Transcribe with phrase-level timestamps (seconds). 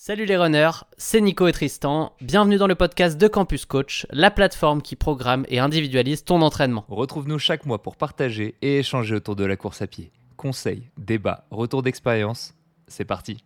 [0.00, 2.12] Salut les runners, c'est Nico et Tristan.
[2.20, 6.84] Bienvenue dans le podcast de Campus Coach, la plateforme qui programme et individualise ton entraînement.
[6.88, 10.12] Retrouve-nous chaque mois pour partager et échanger autour de la course à pied.
[10.36, 12.54] Conseils, débats, retours d'expérience,
[12.86, 13.42] c'est parti.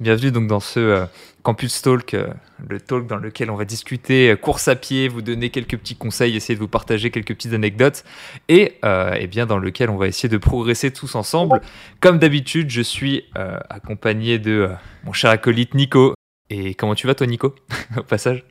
[0.00, 1.04] Bienvenue donc dans ce euh,
[1.42, 2.28] Campus Talk, euh,
[2.66, 5.94] le talk dans lequel on va discuter euh, course à pied, vous donner quelques petits
[5.94, 8.04] conseils, essayer de vous partager quelques petites anecdotes
[8.48, 8.78] et,
[9.18, 11.60] et bien dans lequel on va essayer de progresser tous ensemble.
[12.00, 13.26] Comme d'habitude, je suis
[13.68, 14.70] accompagné de
[15.04, 16.14] mon cher acolyte Nico.
[16.48, 17.54] Et comment tu vas toi Nico?
[17.98, 18.46] Au passage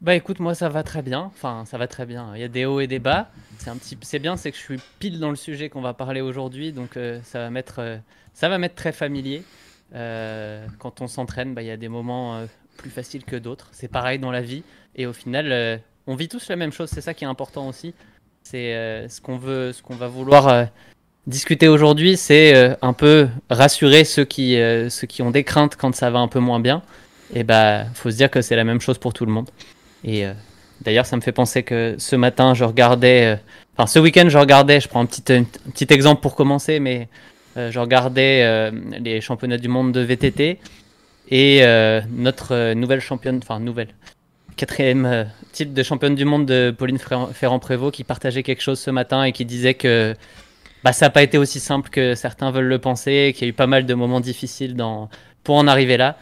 [0.00, 1.20] Bah écoute, moi ça va très bien.
[1.20, 2.32] Enfin, ça va très bien.
[2.34, 3.30] Il y a des hauts et des bas.
[3.58, 5.94] C'est un petit, c'est bien, c'est que je suis pile dans le sujet qu'on va
[5.94, 8.00] parler aujourd'hui, donc ça va mettre,
[8.34, 9.44] ça va mettre très familier.
[9.94, 13.68] Euh, quand on s'entraîne, bah, il y a des moments euh, plus faciles que d'autres.
[13.72, 14.62] C'est pareil dans la vie.
[14.96, 15.76] Et au final, euh,
[16.06, 16.90] on vit tous la même chose.
[16.90, 17.94] C'est ça qui est important aussi.
[18.42, 18.72] C'est
[19.08, 20.66] ce qu'on veut, ce qu'on va vouloir
[21.26, 24.56] discuter aujourd'hui, c'est un peu rassurer ceux qui,
[24.88, 26.82] ceux qui ont des craintes quand ça va un peu moins bien.
[27.34, 29.50] Et bah, faut se dire que c'est la même chose pour tout le monde.
[30.04, 30.24] Et
[30.80, 33.38] d'ailleurs, ça me fait penser que ce matin, je regardais,
[33.76, 34.80] enfin ce week-end, je regardais.
[34.80, 37.08] Je prends un petit, un petit exemple pour commencer, mais
[37.56, 38.70] je regardais euh,
[39.00, 40.58] les championnats du monde de VTT
[41.30, 43.88] et euh, notre nouvelle championne, enfin nouvelle,
[44.56, 49.24] quatrième titre de championne du monde de Pauline Ferrand-Prévot qui partageait quelque chose ce matin
[49.24, 50.14] et qui disait que
[50.84, 53.50] bah, ça n'a pas été aussi simple que certains veulent le penser, qu'il y a
[53.50, 55.08] eu pas mal de moments difficiles dans,
[55.44, 56.16] pour en arriver là.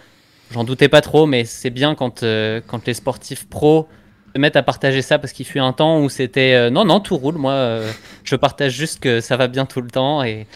[0.51, 2.25] J'en doutais pas trop, mais c'est bien quand,
[2.67, 3.87] quand les sportifs pros
[4.35, 7.19] se mettent à partager ça parce qu'il fut un temps où c'était non, non, tout
[7.19, 7.37] roule.
[7.37, 7.83] Moi,
[8.25, 10.47] je partage juste que ça va bien tout le temps et,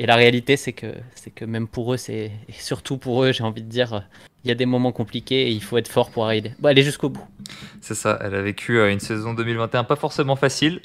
[0.00, 3.32] et la réalité, c'est que, c'est que même pour eux, c'est, et surtout pour eux,
[3.32, 4.02] j'ai envie de dire,
[4.44, 7.10] il y a des moments compliqués et il faut être fort pour arriver, aller jusqu'au
[7.10, 7.26] bout.
[7.82, 10.80] C'est ça, elle a vécu euh, une saison 2021 pas forcément facile.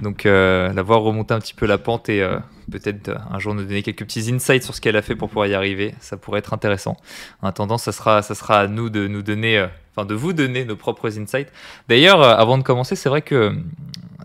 [0.00, 2.40] Donc euh, la voir remonter un petit peu la pente et euh,
[2.72, 5.46] peut-être un jour nous donner quelques petits insights sur ce qu'elle a fait pour pouvoir
[5.46, 6.96] y arriver, ça pourrait être intéressant.
[7.42, 10.74] En attendant, ça sera, ça sera à nous de nous donner, de vous donner nos
[10.74, 11.52] propres insights.
[11.88, 13.52] D'ailleurs, avant de commencer, c'est vrai que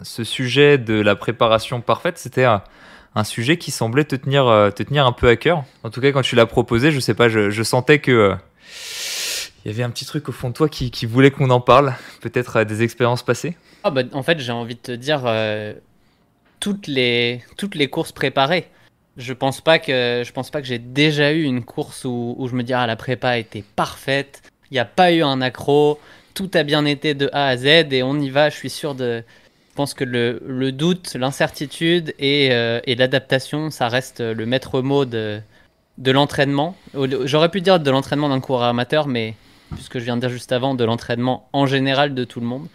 [0.01, 2.45] ce sujet de la préparation parfaite, c'était
[3.15, 5.63] un sujet qui semblait te tenir, euh, te tenir un peu à cœur.
[5.83, 8.35] En tout cas, quand tu l'as proposé, je sais pas, je, sentais que euh,
[9.63, 11.95] il y avait un petit truc au fond de toi qui, voulait qu'on en parle,
[12.21, 13.55] peut-être euh, des expériences passées.
[13.83, 15.23] Ah bah, en fait, j'ai envie de te dire
[16.59, 18.69] toutes les toutes les courses préparées.
[19.17, 22.55] Je pense pas que je pense pas que j'ai déjà eu une course où, je
[22.55, 24.41] me dis ah la prépa était parfaite,
[24.71, 25.99] il n'y a pas eu un accro,
[26.33, 28.49] tout a bien été de A à Z et on y va.
[28.49, 29.23] Je suis sûr de
[29.73, 35.41] pense que le, doute, l'incertitude euh, et, l'adaptation, ça reste le maître mot de,
[35.97, 36.75] de l'entraînement.
[36.93, 39.35] J'aurais pu dire de l'entraînement d'un coureur amateur, mais
[39.73, 42.67] puisque je viens de dire juste avant, de l'entraînement en général de tout le monde.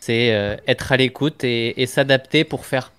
[0.00, 2.92] C'est euh, être à l'écoute et, s'adapter pour faire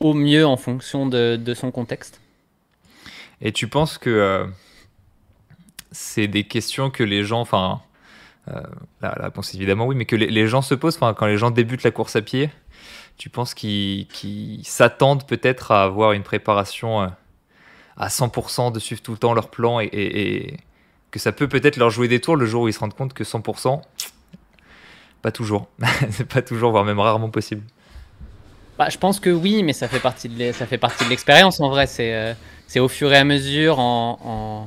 [0.00, 2.20] au mieux en fonction de, son contexte.
[3.40, 4.46] Et tu penses que euh,
[5.90, 7.80] c'est des questions que les gens, enfin,
[9.00, 11.84] la, réponse évidemment oui, mais que les, les gens se posent quand les gens débutent
[11.84, 12.50] la course à pied
[13.20, 14.06] tu penses qu'ils
[14.64, 17.08] s'attendent peut-être à avoir une préparation euh,
[17.98, 20.56] à 100%, de suivre tout le temps leur plan et,
[21.10, 23.12] que ça peut peut-être leur jouer des tours le jour où ils se rendent compte
[23.12, 23.82] que 100%,
[25.20, 25.68] pas toujours.
[26.12, 27.62] c'est pas toujours, voire même rarement possible.
[28.78, 30.38] Bah, je pense que oui, mais ça fait partie de
[31.10, 31.86] l'expérience en vrai.
[31.86, 32.34] C'est euh,
[32.76, 34.66] au fur et à mesure, en,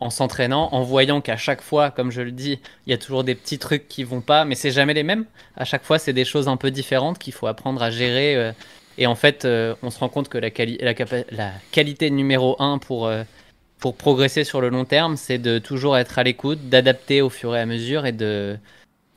[0.00, 3.24] en s'entraînant, en voyant qu'à chaque fois, comme je le dis, il y a toujours
[3.24, 5.24] des petits trucs qui vont pas, mais c'est jamais les mêmes.
[5.56, 8.36] À chaque fois, c'est des choses un peu différentes qu'il faut apprendre à gérer.
[8.36, 8.52] Euh,
[8.96, 10.50] et en fait, euh, on se rend compte que la,
[11.72, 13.24] qualité numéro un pour, euh,
[13.78, 17.56] pour progresser sur le long terme, c'est de toujours être à l'écoute, d'adapter au fur
[17.56, 18.56] et à mesure et de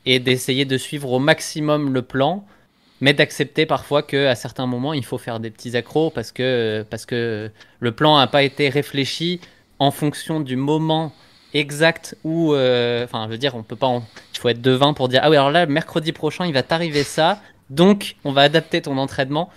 [0.04, 2.44] et d'essayer de suivre au maximum le plan,
[3.00, 6.84] mais d'accepter parfois que à certains moments, il faut faire des petits accros parce que
[6.90, 9.40] parce que le plan n'a pas été réfléchi
[9.82, 11.12] en fonction du moment
[11.54, 14.00] exact où, euh, enfin, je veux dire, on peut pas,
[14.32, 17.02] il faut être devin pour dire, ah oui, alors là, mercredi prochain, il va t'arriver
[17.02, 19.50] ça, donc on va adapter ton entraînement.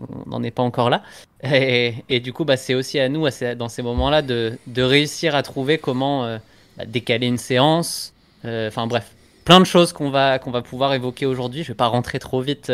[0.00, 1.02] On n'en est pas encore là.
[1.44, 5.78] Et, du coup, bah, c'est aussi à nous, dans ces moments-là, de, réussir à trouver
[5.78, 6.38] comment euh,
[6.76, 8.12] bah, décaler une séance.
[8.44, 9.12] Euh, enfin, bref,
[9.44, 11.62] plein de choses qu'on va, qu'on va pouvoir évoquer aujourd'hui.
[11.62, 12.72] Je vais pas rentrer trop vite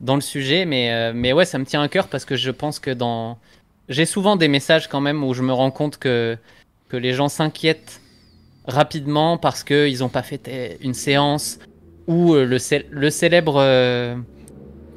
[0.00, 2.80] dans le sujet, mais, mais ouais, ça me tient à cœur parce que je pense
[2.80, 3.38] que dans,
[3.92, 6.36] j'ai souvent des messages quand même où je me rends compte que,
[6.88, 8.00] que les gens s'inquiètent
[8.66, 11.58] rapidement parce qu'ils n'ont pas fait une séance
[12.06, 12.58] ou euh, le,
[12.90, 14.16] le célèbre, euh,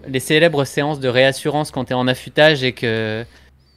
[0.07, 3.25] les célèbres séances de réassurance quand tu es en affûtage et que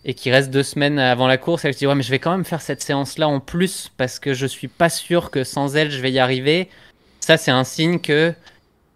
[0.04, 2.20] et qui reste deux semaines avant la course, et je dis ouais mais je vais
[2.20, 5.44] quand même faire cette séance là en plus parce que je suis pas sûr que
[5.44, 6.68] sans elle je vais y arriver.
[7.20, 8.32] Ça c'est un signe que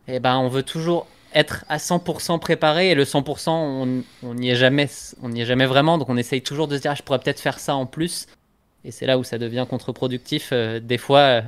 [0.08, 4.56] eh ben on veut toujours être à 100% préparé et le 100% on n'y est
[4.56, 4.88] jamais
[5.22, 5.98] on n'y est jamais vraiment.
[5.98, 8.26] Donc on essaye toujours de se dire ah, je pourrais peut-être faire ça en plus.
[8.84, 11.42] Et c'est là où ça devient contre-productif euh, des fois euh,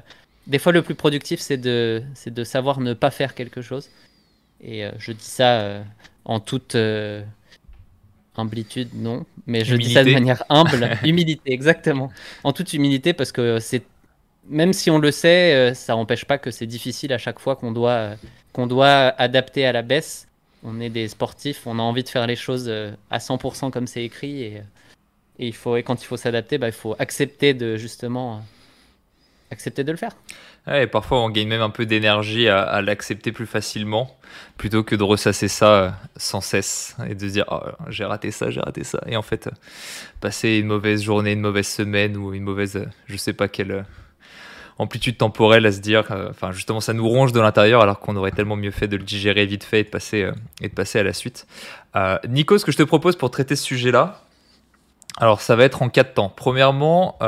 [0.47, 3.91] des fois le plus productif c'est de c'est de savoir ne pas faire quelque chose.
[4.61, 5.83] Et euh, je dis ça
[6.25, 6.77] en toute
[8.37, 9.27] humilitude non.
[9.47, 10.91] Mais je dis ça de manière humble.
[11.05, 12.11] Humilité exactement.
[12.45, 13.83] En toute humilité parce que c'est
[14.49, 17.73] même si on le sait ça n'empêche pas que c'est difficile à chaque fois qu'on
[17.73, 18.17] doit
[18.55, 20.27] qu'on doit adapter à la baisse.
[20.63, 23.87] On est des sportifs, on a envie de faire les choses euh, à 100% comme
[23.87, 24.63] c'est écrit et,
[25.39, 28.39] et, il faut, quand il faut s'adapter, bah, il faut accepter de justement euh,
[29.51, 30.13] accepter de le faire.
[30.73, 34.17] et parfois on gagne même un peu d'énergie à, l'accepter plus facilement
[34.57, 38.31] plutôt que de ressasser ça euh, sans cesse et de se dire oh, j'ai raté
[38.31, 39.03] ça, j'ai raté ça.
[39.07, 39.51] Et en fait,
[40.21, 43.85] passer une mauvaise journée, une mauvaise semaine ou une mauvaise, je sais pas quelle
[44.79, 48.17] amplitude temporelle à se dire, euh, enfin justement ça nous ronge de l'intérieur alors qu'on
[48.17, 50.75] aurait tellement mieux fait de le digérer vite fait et de passer, euh, et de
[50.75, 51.47] passer à la suite.
[51.97, 54.23] Euh, Nico, ce que je te propose pour traiter ce sujet-là,
[55.19, 56.33] alors ça va être en quatre temps.
[56.35, 57.19] Premièrement,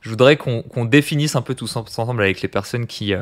[0.00, 3.12] je voudrais qu'on définisse un peu tous ensemble avec les personnes qui,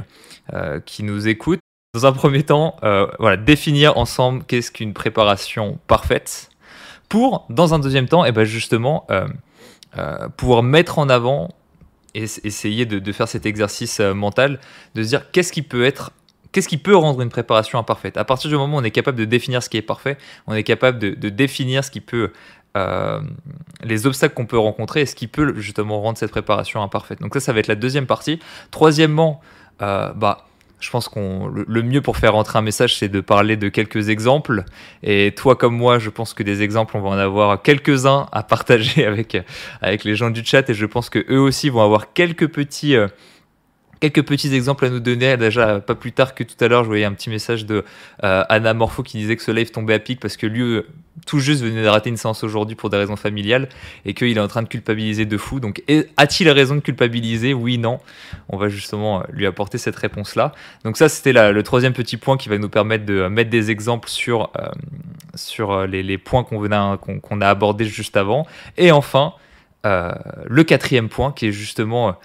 [0.87, 1.59] qui nous écoutent.
[1.95, 2.77] Dans un premier temps,
[3.19, 6.49] voilà, définir ensemble qu'est-ce qu'une préparation parfaite
[7.09, 9.05] pour, dans un deuxième temps, et eh ben justement,
[10.37, 11.49] pouvoir mettre en avant
[12.15, 14.61] essayer de, faire cet exercice euh, mental,
[14.95, 16.13] de se dire qu'est-ce qui peut être
[16.53, 19.19] qu'est-ce qui peut rendre une préparation imparfaite À partir du moment où on est capable
[19.19, 20.17] de définir ce qui est parfait,
[20.47, 22.31] on est capable de, définir ce qui peut,
[22.77, 23.21] euh,
[23.83, 27.21] les obstacles qu'on peut rencontrer et ce qui peut justement rendre cette préparation imparfaite.
[27.21, 28.39] Donc ça, ça va être la deuxième partie.
[28.71, 29.41] Troisièmement,
[29.83, 30.47] euh, bah,
[30.85, 34.11] je pense qu'on le, mieux pour faire rentrer un message, c'est de parler de quelques
[34.11, 34.65] exemples.
[35.03, 38.43] Et toi comme moi, je pense que des exemples, on va en avoir quelques-uns à
[38.43, 39.07] partager
[39.81, 40.69] avec, les gens du chat.
[40.69, 43.09] Et je pense que eux aussi vont avoir quelques petits, euh,
[44.01, 45.39] quelques petits exemples à nous donner.
[45.39, 47.83] Déjà, pas plus tard que tout à l'heure, je voyais un petit message de
[48.23, 50.87] euh, Anna Morpho qui disait que ce live tombait à pic parce que lui, euh,
[51.27, 53.69] tout juste, venait de rater une séance aujourd'hui pour des raisons familiales
[54.05, 55.61] et qu'il est en train de culpabiliser de fou.
[55.61, 55.83] Donc,
[56.17, 57.55] a-t-il raison de culpabiliser?
[57.55, 58.01] Oui, non.
[58.49, 60.53] On va justement euh, lui apporter cette réponse-là.
[60.85, 64.09] Donc, ça, c'était le troisième petit point qui va nous permettre de mettre des exemples
[64.09, 64.51] sur,
[65.35, 68.47] sur les, points qu'on a abordés juste avant.
[68.77, 69.35] Et enfin,
[69.85, 72.17] le quatrième point qui est justement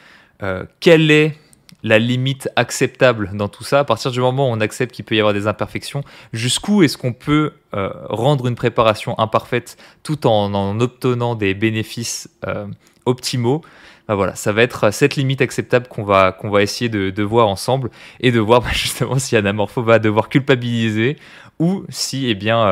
[0.79, 1.35] quel est
[1.83, 5.15] la limite acceptable dans tout ça À partir du moment où on accepte qu'il peut
[5.15, 6.03] y avoir des imperfections,
[6.33, 12.29] jusqu'où est-ce qu'on peut euh, rendre une préparation imparfaite tout en, en obtenant des bénéfices
[12.47, 12.67] euh,
[13.05, 13.61] optimaux?
[14.07, 17.91] Bah voilà, ça va être cette limite acceptable qu'on va, va essayer de, voir ensemble
[18.19, 21.17] et de voir bah, justement si Anamorpho va devoir culpabiliser
[21.59, 22.65] ou si eh bien,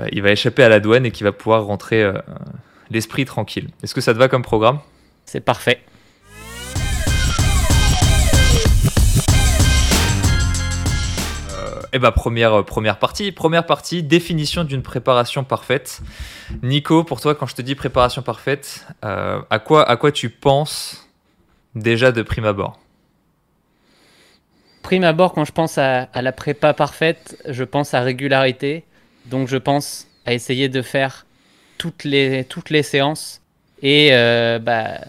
[0.00, 2.10] euh, il va échapper à la douane et qu'il va pouvoir rentrer
[2.90, 3.68] l'esprit tranquille.
[3.82, 4.78] Est-ce que ça te va comme programme?
[5.26, 5.82] C'est parfait.
[11.92, 13.32] Eh ben, première, euh, première partie.
[13.32, 16.00] Première partie, définition d'une préparation parfaite.
[16.62, 20.30] Nico, pour toi, quand je te dis préparation parfaite, euh, à, quoi, à quoi tu
[20.30, 21.08] penses
[21.74, 22.78] déjà de prime abord?
[24.82, 28.84] Prime abord, quand je pense à, la prépa parfaite, je pense à régularité.
[29.26, 31.26] Donc je pense à essayer de faire
[31.76, 33.42] toutes les, toutes les séances.
[33.82, 35.00] Et euh, bah,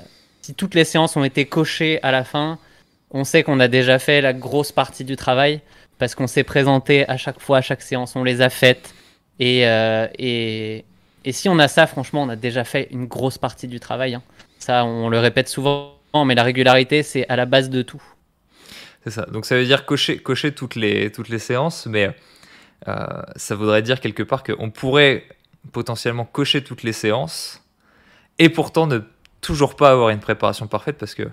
[0.42, 2.57] si toutes les séances ont été cochées à la fin,
[3.12, 5.62] on sait qu'on a déjà fait la grosse partie du travail
[6.01, 8.95] parce qu'on s'est présenté à chaque fois, à chaque séance, on les a faites.
[9.38, 10.83] Et, euh, et,
[11.25, 14.15] et, si on a ça, franchement, on a déjà fait une grosse partie du travail.
[14.15, 14.24] Hein.
[14.58, 15.93] Ça, on le répète souvent,
[16.25, 18.01] mais la régularité, c'est à la base de tout.
[19.03, 19.27] C'est ça.
[19.27, 22.10] Donc ça veut dire cocher, cocher toutes, les, toutes les séances, mais
[22.88, 23.05] euh,
[23.36, 25.27] ça voudrait dire quelque part qu'on pourrait
[25.72, 27.62] potentiellement cocher toutes les séances
[28.39, 29.01] et pourtant ne
[29.41, 31.29] toujours pas avoir une préparation parfaite parce que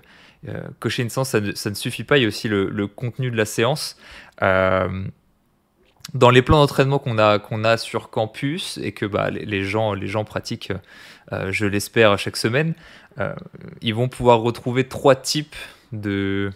[0.47, 2.17] euh, cocher une séance, ça ne, suffit pas.
[2.17, 3.97] Il y a aussi le, contenu de la séance.
[4.41, 5.03] Euh,
[6.13, 10.07] dans les plans d'entraînement qu'on a, a sur campus et que bah, les, gens, les
[10.07, 10.73] gens pratiquent,
[11.31, 12.73] euh, je l'espère, chaque semaine,
[13.81, 15.57] ils vont pouvoir retrouver trois types
[15.91, 16.51] de,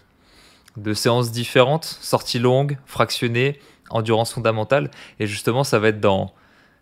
[0.93, 3.59] séances différentes, sorties longues, fractionnées,
[3.89, 4.89] endurance fondamentale.
[5.19, 6.33] Et justement, ça va être dans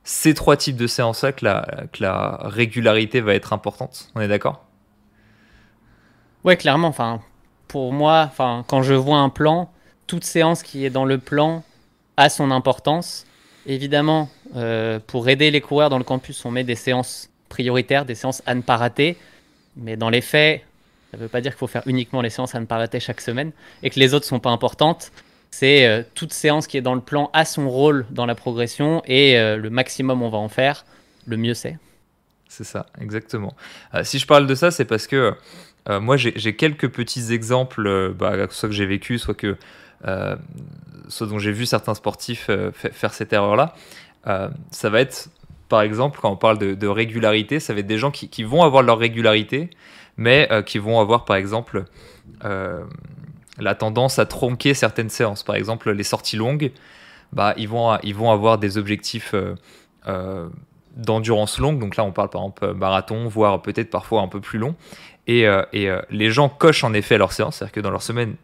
[0.04, 4.12] ces trois types de séances-là que la régularité va être importante.
[4.14, 4.71] On est d'accord?
[6.44, 6.88] Ouais, clairement.
[6.88, 7.22] Enfin,
[7.68, 9.72] pour moi, enfin, quand je vois un plan,
[10.08, 11.64] toute séance qui est dans le plan
[12.18, 13.26] a son importance.
[13.66, 18.16] Évidemment, euh, pour aider les coureurs dans le campus, on met des séances prioritaires, des
[18.16, 19.18] séances à ne pas rater.
[19.78, 20.64] Mais dans les faits,
[21.12, 23.00] ça ne veut pas dire qu'il faut faire uniquement les séances à ne pas rater
[23.00, 23.52] chaque semaine
[23.84, 25.12] et que les autres ne sont pas importantes.
[25.52, 29.04] C'est euh, toute séance qui est dans le plan a son rôle dans la progression
[29.06, 30.86] et euh, le maximum on va en faire,
[31.28, 31.78] le mieux c'est.
[32.48, 33.54] C'est ça, exactement.
[34.04, 35.34] si je parle de ça, c'est parce que
[35.90, 39.58] euh, moi, j'ai quelques petits exemples, euh, bah, soit que j'ai vécu, soit que
[41.08, 43.76] ce dont j'ai vu certains sportifs faire cette erreur-là,
[44.72, 45.30] ça va être,
[45.70, 48.82] par exemple, quand on parle de, régularité, ça va être des gens qui, vont avoir
[48.82, 49.70] leur régularité,
[50.18, 51.86] mais qui vont avoir, par exemple,
[52.42, 55.44] la tendance à tronquer certaines séances.
[55.44, 56.72] Par exemple, les sorties longues,
[57.34, 59.56] bah, ils, vont, ils vont avoir des objectifs euh,
[60.08, 60.50] euh,
[60.96, 61.80] d'endurance longue.
[61.80, 64.76] Donc là, on parle par exemple marathon, voire peut-être parfois un peu plus long.
[65.28, 68.36] Et, euh, et les gens cochent en effet leurs séances, c'est-à-dire que dans leur semaine,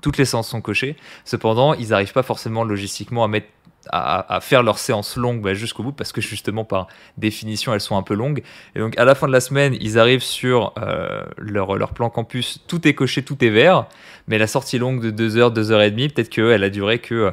[0.00, 0.96] toutes les séances sont cochées.
[1.24, 3.48] Cependant, ils n'arrivent pas forcément logistiquement à mettre
[3.90, 7.96] à, faire leurs séances longues bah, jusqu'au bout parce que justement par définition elles sont
[7.96, 8.42] un peu longues.
[8.74, 12.10] Et donc à la fin de la semaine ils arrivent sur euh, leur, leur, plan
[12.10, 12.62] campus.
[12.66, 13.86] Tout est coché tout est vert.
[14.28, 17.32] Mais la sortie longue de 2h 2h30 peut-être qu'elle a duré que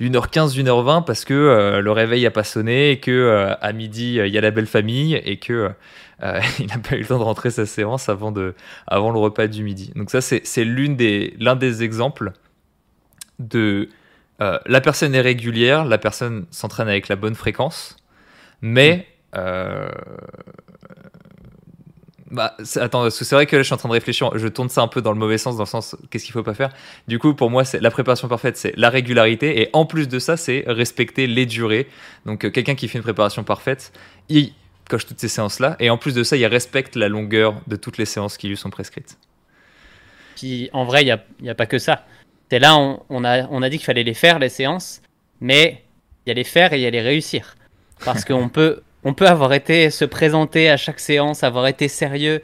[0.00, 4.16] 1h15 euh, 1h20 parce que euh, le réveil a pas sonné et que à midi
[4.16, 5.70] il y a la belle famille et que
[6.58, 8.54] il n'a pas eu le temps de rentrer sa séance avant, de,
[8.86, 9.90] avant le repas du midi.
[9.96, 12.32] Donc ça, c'est l'un des, des exemples
[13.38, 13.88] de
[14.42, 17.96] euh, la personne est régulière, la personne s'entraîne avec la bonne fréquence,
[18.62, 19.06] mais
[19.36, 19.88] euh,
[22.30, 24.82] bah, attends, c'est vrai que là, je suis en train de réfléchir, je tourne ça
[24.82, 26.70] un peu dans le mauvais sens, dans le sens qu'est-ce qu'il faut pas faire?
[27.08, 30.18] Du coup, pour moi, c'est la préparation parfaite, c'est la régularité, et en plus de
[30.20, 31.88] ça, c'est respecter les durées.
[32.26, 33.92] Donc, euh, quelqu'un qui fait une préparation parfaite,
[34.28, 34.52] il
[34.88, 37.98] coche toutes ces séances-là, et en plus de ça, il respecte la longueur de toutes
[37.98, 39.18] les séances qui lui sont prescrites.
[40.36, 41.06] Puis, en vrai, il
[41.42, 42.04] n'y a, a, pas que ça.
[42.50, 45.02] C'est là, on, a, on a dit qu'il fallait les faire, les séances,
[45.40, 45.84] mais
[46.26, 47.54] il y a les faire et il y a les réussir.
[48.04, 52.42] Parce qu'on peut, on peut avoir été se présenter à chaque séance, avoir été sérieux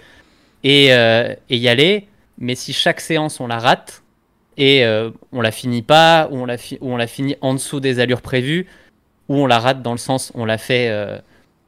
[0.62, 2.06] et, euh, et y aller,
[2.38, 4.04] mais si chaque séance on la rate
[4.56, 7.80] et euh, on la finit pas, ou on la, ou on la finit en dessous
[7.80, 8.66] des allures prévues,
[9.28, 11.18] ou on la rate dans le sens on la fait, euh,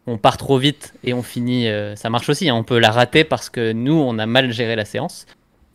[0.06, 2.54] on part trop vite et on finit, ça marche aussi, hein.
[2.54, 5.26] on peut la rater parce que nous on a mal géré la séance.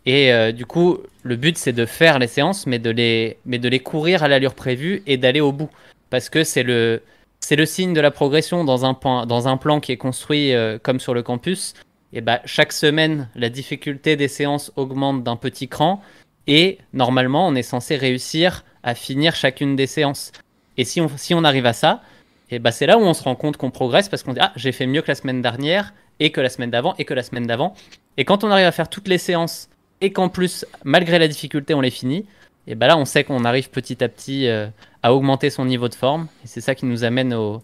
[0.06, 3.60] Et euh, du coup, le but, c'est de faire les séances, mais de les, mais
[3.60, 5.70] de les courir à l'allure prévue et d'aller au bout.
[6.10, 7.02] Parce que c'est le,
[7.40, 10.54] c'est le signe de la progression dans un, plan, dans un plan qui est construit
[10.54, 11.74] euh, comme sur le campus.
[12.12, 16.02] Et bah, chaque semaine, la difficulté des séances augmente d'un petit cran.
[16.48, 20.32] Et normalement, on est censé réussir à finir chacune des séances.
[20.78, 22.02] Et si on, si on arrive à ça,
[22.50, 24.52] et bah, c'est là où on se rend compte qu'on progresse parce qu'on dit Ah,
[24.58, 27.24] j'ai fait mieux que la semaine dernière, et que la semaine d'avant, et que la
[27.24, 27.74] semaine d'avant.
[28.18, 29.70] Et quand on arrive à faire toutes les séances
[30.04, 32.26] et qu'en plus, malgré la difficulté, on les finit,
[32.68, 34.68] et ben là, on sait qu'on arrive petit à petit euh,
[35.02, 36.28] à augmenter son niveau de forme.
[36.44, 37.62] Et c'est ça qui nous amène au,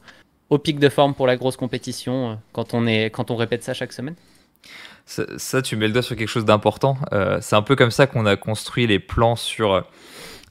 [0.57, 3.73] pic de forme pour la grosse compétition euh, quand, on est, quand on répète ça
[3.73, 4.15] chaque semaine.
[5.05, 6.97] Ça, tu mets le doigt sur quelque chose d'important.
[7.13, 9.83] Euh, c'est un peu comme ça qu'on a construit les plans sur,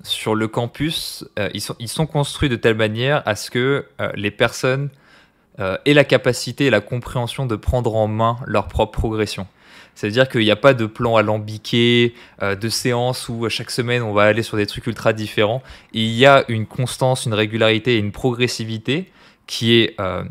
[0.03, 1.25] sur le campus.
[1.55, 4.91] ils, sont, ils sont construits de telle manière à ce que les personnes
[5.59, 9.47] aient la capacité et la compréhension de prendre en main leur propre progression.
[9.99, 14.13] C'est-à-dire qu'il n'y a pas de plan alambiqué, euh, de séance où chaque semaine on
[14.13, 15.61] va aller sur des trucs ultra différents.
[15.93, 19.11] il y a une constance, une régularité et une progressivité
[19.49, 20.23] qui est euh,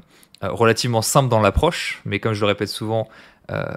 [0.42, 3.10] euh, relativement simple dans l'approche, mais comme je le répète souvent,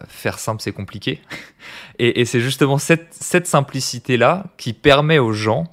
[0.06, 1.20] faire simple c'est compliqué.
[1.98, 5.64] et, c'est justement cette, cette simplicité-là qui permet aux gens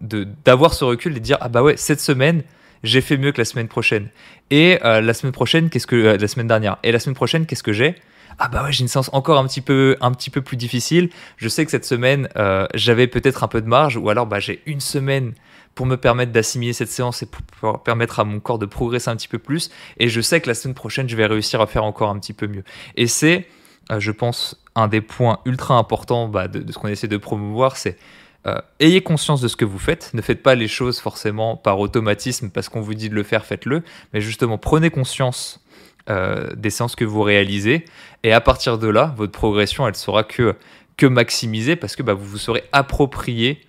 [0.00, 2.42] d'avoir ce recul et de dire ah bah ouais cette semaine
[2.84, 4.10] j'ai fait mieux que la semaine prochaine
[4.50, 7.72] et la semaine prochaine qu'est-ce que la semaine dernière et la semaine prochaine qu'est-ce que
[7.72, 7.96] j'ai?
[8.40, 11.10] Ah bah ouais j'ai une séance encore un petit peu un petit peu plus difficile.
[11.36, 14.40] Je sais que cette semaine euh, j'avais peut-être un peu de marge ou alors bah,
[14.40, 15.34] j'ai une semaine
[15.74, 19.16] pour me permettre d'assimiler cette séance et pour permettre à mon corps de progresser un
[19.16, 19.70] petit peu plus.
[19.98, 22.32] Et je sais que la semaine prochaine je vais réussir à faire encore un petit
[22.32, 22.64] peu mieux.
[22.96, 23.46] Et c'est
[23.92, 27.76] euh, je pense un des points ultra importants bah, de, ce qu'on essaie de promouvoir
[27.76, 27.98] c'est
[28.46, 31.78] euh, ayez conscience de ce que vous faites, ne faites pas les choses forcément par
[31.78, 33.82] automatisme parce qu'on vous dit de le faire, faites-le,
[34.14, 35.60] mais justement prenez conscience
[36.08, 37.84] euh, des séances que vous réalisez.
[38.22, 40.56] Et à partir de là, votre progression, elle sera que,
[40.96, 43.60] que maximisée parce que bah, vous vous serez approprié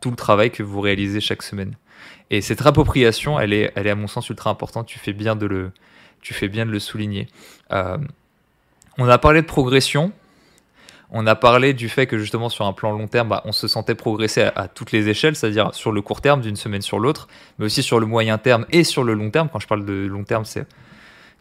[0.00, 1.74] tout le travail que vous réalisez chaque semaine.
[2.30, 4.86] Et cette appropriation, elle est, elle est à mon sens ultra importante.
[4.86, 5.72] Tu fais bien de le,
[6.20, 7.26] tu fais bien de le souligner.
[7.72, 7.96] Euh,
[8.98, 10.12] on a parlé de progression.
[11.10, 13.66] On a parlé du fait que justement sur un plan long terme, bah, on se
[13.66, 16.98] sentait progresser à, à toutes les échelles, c'est-à-dire sur le court terme d'une semaine sur
[16.98, 17.28] l'autre,
[17.58, 19.48] mais aussi sur le moyen terme et sur le long terme.
[19.50, 20.66] Quand je parle de long terme, c'est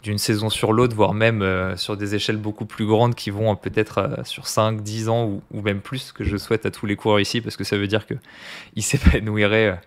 [0.04, 3.52] d'une saison sur l'autre, voire même euh, sur des échelles beaucoup plus grandes qui vont
[3.52, 6.86] euh, peut-être euh, sur 5, 10 ans ou, même plus, que je souhaite à tous
[6.86, 9.80] les coureurs ici, parce que ça veut dire qu'ils s'épanouiraient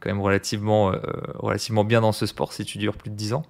[0.00, 0.92] quand même relativement,
[1.34, 3.44] relativement bien dans ce sport si tu dures plus de 10 ans.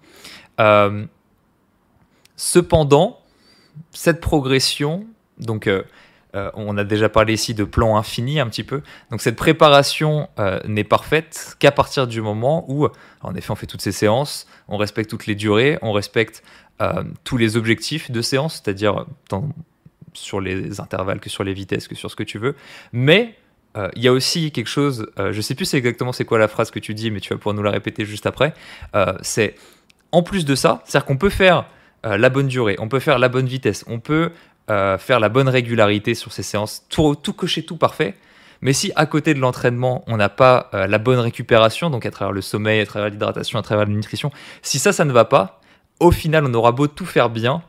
[2.37, 3.21] cependant,
[3.93, 5.07] cette progression,
[5.39, 5.69] donc
[6.35, 8.83] on a déjà parlé ici de plan infini un petit peu.
[9.11, 10.29] Donc cette préparation
[10.67, 12.87] n'est parfaite qu'à partir du moment où,
[13.23, 16.43] en effet, on fait toutes ces séances, on respecte toutes les durées, on respecte
[16.81, 19.49] euh, tous les objectifs de séance, c'est-à-dire tant
[20.13, 22.55] sur les intervalles que sur les vitesses, que sur ce que tu veux.
[22.93, 23.35] Mais
[23.95, 26.81] il y a aussi quelque chose, je sais plus exactement c'est quoi la phrase que
[26.81, 28.53] tu dis, mais tu vas pouvoir nous la répéter juste après.
[29.23, 29.55] c'est
[30.11, 31.67] en plus de ça, c'est-à-dire qu'on peut faire
[32.03, 34.33] la bonne durée, on peut faire la bonne vitesse, on peut
[34.99, 38.15] faire la bonne régularité sur ces séances, tout, tout cocher, tout parfait.
[38.61, 42.33] Mais si à côté de l'entraînement, on n'a pas la bonne récupération, donc à travers
[42.33, 44.31] le sommeil, à travers l'hydratation, à travers la nutrition,
[44.63, 45.61] si ça, ça ne va pas,
[46.01, 47.63] au final, on aura beau tout faire bien,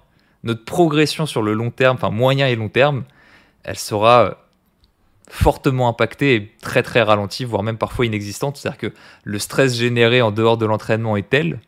[0.44, 3.04] notre progression sur le long terme, enfin moyen et long terme,
[3.64, 4.32] elle sera euh,
[5.30, 8.58] fortement impactée et très très ralentie, voire même parfois inexistante.
[8.58, 11.60] C'est-à-dire que le stress généré en dehors de l'entraînement est tel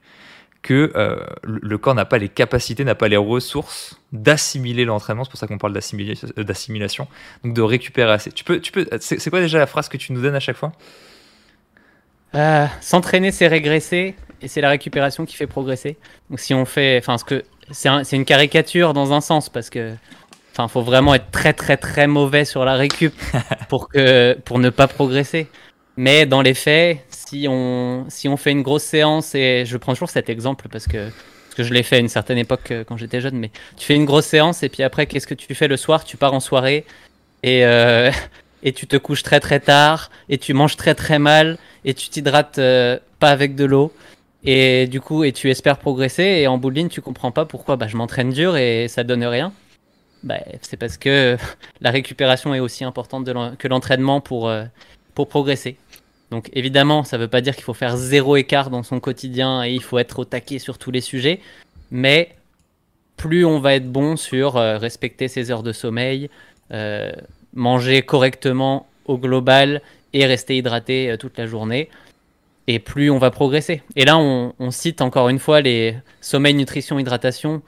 [0.62, 5.24] que euh, le corps n'a pas les capacités, n'a pas les ressources d'assimiler l'entraînement.
[5.24, 7.08] C'est pour ça qu'on parle euh, d'assimilation,
[7.44, 8.32] donc de récupérer assez.
[8.32, 8.88] Tu peux, tu peux.
[9.00, 10.72] C'est quoi déjà la phrase que tu nous donnes à chaque fois?
[12.80, 15.98] S'entraîner, c'est régresser et c'est la récupération qui fait progresser.
[16.30, 19.94] Donc si on fait, enfin, ce que c'est une caricature dans un sens parce que,
[20.52, 23.14] enfin, faut vraiment être très très très mauvais sur la récup
[23.70, 25.48] pour que pour ne pas progresser.
[25.98, 27.00] Mais dans les faits,
[27.32, 30.86] si on si on fait une grosse séance et je prends toujours cet exemple parce
[30.86, 33.52] que parce que je l'ai fait à une certaine époque euh, quand j'étais jeune, mais
[33.78, 36.04] tu fais une grosse séance et puis après qu'est-ce que tu fais le soir?
[36.04, 36.86] Tu pars en soirée
[37.44, 38.12] et euh,
[38.64, 42.10] et tu te couches très très tard et tu manges très très mal et tu
[42.10, 43.94] t'hydrates euh, pas avec de l'eau
[44.44, 47.46] et du coup, et tu espères progresser, et en bout de ligne, tu comprends pas
[47.46, 49.54] pourquoi bah, je m'entraîne dur et ça donne rien.
[50.24, 51.38] Bah, c'est parce que
[51.82, 54.52] la récupération est aussi importante que l'entraînement pour,
[55.14, 55.78] pour progresser.
[56.32, 59.64] Donc évidemment, ça ne veut pas dire qu'il faut faire zéro écart dans son quotidien
[59.64, 61.40] et il faut être au taquet sur tous les sujets,
[61.92, 62.36] mais
[63.18, 66.30] plus on va être bon sur euh, respecter ses heures de sommeil,
[66.72, 67.12] euh,
[67.54, 69.82] manger correctement au global
[70.14, 71.90] et rester hydraté toute la journée,
[72.68, 73.82] et plus on va progresser.
[73.96, 77.62] Et là, on, cite encore une fois les sommeil, nutrition, hydratation.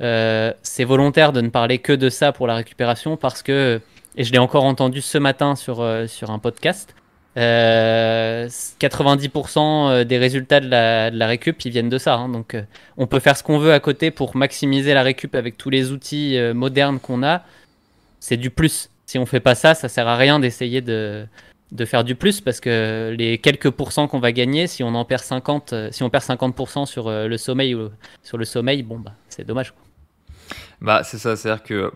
[0.00, 3.80] Euh, c'est volontaire de ne parler que de ça pour la récupération parce que,
[4.16, 6.94] et je l'ai encore entendu ce matin sur, euh, sur un podcast,
[7.36, 12.14] 90% euh, des résultats de la, récup, ils viennent de ça.
[12.14, 12.28] Hein.
[12.28, 12.56] donc,
[12.96, 15.92] on peut faire ce qu'on veut à côté pour maximiser la récup avec tous les
[15.92, 17.42] outils modernes qu'on a.
[18.20, 18.90] C'est du plus.
[19.12, 21.26] Si on fait pas ça, ça sert à rien d'essayer de,
[21.84, 25.22] faire du plus parce que les quelques pourcents qu'on va gagner, si on en perd
[25.22, 27.90] 50, euh, si on perd 50% sur euh, le sommeil ou
[28.22, 29.74] sur le sommeil, bon bah c'est dommage.
[30.80, 31.92] Bah c'est ça, c'est-à-dire que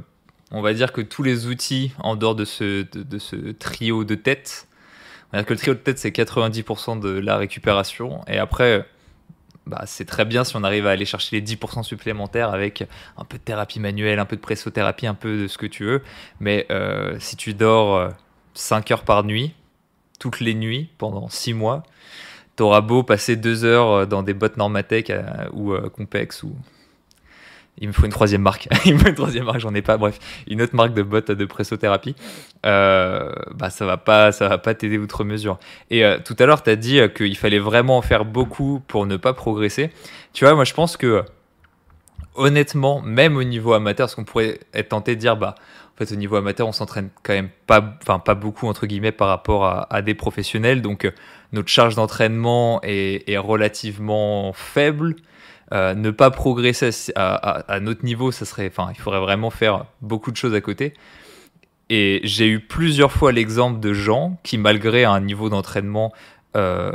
[0.51, 4.15] on va dire que tous les outils en dehors de ce, de, ce trio de
[4.15, 4.69] tête,
[5.33, 8.87] le trio de tête c'est 90% de la récupération et après
[9.67, 12.85] bah, c'est très bien si on arrive à aller chercher les 10% supplémentaires avec
[13.17, 15.85] un peu de thérapie manuelle, un peu de pressothérapie, un peu de ce que tu
[15.85, 16.03] veux.
[16.39, 18.13] Mais euh, si tu dors
[18.55, 19.55] 5 heures par nuit,
[20.19, 21.83] toutes les nuits pendant six mois.
[22.57, 26.57] T'auras beau passer deux heures euh, dans des bottes Normatec euh, ou euh, ou
[27.79, 28.69] il me faut une troisième marque.
[28.85, 29.97] il me faut une troisième marque, j'en ai pas.
[29.97, 32.15] Bref, une autre marque de bottes de pressothérapie.
[32.63, 35.59] bah ça va pas, ça va pas t'aider outre mesure.
[35.91, 39.17] Et tout à l'heure, tu as dit qu'il fallait vraiment en faire beaucoup pour ne
[39.17, 39.91] pas progresser.
[40.33, 41.25] Tu vois, moi je pense que
[42.37, 45.55] honnêtement, même au niveau amateur, ce qu'on pourrait être tenté de dire, bah
[45.95, 49.13] en fait, au niveau amateur, on s'entraîne quand même pas, enfin pas beaucoup entre guillemets
[49.13, 50.83] par rapport à, des professionnels.
[50.83, 51.11] Donc, euh,
[51.53, 55.17] notre charge d'entraînement est, relativement faible.
[55.73, 60.31] Euh, ne pas progresser à, notre niveau, ça serait, enfin, il faudrait vraiment faire beaucoup
[60.31, 60.95] de choses à côté.
[61.91, 66.13] Et j'ai eu plusieurs fois l'exemple de gens qui, malgré un niveau d'entraînement
[66.57, 66.93] euh,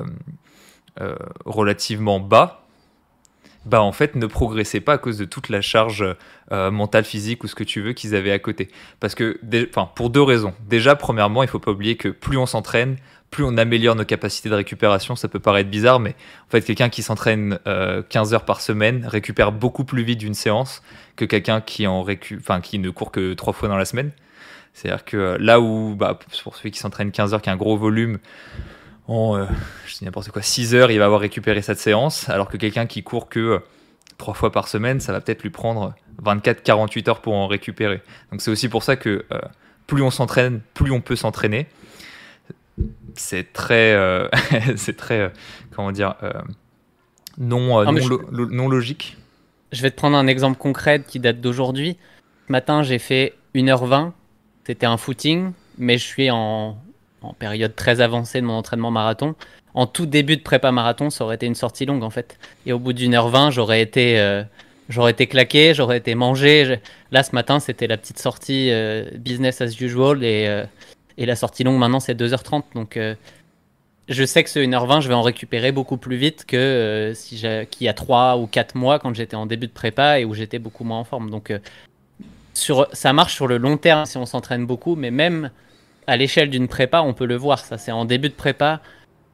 [1.46, 2.62] relativement bas,
[3.66, 6.04] bah en fait ne progressaient pas à cause de toute la charge
[6.52, 8.70] euh, mentale, physique ou ce que tu veux qu'ils avaient à côté.
[9.00, 10.54] Parce que, enfin, pour deux raisons.
[10.68, 12.98] Déjà, premièrement, il faut pas oublier que plus on s'entraîne,
[13.32, 15.16] plus on améliore nos capacités de récupération.
[15.16, 16.16] Ça peut paraître bizarre, mais
[16.48, 20.34] en fait, quelqu'un qui s'entraîne 15 euh, heures par semaine récupère beaucoup plus vite d'une
[20.34, 20.84] séance
[21.16, 24.12] que quelqu'un qui ne court que trois fois dans la semaine.
[24.74, 27.78] C'est-à-dire que là où, bah, pour celui qui s'entraîne 15 heures, qui a un gros
[27.78, 28.20] volume,
[29.08, 29.46] en, euh,
[29.86, 32.86] je sais n'importe quoi, 6 heures, il va avoir récupéré cette séance, alors que quelqu'un
[32.86, 33.62] qui court que
[34.18, 38.02] 3 euh, fois par semaine, ça va peut-être lui prendre 24-48 heures pour en récupérer.
[38.32, 39.40] Donc c'est aussi pour ça que euh,
[39.88, 41.68] plus on s'entraîne, plus on peut s'entraîner.
[43.16, 43.98] C'est très,
[44.76, 45.32] c'est très,
[45.76, 46.16] comment dire,
[47.38, 49.18] non, non, non, logique.
[49.72, 51.98] Je vais te prendre un exemple concret qui date d'aujourd'hui.
[52.48, 54.12] Ce matin, j'ai fait 1h20.
[54.66, 56.78] C'était un footing, mais je suis en
[57.22, 59.36] en période très avancée de mon entraînement marathon.
[59.74, 62.38] En tout début de prépa marathon, ça aurait été une sortie longue en fait.
[62.66, 64.44] Et au bout d'une heure vingt, j'aurais été, euh,
[64.90, 66.80] j'aurais été claqué, j'aurais été mangé.
[67.12, 70.66] Là, ce matin, c'était la petite sortie euh, business as usual et, euh,
[71.18, 72.64] et, la sortie longue maintenant, c'est 2h30.
[72.76, 73.00] Donc,
[74.10, 77.86] je sais que ce 1h20, je vais en récupérer beaucoup plus vite que si qu'il
[77.86, 80.60] y a 3 ou 4 mois quand j'étais en début de prépa et où j'étais
[80.60, 81.30] beaucoup moins en forme.
[81.30, 81.54] Donc,
[82.54, 85.52] sur, ça marche sur le long terme si on s'entraîne beaucoup, mais même
[86.08, 87.60] à l'échelle d'une prépa, on peut le voir.
[87.60, 88.82] Ça, c'est en début de prépa.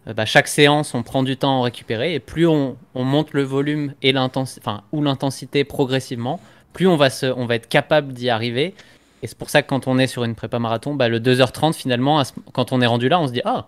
[0.07, 2.13] Euh, bah, chaque séance, on prend du temps à en récupérer.
[2.13, 6.39] Et plus on, monte le volume et enfin, ou l'intensité progressivement,
[6.73, 8.73] plus on va, se, on va être capable d'y arriver.
[9.21, 11.73] Et c'est pour ça que quand on est sur une prépa marathon, bah, le 2h30,
[11.73, 12.21] finalement,
[12.53, 13.67] quand on est rendu là, on se dit Ah,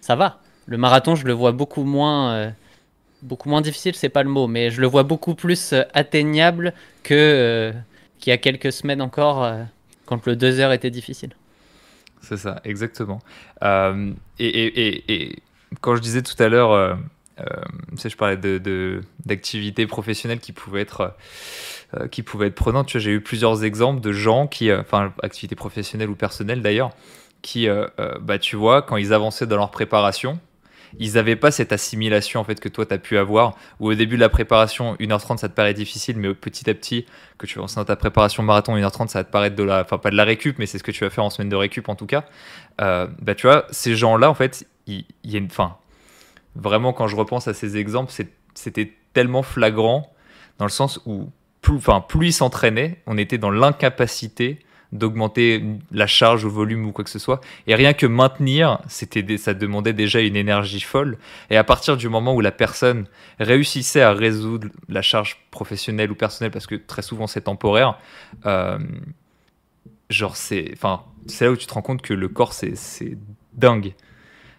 [0.00, 0.40] ça va.
[0.66, 2.32] Le marathon, je le vois beaucoup moins.
[2.32, 2.50] Euh,
[3.22, 6.74] beaucoup moins difficile, c'est pas le mot, mais je le vois beaucoup plus euh, atteignable
[7.02, 7.72] que
[8.18, 9.52] qu'il y a quelques semaines encore,
[10.06, 11.34] quand le 2 h était difficile.
[12.20, 13.18] C'est ça, exactement.
[14.38, 15.42] et,
[15.80, 16.94] quand je disais tout à l'heure, euh,
[17.40, 17.44] euh
[17.96, 21.14] je parlais de, d'activités professionnelles qui pouvaient être,
[21.96, 22.86] euh, qui pouvaient être prenantes.
[22.86, 26.62] Tu vois, j'ai eu plusieurs exemples de gens qui, euh, enfin, activités professionnelles ou personnelles
[26.62, 26.90] d'ailleurs,
[27.42, 27.68] qui,
[28.20, 30.38] bah, tu vois, quand ils avançaient dans leur préparation,
[31.00, 33.94] ils n'avaient pas cette assimilation en fait que toi tu as pu avoir où au
[33.94, 37.06] début de la préparation 1h30 ça te paraît difficile mais petit à petit
[37.38, 39.96] que tu avances dans ta préparation marathon 1h30 ça va te paraître de la enfin
[39.96, 41.88] pas de la récup mais c'est ce que tu vas faire en semaine de récup
[41.88, 42.26] en tout cas
[42.76, 45.76] bah tu vois ces gens là en fait il, y a une fin.
[46.54, 48.12] Vraiment, quand je repense à ces exemples,
[48.54, 50.12] c'était tellement flagrant
[50.58, 51.30] dans le sens où
[51.62, 54.58] plus, enfin, plus ils s'entraînaient, on était dans l'incapacité
[54.92, 57.40] d'augmenter la charge ou volume ou quoi que ce soit.
[57.66, 61.16] Et rien que maintenir, c'était ça demandait déjà une énergie folle.
[61.48, 63.06] Et à partir du moment où la personne
[63.40, 67.98] réussissait à résoudre la charge professionnelle ou personnelle, parce que très souvent c'est temporaire,
[68.44, 68.78] euh,
[70.10, 73.16] genre c'est, enfin, c'est là où tu te rends compte que le corps c'est
[73.54, 73.94] dingue.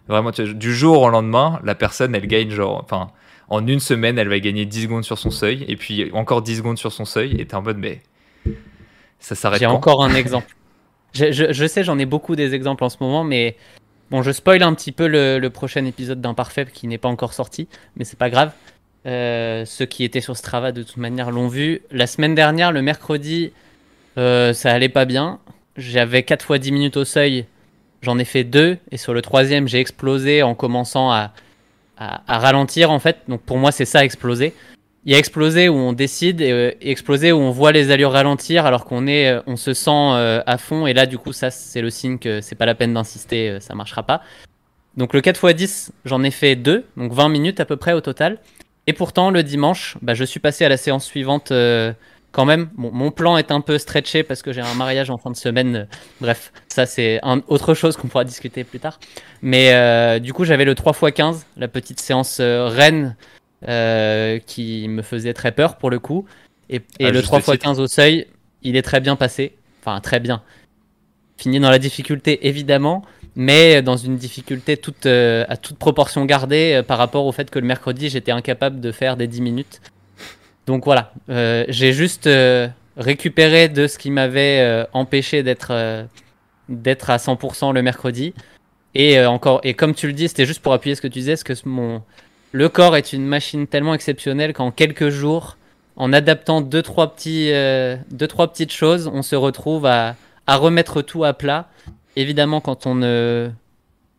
[0.08, 3.12] Vraiment, du jour au lendemain, la personne, elle gagne genre, enfin,
[3.50, 6.58] en une semaine, elle va gagner 10 secondes sur son seuil, et puis encore 10
[6.58, 8.02] secondes sur son seuil, et t'es en mode, mais
[9.20, 10.56] ça s'arrête J'ai encore un exemple.
[11.14, 13.56] je, sais, j'en ai beaucoup des exemples en ce moment, mais
[14.12, 17.68] bon, je spoil un petit peu le, prochain épisode d'Imparfait qui n'est pas encore sorti,
[17.96, 18.52] mais c'est pas grave.
[19.06, 21.82] Euh, ceux qui étaient sur Strava de toute manière l'ont vu.
[21.92, 23.52] La semaine dernière, le mercredi,
[24.18, 25.40] euh, ça allait pas bien.
[25.76, 27.46] J'avais 4 fois 10 minutes au seuil
[28.04, 31.32] J'en ai fait deux et sur le troisième, j'ai explosé en commençant à,
[32.28, 33.18] à, ralentir en fait.
[33.28, 34.54] Donc pour moi, c'est ça exploser.
[35.06, 38.14] Il y a exploser où on décide et, euh, exploser où on voit les allures
[38.14, 40.88] ralentir alors qu'on est, euh, on se sent euh, à fond.
[40.88, 43.76] Et là, du coup, ça, c'est le signe que c'est pas la peine d'insister, ça
[43.76, 44.22] marchera pas.
[44.96, 48.38] Donc le 4x10, j'en ai fait deux, donc 20 minutes à peu près au total.
[48.88, 51.52] Et pourtant, le dimanche, bah, je suis passé à la séance suivante
[52.34, 55.30] quand même, mon plan est un peu stretché parce que j'ai un mariage en fin
[55.30, 55.88] de semaine.
[56.20, 59.00] Bref, ça c'est autre chose qu'on pourra discuter plus tard.
[59.44, 63.16] Mais euh, du coup, j'avais le 3x15, la petite séance euh, reine
[63.70, 66.26] euh, qui me faisait très peur pour le coup.
[66.72, 68.26] Et, ah, le 3x15 au seuil,
[68.64, 69.56] il est très bien passé.
[69.82, 70.42] Enfin, très bien.
[71.38, 73.04] Fini dans la difficulté, évidemment,
[73.36, 77.68] mais dans une difficulté toute, à toute proportion gardée par rapport au fait que le
[77.68, 79.82] mercredi, j'étais incapable de faire des 10 minutes.
[80.66, 86.08] Donc voilà, euh, j'ai juste euh, récupéré de ce qui m'avait euh, empêché d'être
[86.70, 88.34] d'être à 100% le mercredi.
[88.96, 91.34] Et encore, et comme tu le dis, c'était juste pour appuyer ce que tu disais,
[91.34, 92.04] parce que mon,
[92.52, 95.58] le corps est une machine tellement exceptionnelle qu'en quelques jours,
[95.96, 97.52] en adaptant deux trois petits,
[98.12, 101.68] deux trois petites choses, on se retrouve à, à remettre tout à plat.
[102.16, 103.50] Évidemment, quand on ne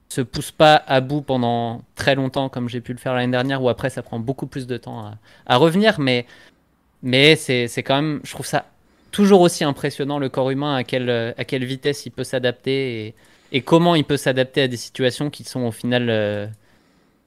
[0.08, 3.62] se pousse pas à bout pendant très longtemps comme j'ai pu le faire l'année dernière
[3.62, 5.12] ou après ça prend beaucoup plus de temps
[5.46, 5.98] à, revenir.
[6.00, 6.26] Mais
[7.02, 8.66] mais c'est quand même je trouve ça
[9.10, 13.14] toujours aussi impressionnant le corps humain à quelle, à quelle vitesse il peut s'adapter
[13.52, 16.48] et, comment il peut s'adapter à des situations qui sont au final euh,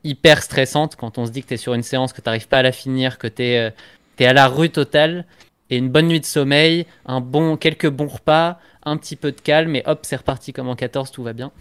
[0.04, 0.98] hyper stressantes.
[0.98, 2.64] Quand on se dit que tu es sur une séance que tu n'arrives pas à
[2.64, 5.26] la finir que tu es, euh, à la rue totale
[5.70, 9.40] et une bonne nuit de sommeil un bon quelques bons repas un petit peu de
[9.40, 11.52] calme et hop c'est reparti comme en 14 tout va bien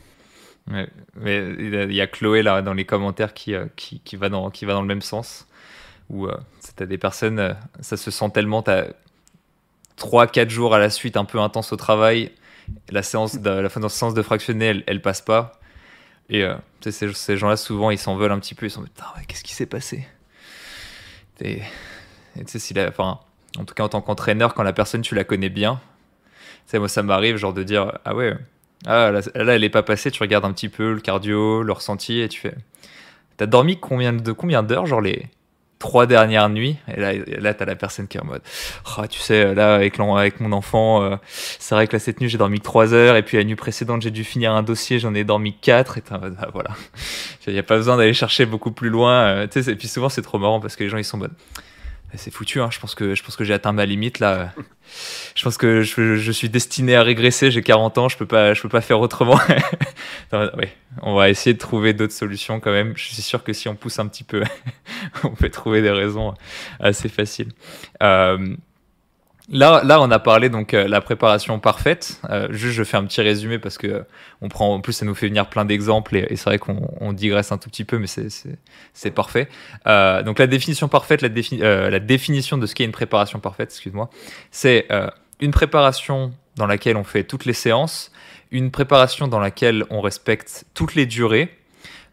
[0.67, 0.89] mais
[1.59, 4.65] il y a Chloé là dans les commentaires qui, euh, qui, qui, va, dans, qui
[4.65, 5.47] va dans le même sens.
[6.11, 6.37] Où euh,
[6.77, 8.89] tu as des personnes, euh, ça se sent tellement, tu as
[9.99, 12.33] 3-4 jours à la suite un peu intense au travail,
[12.91, 15.61] la, séance de, la fin de séance de fractionner, elle, passe pas.
[16.29, 16.45] Et
[16.81, 19.55] ces, ces gens-là, souvent, ils s'en veulent un petit peu, ils sont putain, qu'est-ce qui
[19.55, 20.07] s'est passé?
[21.41, 21.63] Et
[22.47, 23.21] tu sais, enfin,
[23.57, 25.81] en tout cas en tant qu'entraîneur, quand la personne, tu la connais bien,
[26.69, 28.37] tu moi, ça m'arrive genre de dire, ah ouais
[28.85, 32.21] ah, là, elle est pas passée, tu regardes un petit peu le cardio, le ressenti,
[32.21, 32.55] et tu fais.
[33.37, 35.27] T'as dormi combien de combien d'heures, genre les
[35.79, 36.77] trois dernières nuits?
[36.89, 38.43] Et là, là t'as la personne qui est en mode,
[38.97, 41.17] oh, tu sais, là avec, avec mon enfant, euh,
[41.59, 43.57] c'est vrai que là cette nuit j'ai dormi que 3 heures, et puis la nuit
[43.57, 46.49] précédente j'ai dû finir un dossier, j'en ai dormi 4, et t'es en mode, ah,
[46.53, 46.71] voilà.
[47.47, 49.27] Il n'y a pas besoin d'aller chercher beaucoup plus loin.
[49.27, 51.33] Euh, et puis souvent c'est trop marrant parce que les gens ils sont mode,
[52.15, 52.61] c'est foutu.
[52.61, 52.69] Hein.
[52.71, 54.53] Je pense que je pense que j'ai atteint ma limite là.
[55.35, 57.51] je pense que je, suis destiné à régresser.
[57.51, 59.39] J'ai 40 ans, je peux pas, je peux pas faire autrement.
[60.33, 60.67] oui,
[61.03, 62.95] on va essayer de trouver d'autres solutions quand même.
[62.97, 64.43] Je suis sûr que si on pousse un petit peu,
[65.25, 66.35] on peut trouver des raisons
[66.81, 67.53] assez faciles.
[68.03, 68.57] Euh,
[69.49, 72.21] Là, là, on a parlé donc euh, la préparation parfaite.
[72.31, 74.05] Euh, juste, je fais un petit résumé parce que
[74.41, 77.53] on prend, en plus, ça nous fait venir plein d'exemples et, c'est vrai qu'on digresse
[77.53, 79.49] un tout petit peu, mais c'est parfait.
[79.87, 81.29] Euh, donc la définition parfaite, la,
[81.91, 84.11] la, définition de ce qu'est une préparation parfaite, excuse-moi,
[84.51, 84.89] c'est
[85.41, 88.11] une préparation dans laquelle on fait toutes les séances,
[88.51, 91.57] une préparation dans laquelle on respecte toutes les durées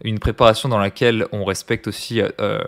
[0.03, 2.63] une préparation dans laquelle on respecte aussi euh,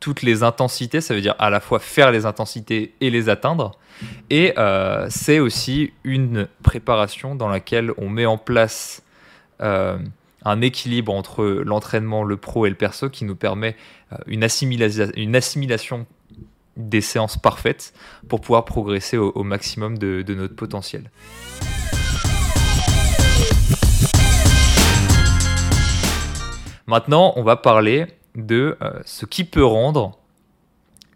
[0.00, 3.72] toutes les intensités, ça veut dire à la fois faire les intensités et les atteindre.
[4.30, 9.02] Et euh, c'est aussi une préparation dans laquelle on met en place
[9.60, 9.98] euh,
[10.44, 13.76] un équilibre entre l'entraînement, le pro et le perso qui nous permet
[14.26, 14.46] une,
[15.16, 16.06] une, assimilation
[16.76, 17.92] des séances parfaites
[18.28, 21.10] pour pouvoir progresser au, maximum de notre potentiel.
[26.88, 30.18] Maintenant, on va parler de euh, ce qui peut rendre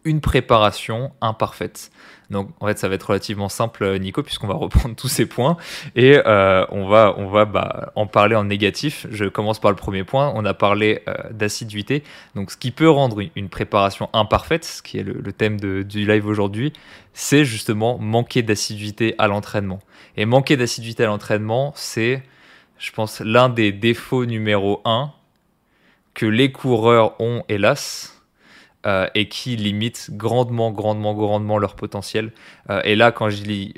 [0.04, 1.90] une préparation imparfaite.
[2.28, 5.56] Donc en fait ça va être relativement simple Nico puisqu'on va reprendre tous ces points
[5.96, 9.06] et euh, on va, on va bah, en parler en négatif.
[9.10, 10.30] Je commence par le premier point.
[10.34, 12.02] On a parlé euh, d'assiduité.
[12.34, 16.26] Donc ce qui peut rendre une préparation imparfaite, ce qui est le, thème du live
[16.26, 16.74] aujourd'hui,
[17.14, 19.78] c'est justement manquer d'assiduité à l'entraînement.
[20.18, 22.22] Et manquer d'assiduité à l'entraînement, c'est
[22.76, 25.12] je pense l'un des défauts numéro un
[26.14, 28.12] que les coureurs ont, hélas,
[28.84, 32.32] euh, et qui limitent grandement, grandement, grandement leur potentiel.
[32.68, 33.74] Euh, et là, quand je dis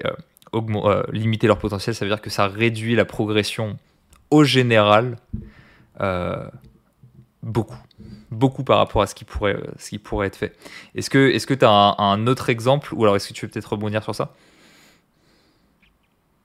[0.55, 3.77] euh, limiter leur potentiel, ça veut dire que ça réduit la progression
[4.31, 5.19] au général
[7.43, 7.77] beaucoup.
[8.31, 10.57] Beaucoup par rapport à ce qui pourrait, ce qui pourrait être fait.
[10.95, 14.03] Est-ce que tu as un, autre exemple, ou alors est-ce que tu veux peut-être rebondir
[14.03, 14.33] sur ça?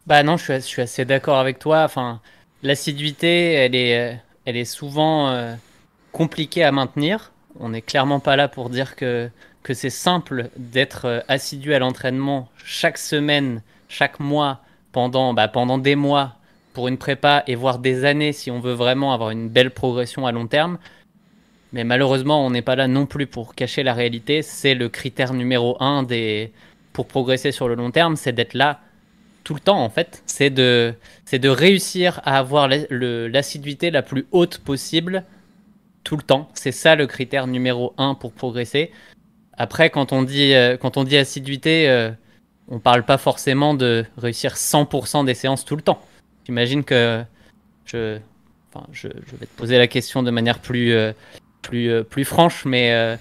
[0.05, 1.83] Bah non, je suis, je suis assez d'accord avec toi.
[1.83, 2.19] Enfin,
[2.61, 5.55] l'assiduité, elle est, elle est souvent
[6.11, 7.31] compliqué à maintenir.
[7.59, 9.29] On n'est clairement pas là pour dire que,
[9.63, 15.77] que c'est simple d'être euh, assidu à l'entraînement chaque semaine, chaque mois, pendant, bah, pendant
[15.77, 16.35] des mois
[16.73, 20.25] pour une prépa et voire des années si on veut vraiment avoir une belle progression
[20.25, 20.77] à long terme.
[21.73, 24.41] Mais malheureusement, on n'est pas là non plus pour cacher la réalité.
[24.41, 26.51] C'est le critère numéro un des...
[26.93, 28.79] pour progresser sur le long terme, c'est d'être là
[29.43, 30.23] tout le temps en fait.
[30.25, 30.93] C'est de,
[31.25, 35.23] c'est de réussir à avoir l'assiduité la plus haute possible
[36.03, 36.49] tout le temps.
[36.53, 38.91] C'est ça le critère numéro un pour progresser.
[39.57, 42.11] Après, quand on dit, euh, quand on dit assiduité, euh,
[42.69, 46.01] on parle pas forcément de réussir 100% des séances tout le temps.
[46.45, 47.23] J'imagine que
[47.85, 51.11] je, vais te poser la question de manière plus, euh,
[51.61, 53.17] plus, plus franche, mais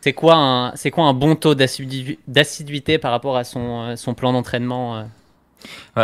[0.00, 5.04] c'est quoi, un, quoi un bon taux d'assiduité par rapport à son, son plan d'entraînement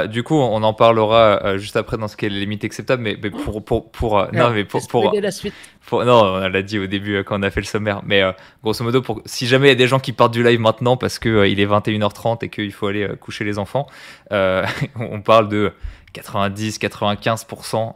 [0.08, 3.16] du coup, on en parlera euh, juste après dans ce qu'est les limites acceptables, mais,
[3.16, 5.54] pour, pour, pour, euh, non, mais pour, pour, la suite?
[5.92, 8.22] non, on l'a dit au début euh, quand on a fait le sommaire, mais
[8.62, 10.96] grosso modo, pour, si jamais il y a des gens qui partent du live maintenant
[10.96, 13.86] parce qu'il il est 21h30 et qu'il faut aller coucher les enfants,
[14.30, 15.72] on parle de
[16.14, 17.94] 90-95%.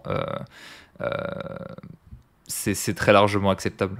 [2.47, 3.97] c'est très largement acceptable.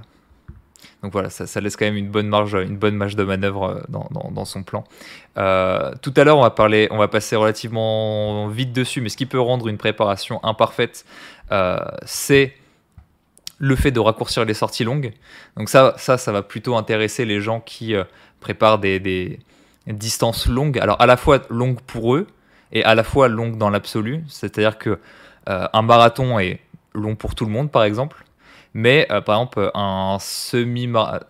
[1.03, 3.81] Donc voilà, ça, laisse quand même une bonne marge, une bonne marge de manœuvre euh,
[3.89, 4.85] dans, son plan.
[5.37, 9.17] Euh, tout à l'heure, on va parler, on va passer relativement vite dessus, mais ce
[9.17, 11.05] qui peut rendre une préparation imparfaite,
[11.51, 12.55] euh, c'est
[13.59, 15.11] le fait de raccourcir les sorties longues.
[15.57, 17.95] Donc ça, ça, ça va plutôt intéresser les gens qui
[18.39, 19.39] préparent des,
[19.87, 20.79] distances longues.
[20.79, 22.27] Alors à la fois longues pour eux
[22.71, 24.23] et à la fois longues dans l'absolu.
[24.29, 24.99] C'est-à-dire que
[25.47, 26.61] un marathon est
[26.93, 28.23] long pour tout le monde, par exemple.
[28.73, 31.25] Mais euh, par exemple, un semi-marathon.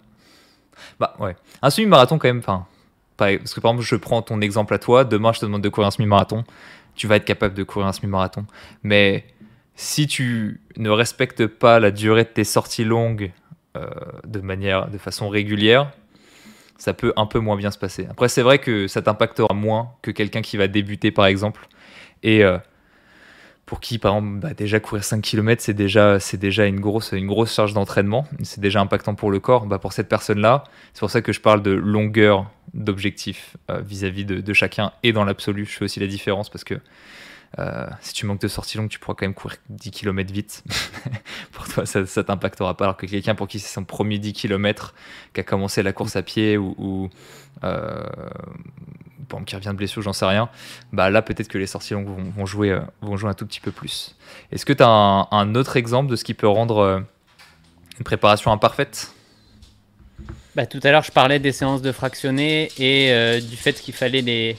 [1.00, 1.36] Bah ouais.
[1.62, 2.40] Un semi-marathon, quand même.
[2.40, 2.66] Enfin,
[3.18, 5.04] parce que par exemple, je prends ton exemple à toi.
[5.06, 6.44] Demain, je te demande de courir un semi-marathon.
[6.96, 8.46] Tu vas être capable de courir un semi-marathon.
[8.84, 9.26] Mais
[9.76, 13.32] si tu ne respectes pas la durée de tes sorties longues
[13.76, 13.88] euh,
[14.26, 15.92] de manière, de façon régulière,
[16.78, 18.08] ça peut un peu moins bien se passer.
[18.10, 21.68] Après, c'est vrai que ça t'impactera moins que quelqu'un qui va débuter, par exemple.
[22.24, 22.58] Et euh,
[23.74, 27.12] pour qui, par exemple, bah, déjà courir 5 km, c'est déjà, c'est déjà une, grosse,
[27.12, 29.66] une grosse charge d'entraînement, c'est déjà impactant pour le corps.
[29.66, 34.26] Bah, pour cette personne-là, c'est pour ça que je parle de longueur d'objectif euh, vis-à-vis
[34.26, 35.66] de, chacun et dans l'absolu.
[35.66, 36.76] Je fais aussi la différence parce que
[37.58, 40.64] euh, si tu manques de sortie longue, tu pourras quand même courir 10 km vite.
[41.52, 42.86] pour toi, ça, ça t'impactera pas.
[42.86, 44.94] Alors que quelqu'un pour qui c'est son premier 10 km,
[45.34, 47.10] qui a commencé la course à pied ou,
[47.64, 48.04] euh,
[49.42, 50.50] qui revient de blessure, j'en sais rien,
[50.92, 53.60] bah là peut-être que les sorties longues vont, jouer, euh, vont jouer un tout petit
[53.60, 54.16] peu plus.
[54.52, 57.00] Est-ce que tu as un, autre exemple de ce qui peut rendre euh,
[57.98, 59.12] une préparation imparfaite?
[60.56, 63.94] Bah, Tout à l'heure, je parlais des séances de fractionnés et euh, du fait qu'il
[63.94, 64.58] fallait les,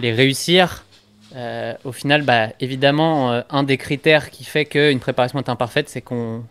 [0.00, 0.84] les réussir.
[1.84, 6.44] au final, bah, évidemment, un des critères qui fait qu'une préparation est imparfaite, c'est qu'on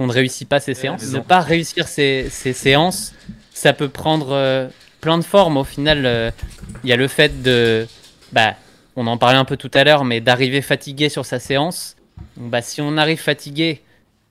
[0.00, 1.12] ne réussit pas ces séances.
[1.12, 3.14] Ne pas réussir ces, ces séances,
[3.52, 4.70] ça peut prendre
[5.04, 5.58] plein de formes.
[5.58, 6.32] Au final,
[6.82, 7.86] il y a le fait de,
[8.32, 8.54] bah,
[8.96, 11.96] on en parlait un peu tout à l'heure, mais d'arriver fatigué sur sa séance.
[12.38, 13.82] bah, si on arrive fatigué,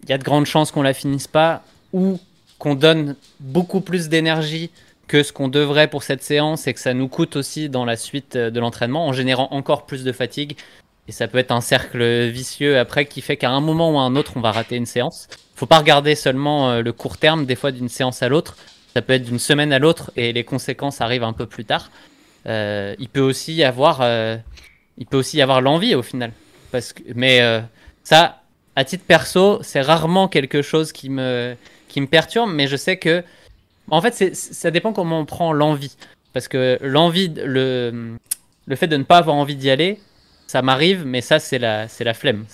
[0.03, 1.61] il y a de grandes chances qu'on la finisse pas
[1.93, 2.19] ou
[2.57, 4.71] qu'on donne beaucoup plus d'énergie
[5.07, 7.95] que ce qu'on devrait pour cette séance et que ça nous coûte aussi dans la
[7.95, 10.57] suite de l'entraînement en générant encore plus de fatigue.
[11.07, 14.01] Et ça peut être un cercle vicieux après qui fait qu'à un moment ou à
[14.01, 15.27] un autre, on va rater une séance.
[15.55, 18.57] Faut pas regarder seulement euh, le court terme, des fois d'une séance à l'autre.
[18.93, 21.89] Ça peut être d'une semaine à l'autre et les conséquences arrivent un peu plus tard.
[22.45, 24.37] Euh, il peut aussi y avoir, euh,
[24.97, 26.31] il peut aussi y avoir l'envie au final.
[27.15, 27.39] Mais
[28.03, 28.41] ça,
[28.75, 31.55] à titre perso, c'est rarement quelque chose qui me,
[31.87, 33.23] qui me perturbe, mais je sais que,
[33.89, 35.95] en fait, ça dépend comment on prend l'envie.
[36.33, 38.17] Parce que l'envie, le,
[38.65, 39.99] le fait de ne pas avoir envie d'y aller,
[40.47, 42.45] ça m'arrive, mais ça, c'est la, c'est la flemme.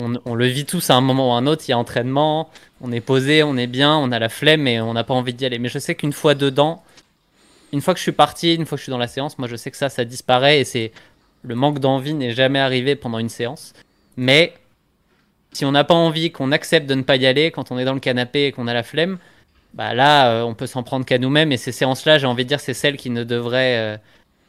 [0.00, 1.64] On, le vit tous à un moment ou à un autre.
[1.68, 4.80] Il y a entraînement, on est posé, on est bien, on a la flemme et
[4.80, 5.58] on n'a pas envie d'y aller.
[5.58, 6.82] Mais je sais qu'une fois dedans,
[7.72, 9.48] une fois que je suis parti, une fois que je suis dans la séance, moi,
[9.48, 10.92] je sais que ça, ça disparaît et c'est
[11.42, 13.72] le manque d'envie n'est jamais arrivé pendant une séance.
[14.16, 14.54] Mais
[15.52, 17.84] si on n'a pas envie, qu'on accepte de ne pas y aller, quand on est
[17.84, 19.18] dans le canapé et qu'on a la flemme,
[19.74, 21.52] bah là, euh, on peut s'en prendre qu'à nous-mêmes.
[21.52, 23.96] Et ces séances-là, j'ai envie de dire, c'est celles qui ne devraient euh,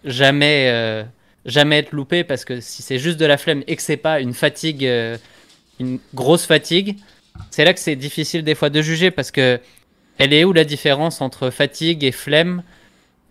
[0.04, 1.04] jamais, euh,
[1.46, 4.20] jamais être loupées parce que si c'est juste de la flemme et que c'est pas
[4.20, 4.88] une fatigue,
[5.82, 6.98] une grosse fatigue,
[7.50, 9.60] c'est là que c'est difficile des fois de juger parce que
[10.18, 12.64] elle est où la différence entre fatigue et flemme?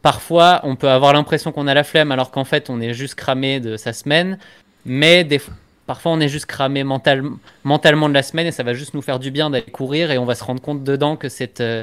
[0.02, 3.14] Parfois, on peut avoir l'impression qu'on a la flemme alors qu'en fait, on est juste
[3.14, 4.38] cramé de sa semaine.
[4.84, 5.54] Mais des fois,
[5.90, 9.18] Parfois, on est juste cramé mentalement de la semaine et ça va juste nous faire
[9.18, 11.82] du bien d'aller courir et on va se rendre compte dedans que c'est euh,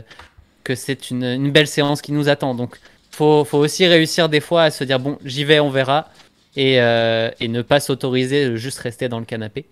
[0.63, 2.55] que c'est une, belle séance qui nous attend.
[2.55, 2.79] Donc,
[3.11, 6.07] faut, faut aussi réussir des fois à se dire bon, j'y vais, on verra
[6.55, 9.65] et, euh, et ne pas s'autoriser juste rester dans le canapé.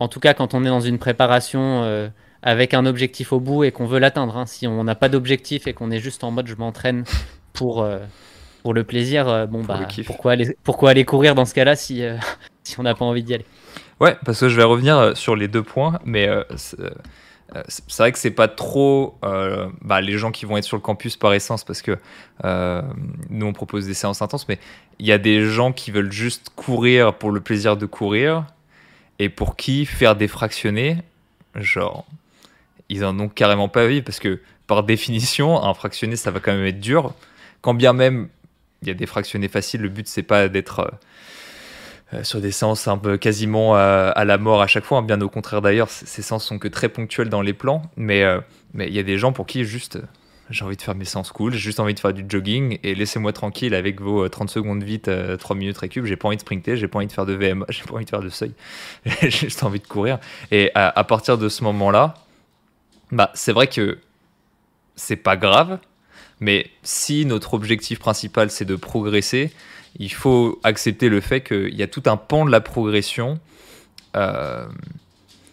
[0.00, 2.08] En tout cas, quand on est dans une préparation euh,
[2.42, 4.36] avec un objectif au bout et qu'on veut l'atteindre.
[4.36, 4.46] Hein.
[4.46, 7.04] Si on n'a pas d'objectif et qu'on est juste en mode je m'entraîne
[7.52, 7.84] pour,
[8.62, 12.04] pour le plaisir, bon bah pourquoi aller, pourquoi aller courir dans ce cas-là si,
[12.62, 13.46] si on n'a pas envie d'y aller?
[14.00, 16.44] Ouais, parce que je vais revenir euh, sur les deux points, mais euh,
[16.78, 16.90] euh,
[17.66, 19.18] c'est vrai que c'est pas trop
[19.82, 21.98] bah, les gens qui vont être sur le campus par essence, parce que
[23.30, 24.58] nous on propose des séances intenses, mais
[24.98, 28.44] il y a des gens qui veulent juste courir pour le plaisir de courir,
[29.18, 30.98] et pour qui faire des fractionnés,
[31.54, 32.06] genre,
[32.88, 36.52] ils en ont carrément pas envie, parce que par définition, un fractionné ça va quand
[36.52, 37.14] même être dur,
[37.60, 38.28] quand bien même
[38.82, 40.92] il y a des fractionnés faciles, le but c'est pas d'être
[42.14, 44.98] euh, sur des séances un peu quasiment euh, à la mort à chaque fois.
[44.98, 45.02] Hein.
[45.02, 47.82] Bien au contraire d'ailleurs, ces séances sont que très ponctuelles dans les plans.
[47.96, 48.40] Mais euh,
[48.72, 49.98] mais il y a des gens pour qui juste
[50.50, 52.94] j'ai envie de faire mes séances cool, j'ai juste envie de faire du jogging et
[52.94, 56.04] laissez-moi tranquille avec vos 30 secondes vite, 3 minutes récup.
[56.04, 58.04] J'ai pas envie de sprinter, j'ai pas envie de faire de VM, j'ai pas envie
[58.04, 58.52] de faire de seuil,
[59.04, 60.18] j'ai juste envie de courir.
[60.50, 62.14] Et à, partir de ce moment-là,
[63.12, 63.98] bah, c'est vrai que
[64.96, 65.78] c'est pas grave,
[66.40, 69.52] mais si notre objectif principal c'est de progresser,
[69.98, 73.38] il faut accepter le fait qu'il y a tout un pan de la progression
[74.16, 74.66] euh,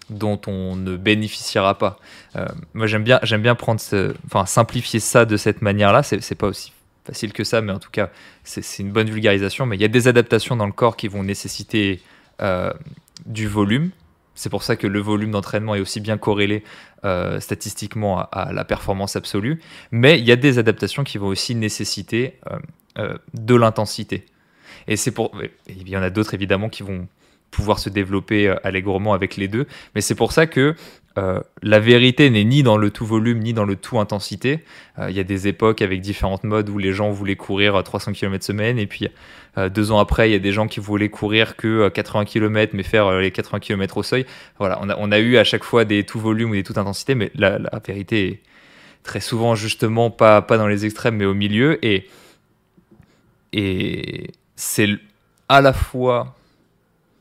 [0.10, 1.98] dont on ne bénéficiera pas.
[2.36, 3.82] Euh, moi, j'aime bien, j'aime bien prendre,
[4.26, 6.04] enfin, simplifier ça de cette manière-là.
[6.04, 6.72] C'est, pas aussi
[7.06, 8.10] facile que ça, mais en tout cas,
[8.44, 9.66] c'est, une bonne vulgarisation.
[9.66, 12.02] Mais il y a des adaptations dans le corps qui vont nécessiter
[12.42, 12.72] euh,
[13.26, 13.92] du volume.
[14.36, 16.64] C'est pour ça que le volume d'entraînement est aussi bien corrélé
[17.40, 19.62] statistiquement à, la performance absolue.
[19.92, 22.40] Mais il y a des adaptations qui vont aussi nécessiter
[22.98, 24.26] de l'intensité.
[24.88, 25.32] Et c'est pour.
[25.68, 27.08] Il y en a d'autres évidemment qui vont
[27.56, 29.66] pouvoir se développer euh, allègrement avec les deux.
[29.96, 30.76] Mais c'est pour ça que
[31.18, 34.66] euh, la vérité n'est ni dans le tout volume ni dans le tout intensité.
[35.00, 38.12] Euh, il y a des époques avec différentes modes où les gens voulaient courir 300
[38.12, 39.08] km semaine et puis
[39.74, 42.84] deux ans après il y a des gens qui voulaient courir que 80 km mais
[42.84, 44.26] faire les 80 km au seuil.
[44.60, 47.32] Voilà, on a, eu à chaque fois des tout volume ou des tout intensité, mais
[47.36, 48.40] la, la vérité est
[49.04, 52.10] très souvent justement pas, pas dans les extrêmes mais au milieu et
[53.54, 54.90] et c'est
[55.48, 56.36] à la fois.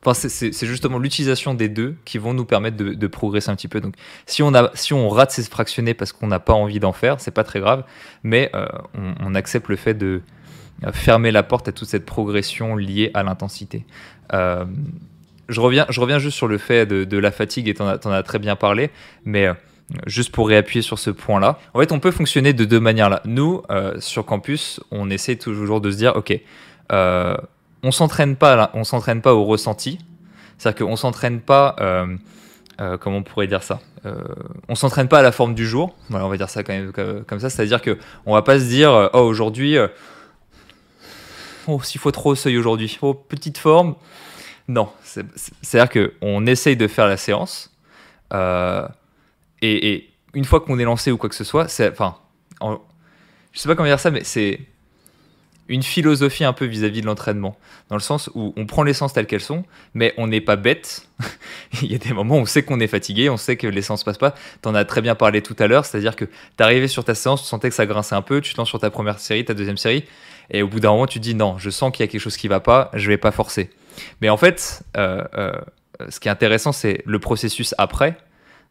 [0.06, 3.80] Enfin, c'est justement l'utilisation des deux qui vont nous permettre de, progresser un petit peu.
[3.80, 3.94] Donc,
[4.26, 7.20] si on, a, si on rate ces fractionnés parce qu'on n'a pas envie d'en faire,
[7.20, 7.84] c'est pas très grave,
[8.22, 8.66] mais euh,
[9.20, 10.20] on, accepte le fait de
[10.84, 13.86] euh, fermer la porte à toute cette progression liée à l'intensité.
[14.34, 14.66] Euh,
[15.48, 18.22] je, reviens, je reviens juste sur le fait de, la fatigue, et tu en, as
[18.22, 18.90] très bien parlé,
[19.24, 19.48] mais
[20.06, 21.58] juste pour réappuyer sur ce point-là.
[21.72, 23.22] En fait, on peut fonctionner de deux manières-là.
[23.24, 23.62] Nous,
[24.00, 26.38] sur campus, on essaie toujours de se dire, OK,
[27.84, 29.98] on s'entraîne pas, on s'entraîne pas au ressenti.
[30.58, 32.16] C'est-à-dire qu'on s'entraîne pas, euh,
[32.80, 33.80] euh, comment on pourrait dire ça
[34.68, 35.94] On s'entraîne pas à la forme du jour.
[36.10, 36.92] On va dire ça quand même
[37.26, 37.50] comme ça.
[37.50, 39.76] C'est-à-dire que on va pas se dire, oh aujourd'hui,
[41.66, 43.94] oh, s'il faut trop seuil aujourd'hui, oh, petite forme.
[44.66, 47.70] Non, c'est-à-dire que on essaye de faire la séance
[49.60, 52.16] et, une fois qu'on est lancé ou quoi que ce soit, c'est, enfin,
[53.52, 54.58] je sais pas comment dire ça, mais c'est
[55.68, 57.56] une philosophie un peu vis-à-vis de l'entraînement,
[57.88, 60.56] dans le sens où on prend les séances telles qu'elles sont, mais on n'est pas
[60.56, 61.08] bête.
[61.82, 63.80] Il y a des moments où on sait qu'on est fatigué, on sait que les
[63.80, 64.34] séances passent pas.
[64.62, 67.14] Tu en as très bien parlé tout à l'heure, c'est-à-dire que tu arrivé sur ta
[67.14, 69.44] séance, tu sentais que ça grinçait un peu, tu te lances sur ta première série,
[69.44, 70.04] ta deuxième série,
[70.50, 72.36] et au bout d'un moment, tu dis non, je sens qu'il y a quelque chose
[72.36, 73.70] qui va pas, je vais pas forcer.
[74.20, 75.52] Mais en fait, euh, euh,
[76.10, 78.18] ce qui est intéressant, c'est le processus après,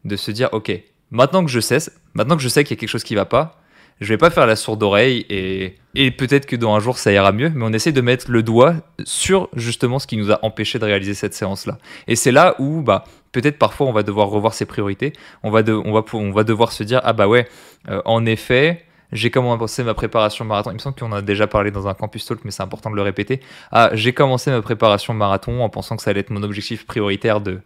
[0.05, 0.71] de se dire ok,
[1.09, 1.79] maintenant que je sais,
[2.13, 3.62] maintenant que je sais qu'il y a quelque chose qui va pas,
[4.01, 7.11] je vais pas faire la sourde oreille et, et peut-être que dans un jour ça
[7.11, 10.39] ira mieux, mais on essaie de mettre le doigt sur justement ce qui nous a
[10.43, 11.77] empêché de réaliser cette séance-là.
[12.07, 15.13] Et c'est là où bah, peut-être parfois on va devoir revoir ses priorités,
[15.43, 17.47] on va, de, on va, on va devoir se dire, ah bah ouais,
[17.89, 20.71] euh, en effet, j'ai commencé ma préparation marathon.
[20.71, 22.95] Il me semble qu'on a déjà parlé dans un campus talk, mais c'est important de
[22.95, 23.41] le répéter.
[23.71, 27.39] Ah, j'ai commencé ma préparation marathon en pensant que ça allait être mon objectif prioritaire
[27.39, 27.61] de,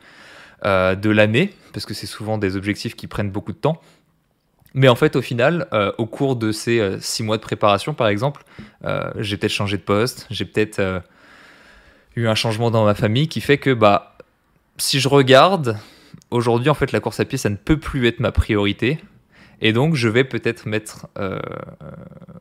[0.65, 3.79] euh, de l'année, parce que c'est souvent des objectifs qui prennent beaucoup de temps.
[4.77, 7.95] Mais en fait, au final, euh, au cours de ces euh, six mois de préparation,
[7.95, 8.43] par exemple,
[8.85, 11.01] euh, j'ai peut-être changé de poste, j'ai peut-être
[12.15, 14.15] eu un changement dans ma famille qui fait que, bah,
[14.77, 15.79] si je regarde,
[16.29, 18.99] aujourd'hui, en fait, la course à pied, ça ne peut plus être ma priorité.
[19.61, 21.07] Et donc, je vais peut-être mettre,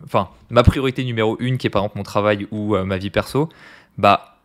[0.04, 3.48] enfin, ma priorité numéro une, qui est par exemple mon travail ou ma vie perso,
[3.96, 4.36] bah,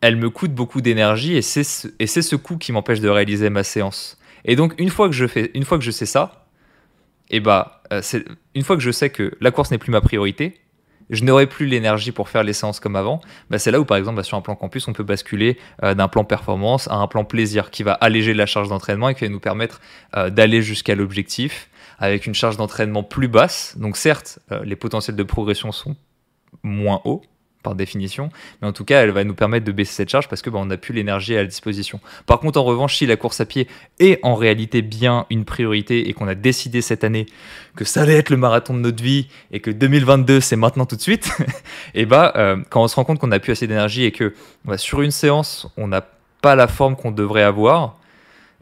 [0.00, 3.62] elle me coûte beaucoup d'énergie et c'est ce, ce coût qui m'empêche de réaliser ma
[3.62, 4.18] séance.
[4.44, 6.37] Et donc, une fois que je fais, une fois que je sais ça,
[7.30, 8.00] et bah, euh,
[8.54, 10.54] une fois que je sais que la course n'est plus ma priorité,
[11.10, 13.96] je n'aurai plus l'énergie pour faire les séances comme avant, bah c'est là où par
[13.96, 17.06] exemple bah, sur un plan campus on peut basculer euh, d'un plan performance à un
[17.06, 19.80] plan plaisir qui va alléger la charge d'entraînement et qui va nous permettre
[20.16, 23.76] euh, d'aller jusqu'à l'objectif avec une charge d'entraînement plus basse.
[23.76, 25.96] Donc certes, les potentiels de progression sont
[26.62, 27.22] moins hauts,
[27.62, 28.30] par définition.
[28.60, 30.58] Mais en tout cas, elle va nous permettre de baisser cette charge parce que bah,
[30.60, 32.00] on n'a plus l'énergie à la disposition.
[32.26, 36.08] Par contre, en revanche, si la course à pied est en réalité bien une priorité
[36.08, 37.26] et qu'on a décidé cette année
[37.76, 40.96] que ça allait être le marathon de notre vie et que 2022 c'est maintenant tout
[40.96, 41.30] de suite,
[41.94, 44.34] et bah euh, quand on se rend compte qu'on n'a plus assez d'énergie et que
[44.64, 46.04] bah, sur une séance on n'a
[46.42, 47.96] pas la forme qu'on devrait avoir,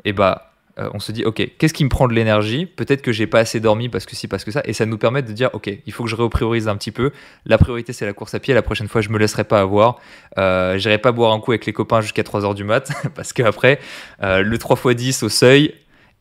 [0.05, 2.67] et bah euh, on se dit, ok, qu'est-ce qui me prend de l'énergie?
[2.67, 4.61] Peut-être que j'ai pas assez dormi parce que si, parce que ça.
[4.65, 7.13] Et ça nous permet de dire, ok, il faut que je repriorise un petit peu.
[7.47, 8.53] La priorité, c'est la course à pied.
[8.53, 9.99] La prochaine fois, je me laisserai pas avoir.
[10.39, 13.81] Euh, J'irai pas boire un coup avec les copains jusqu'à 3h du mat parce qu'après,
[14.23, 15.75] euh, le 3x10 au seuil,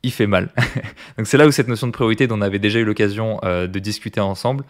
[0.03, 0.53] il fait mal.
[1.17, 3.67] Donc c'est là où cette notion de priorité dont on avait déjà eu l'occasion euh,
[3.67, 4.63] de discuter ensemble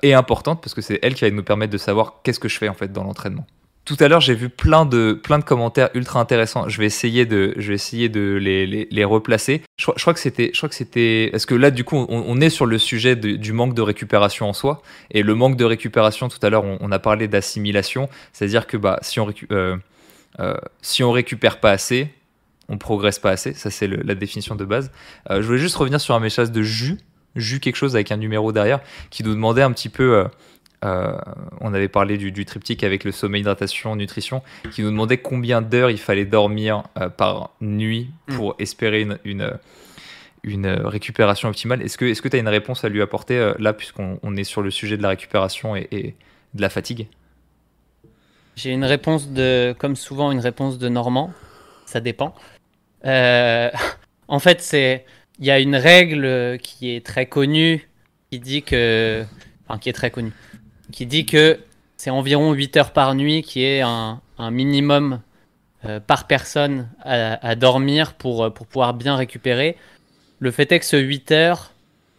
[0.00, 2.56] est importante parce que c'est elle qui va nous permettre de savoir qu'est-ce que je
[2.56, 3.46] fais en fait dans l'entraînement
[3.86, 6.68] tout à l'heure, j'ai vu plein de, plein de commentaires ultra intéressants.
[6.68, 9.62] Je vais essayer de, je vais essayer de les, les, replacer.
[9.78, 12.50] Je, crois que c'était, je crois que c'était, parce que là, du coup, on, est
[12.50, 14.82] sur le sujet du manque de récupération en soi.
[15.12, 18.08] Et le manque de récupération, tout à l'heure, on, a parlé d'assimilation.
[18.32, 19.76] C'est-à-dire que, bah, si on, euh,
[20.40, 22.08] euh, si on récupère pas assez,
[22.68, 23.54] on progresse pas assez.
[23.54, 24.90] Ça, c'est la définition de base.
[25.30, 26.98] Euh, je voulais juste revenir sur un message de Jus,
[27.36, 28.80] Jus quelque chose avec un numéro derrière,
[29.10, 30.26] qui nous demandait un petit peu
[30.84, 31.16] euh,
[31.60, 35.90] on avait parlé du, triptyque avec le sommeil, hydratation, nutrition, qui nous demandait combien d'heures
[35.90, 38.54] il fallait dormir euh, par nuit pour mm.
[38.58, 39.58] espérer une,
[40.44, 41.82] une, récupération optimale.
[41.82, 44.70] Est-ce que tu as une réponse à lui apporter euh, là, puisqu'on est sur le
[44.70, 46.14] sujet de la récupération et,
[46.54, 47.08] de la fatigue?
[48.54, 51.32] J'ai une réponse de, comme souvent, une réponse de Normand.
[51.84, 52.34] Ça dépend.
[53.04, 55.04] en fait, c'est
[55.38, 57.88] il y a une règle qui est très connue
[58.30, 59.24] qui dit que,
[59.68, 60.32] enfin, qui est très connue
[60.92, 61.58] qui dit que
[61.96, 65.20] c'est environ 8 heures par nuit qui est un, minimum
[65.84, 69.76] euh, par personne à, dormir pour, euh, pour pouvoir bien récupérer.
[70.40, 71.72] Le fait est que ce 8 heures,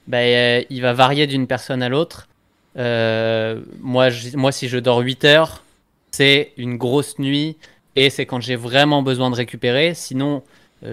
[0.08, 2.28] bah, euh, il va varier d'une personne à l'autre.
[2.76, 5.64] moi, moi, si je dors 8 heures,
[6.12, 7.58] c'est une grosse nuit
[7.96, 9.94] et c'est quand j'ai vraiment besoin de récupérer.
[9.94, 10.44] Sinon,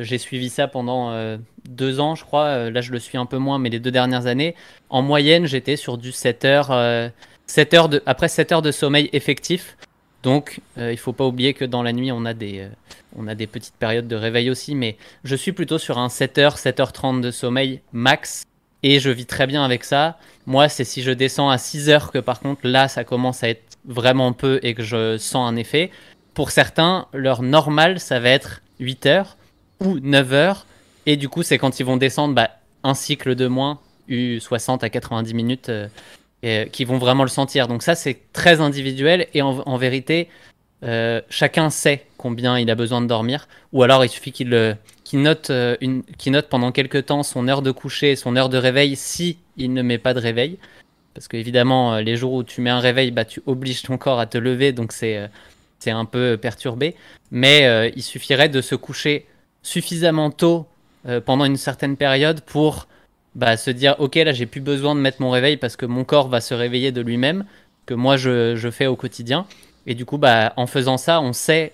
[0.00, 1.36] j'ai suivi ça pendant
[1.68, 2.70] deux ans, je crois.
[2.70, 4.54] là, je le suis un peu moins, mais les deux dernières années,
[4.88, 7.12] en moyenne, j'étais sur du 7 heures
[7.46, 9.76] 7 heures de, après 7 heures de sommeil effectif.
[10.22, 12.68] Donc, euh, il faut pas oublier que dans la nuit, on a, des, euh,
[13.14, 14.74] on a des petites périodes de réveil aussi.
[14.74, 18.44] Mais je suis plutôt sur un 7h, 7h30 de sommeil max.
[18.82, 20.18] Et je vis très bien avec ça.
[20.46, 23.48] Moi, c'est si je descends à 6 heures que par contre, là, ça commence à
[23.48, 25.90] être vraiment peu et que je sens un effet.
[26.34, 29.36] Pour certains, leur normal, ça va être 8 heures
[29.80, 30.66] ou 9 heures.
[31.06, 32.50] Et du coup, c'est quand ils vont descendre bah,
[32.82, 33.78] un cycle de moins,
[34.08, 35.68] 60 à 90 minutes.
[35.68, 35.88] Euh,
[36.44, 37.68] euh, qui vont vraiment le sentir.
[37.68, 40.28] Donc ça, c'est très individuel et en, vérité,
[40.82, 43.48] euh, chacun sait combien il a besoin de dormir.
[43.72, 44.74] Ou alors, il suffit qu'il euh,
[45.14, 49.38] note, note pendant quelques temps son heure de coucher et son heure de réveil si
[49.56, 50.58] il ne met pas de réveil.
[51.14, 54.26] Parce qu'évidemment, les jours où tu mets un réveil, bah, tu obliges ton corps à
[54.26, 55.30] te lever, donc c'est
[55.86, 56.94] un peu perturbé.
[57.30, 59.24] Mais il suffirait de se coucher
[59.62, 60.66] suffisamment tôt
[61.24, 62.86] pendant une certaine période pour
[63.34, 66.04] bah, se dire ok là j'ai plus besoin de mettre mon réveil parce que mon
[66.04, 67.44] corps va se réveiller de lui-même,
[67.86, 69.46] que moi je, je, fais au quotidien.
[69.86, 71.72] Et du coup, bah, en faisant ça, on sait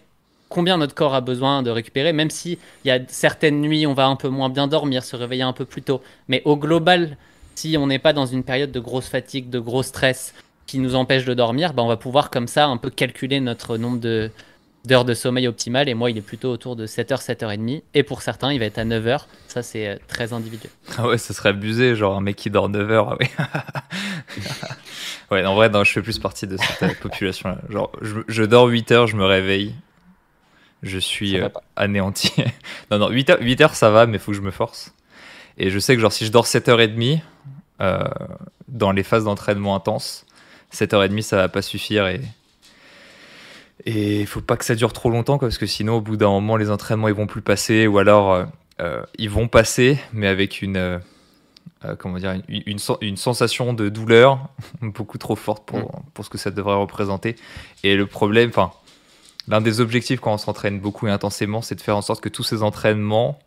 [0.48, 3.94] combien notre corps a besoin de récupérer, même si il y a certaines nuits on
[3.94, 6.02] va un peu moins bien dormir, se réveiller un peu plus tôt.
[6.28, 7.16] Mais au global,
[7.54, 10.34] si on n'est pas dans une période de grosse fatigue, de gros stress
[10.66, 13.76] qui nous empêche de dormir, bah, on va pouvoir comme ça un peu calculer notre
[13.76, 14.30] nombre de,
[14.84, 15.88] d'heures de sommeil optimal.
[15.88, 17.82] Et moi, il est plutôt autour de 7h, 7h30.
[17.94, 19.26] Et pour certains, il va être à 9h.
[19.48, 20.72] Ça, c'est euh, très individuel.
[20.98, 23.06] Ah ouais, ce serait abusé, genre un mec qui dort 9h.
[23.10, 23.30] Ah ouais.
[25.42, 27.58] ouais, en vrai, non, je fais plus partie de cette euh, population-là.
[27.68, 29.74] Genre, je, dors 8 h je me réveille.
[30.82, 32.32] Je suis euh, anéanti.
[32.90, 34.94] non, non, 8 h 8 heures, ça va, mais faut que je me force.
[35.58, 37.20] Et je sais que genre si je dors 7h30
[37.80, 38.04] euh,
[38.68, 40.24] dans les phases d'entraînement intense,
[40.72, 42.20] 7h30 ça va pas suffire et
[43.86, 46.28] et il faut pas que ça dure trop longtemps parce que sinon au bout d'un
[46.28, 48.44] moment les entraînements ils vont plus passer ou alors euh,
[48.80, 51.00] euh, ils vont passer mais avec une
[51.98, 54.48] comment dire une, une, sensation de douleur
[54.82, 56.02] beaucoup trop forte pour, mm.
[56.12, 57.36] pour ce que ça devrait représenter
[57.84, 58.72] et le problème enfin
[59.48, 62.28] l'un des objectifs quand on s'entraîne beaucoup et intensément c'est de faire en sorte que
[62.28, 63.38] tous ces entraînements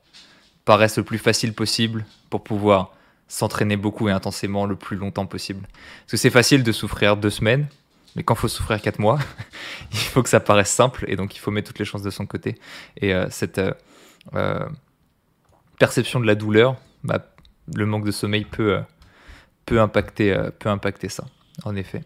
[0.65, 2.91] paraissent le plus facile possible pour pouvoir
[3.27, 5.67] s'entraîner beaucoup et intensément le plus longtemps possible.
[6.01, 7.67] Parce que c'est facile de souffrir deux semaines,
[8.16, 9.20] mais quand il faut souffrir quatre mois,
[9.91, 12.09] il faut que ça paraisse simple et donc il faut mettre toutes les chances de
[12.09, 12.55] son côté.
[12.97, 13.74] Et euh, cette euh,
[14.36, 14.66] euh,
[15.80, 17.20] perception de la douleur, bah,
[17.74, 18.84] le manque de sommeil peut,
[19.72, 21.26] impacter, peut impacter ça,
[21.64, 22.03] en effet.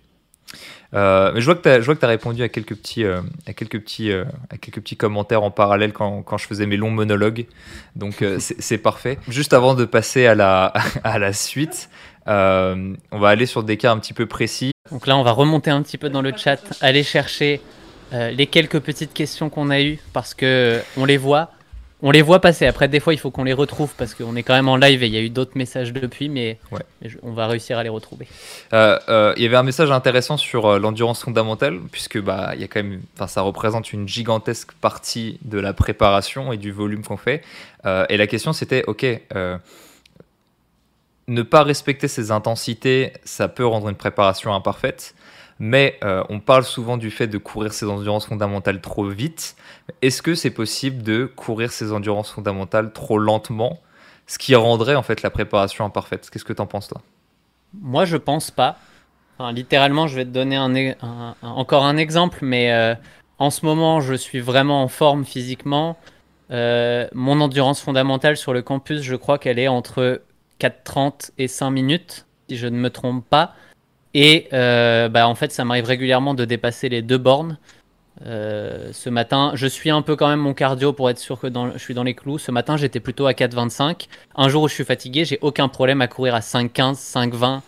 [0.93, 4.79] Mais je vois que tu as, répondu à quelques petits, à quelques petits, à quelques
[4.79, 7.47] petits commentaires en parallèle quand, je faisais mes longs monologues.
[7.95, 9.17] Donc c'est parfait.
[9.27, 11.89] Juste avant de passer à la suite,
[12.27, 14.71] on va aller sur des cas un petit peu précis.
[14.91, 17.61] Donc là, on va remonter un petit peu dans le chat, aller chercher
[18.11, 21.51] les quelques petites questions qu'on a eues parce que on les voit
[22.01, 22.67] on les voit passer.
[22.67, 25.01] Après, des fois, il faut qu'on les retrouve parce qu'on est quand même en live
[25.03, 26.59] et il y a eu d'autres messages depuis, mais,
[27.23, 28.27] on va réussir à les retrouver.
[28.73, 32.61] Euh, euh, il y avait un message intéressant sur euh, l'endurance fondamentale, puisque bah, il
[32.61, 37.03] y a quand même, ça représente une gigantesque partie de la préparation et du volume
[37.03, 37.41] qu'on fait.
[37.85, 39.05] et la question, c'était, ok,
[41.27, 45.15] ne pas respecter ces intensités, ça peut rendre une préparation imparfaite
[45.59, 49.55] mais euh, on parle souvent du fait de courir ses endurances fondamentales trop vite.
[50.01, 53.79] Est-ce que c'est possible de courir ses endurances fondamentales trop lentement,
[54.27, 56.29] ce qui rendrait en fait la préparation imparfaite?
[56.29, 57.01] Qu'est-ce que tu en penses toi?
[57.81, 58.77] Moi, je pense pas.
[59.51, 62.95] littéralement, je vais te donner un, encore un exemple, mais euh,
[63.39, 65.97] en ce moment, je suis vraiment en forme physiquement.
[66.49, 70.21] Euh, mon endurance fondamentale sur le campus, je crois qu'elle est entre
[70.59, 73.55] 4,30 et 5 minutes, si je ne me trompe pas.
[74.13, 77.57] Et euh, bah, en fait, ça m'arrive régulièrement de dépasser les deux bornes.
[78.25, 81.47] Euh, ce matin, je suis un peu quand même mon cardio pour être sûr que
[81.73, 82.39] je suis dans les clous.
[82.39, 84.07] Ce matin, j'étais plutôt à 4,25.
[84.35, 87.61] Un jour où je suis fatigué, j'ai aucun problème à courir à 5,15, 5,20,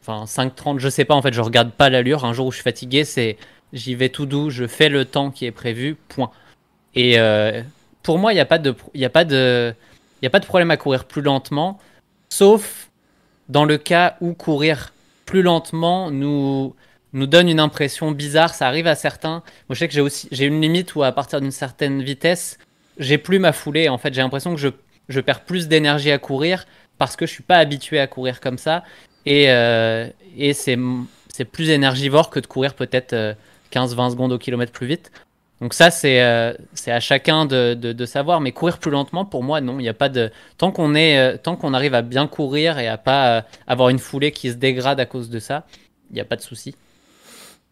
[0.00, 0.78] enfin 5,30.
[0.78, 2.24] Je sais pas, en fait, je regarde pas l'allure.
[2.24, 3.36] Un jour où je suis fatigué, c'est
[3.72, 6.30] j'y vais tout doux, je fais le temps qui est prévu, point.
[6.94, 7.62] Et euh,
[8.02, 9.74] pour moi, il n'y a, a, a pas de
[10.46, 11.78] problème à courir plus lentement,
[12.32, 12.90] sauf
[13.48, 14.94] dans le cas où courir
[15.26, 16.74] plus lentement nous,
[17.12, 18.54] nous donne une impression bizarre.
[18.54, 19.42] Ça arrive à certains.
[19.68, 22.58] Moi, je sais que j'ai aussi j'ai une limite où à partir d'une certaine vitesse,
[22.98, 23.88] j'ai plus ma foulée.
[23.88, 24.68] En fait, j'ai l'impression que je,
[25.08, 26.64] je perds plus d'énergie à courir
[26.98, 28.82] parce que je suis pas habitué à courir comme ça.
[29.26, 30.78] Et, euh, et c'est,
[31.28, 33.14] c'est plus énergivore que de courir peut-être
[33.72, 35.12] 15-20 euh, secondes au kilomètre plus vite.
[35.62, 36.52] Donc ça, c'est euh,
[36.88, 38.40] à chacun de, de, savoir.
[38.40, 39.78] Mais courir plus lentement, pour moi, non.
[39.78, 42.80] Il n'y a pas de tant qu'on est euh, tant qu'on arrive à bien courir
[42.80, 45.64] et à pas euh, avoir une foulée qui se dégrade à cause de ça,
[46.10, 46.74] il n'y a pas de souci.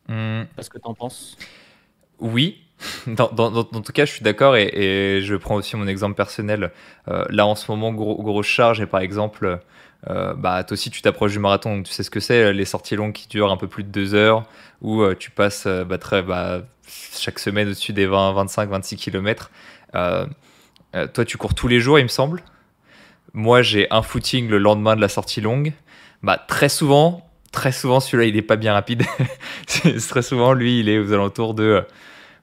[0.06, 0.42] Mmh.
[0.54, 1.36] Qu'est-ce que tu en penses?
[2.20, 2.62] Oui.
[3.06, 3.28] Dans,
[3.64, 6.70] tout cas, je suis d'accord et, je prends aussi mon exemple personnel.
[7.06, 9.60] là, en ce moment, gros, grosse charge et par exemple,
[10.06, 12.96] bah, toi aussi, tu t'approches du marathon, donc tu sais ce que c'est, les sorties
[12.96, 14.44] longues qui durent un peu plus de deux heures,
[14.80, 19.50] où tu passes bah, très, bah, chaque semaine au-dessus des 20, 25, 26 km.
[19.92, 22.42] toi, tu cours tous les jours, il me semble.
[23.32, 25.72] Moi, j'ai un footing le lendemain de la sortie longue.
[26.48, 29.04] Très souvent, très souvent, celui-là, il n'est pas bien rapide.
[30.08, 31.84] très souvent, lui, il est aux alentours de,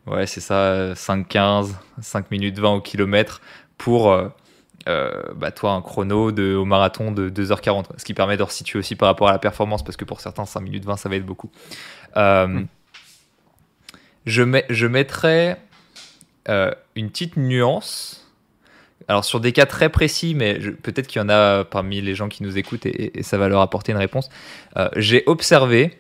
[0.08, 3.42] ouais, c'est ça, 5-15, 5 minutes 20 au kilomètre
[3.78, 4.30] pour, euh,
[4.88, 7.86] euh, bah, toi, un chrono de, au marathon de 2h40.
[7.98, 10.46] Ce qui permet de resituer aussi par rapport à la performance, parce que pour certains,
[10.46, 11.52] 5 minutes 20, ça va être beaucoup.
[12.16, 12.68] Euh, hmm.
[14.26, 15.58] Je, mets, je mettrais
[16.48, 18.24] euh, une petite nuance.
[19.10, 22.28] Alors sur des cas très précis, mais peut-être qu'il y en a parmi les gens
[22.28, 24.30] qui nous écoutent et, ça va leur apporter une réponse.
[24.98, 25.98] J'ai observé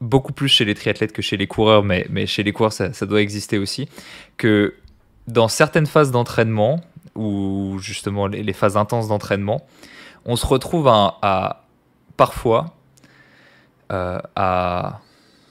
[0.00, 3.06] beaucoup plus chez les triathlètes que chez les coureurs, mais, mais chez les coureurs ça,
[3.06, 3.88] doit exister aussi,
[4.36, 4.74] que
[5.26, 6.80] dans certaines phases d'entraînement,
[7.14, 9.66] ou justement les, phases intenses d'entraînement,
[10.24, 11.64] on se retrouve à,
[12.16, 12.76] parfois
[13.92, 15.00] euh, à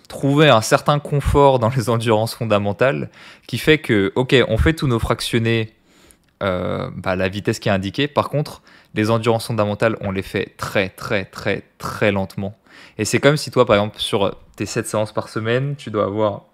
[0.07, 3.09] trouver un certain confort dans les endurances fondamentales
[3.45, 5.73] qui fait que, ok, on fait tous nos fractionnés
[6.43, 8.07] euh, bah, la vitesse qui est indiquée.
[8.07, 8.61] Par contre,
[8.93, 12.57] les endurances fondamentales, on les fait très, très, très, très lentement.
[12.97, 16.05] Et c'est comme si toi, par exemple, sur tes 7 séances par semaine, tu dois
[16.05, 16.45] avoir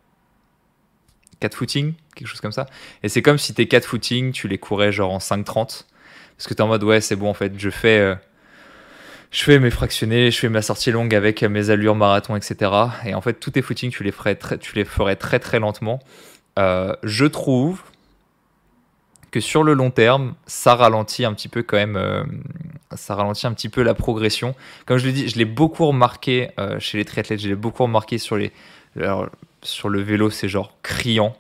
[1.40, 2.66] 4 footings, quelque chose comme ça.
[3.04, 5.86] Et c'est comme si tes 4 footings, tu les courais genre en 5.30.
[6.38, 8.16] Parce que tu es en mode, ouais, c'est bon, en fait, je fais, euh,
[9.32, 12.72] je fais mes fractionnés, je fais ma sortie longue avec mes allures marathon, etc.
[13.06, 15.60] Et en fait, tous tes footings, tu les ferais très, tu les ferais très, très
[15.60, 16.00] lentement.
[16.60, 17.82] Euh, je trouve
[19.34, 22.24] que sur le long terme, ça ralentit un petit peu quand même, euh,
[22.96, 24.54] ça ralentit un petit peu la progression.
[24.86, 27.82] Comme je l'ai dit, je l'ai beaucoup remarqué euh, chez les triathlètes, je l'ai beaucoup
[27.82, 28.52] remarqué sur les,
[29.64, 31.36] sur le vélo, c'est genre criant.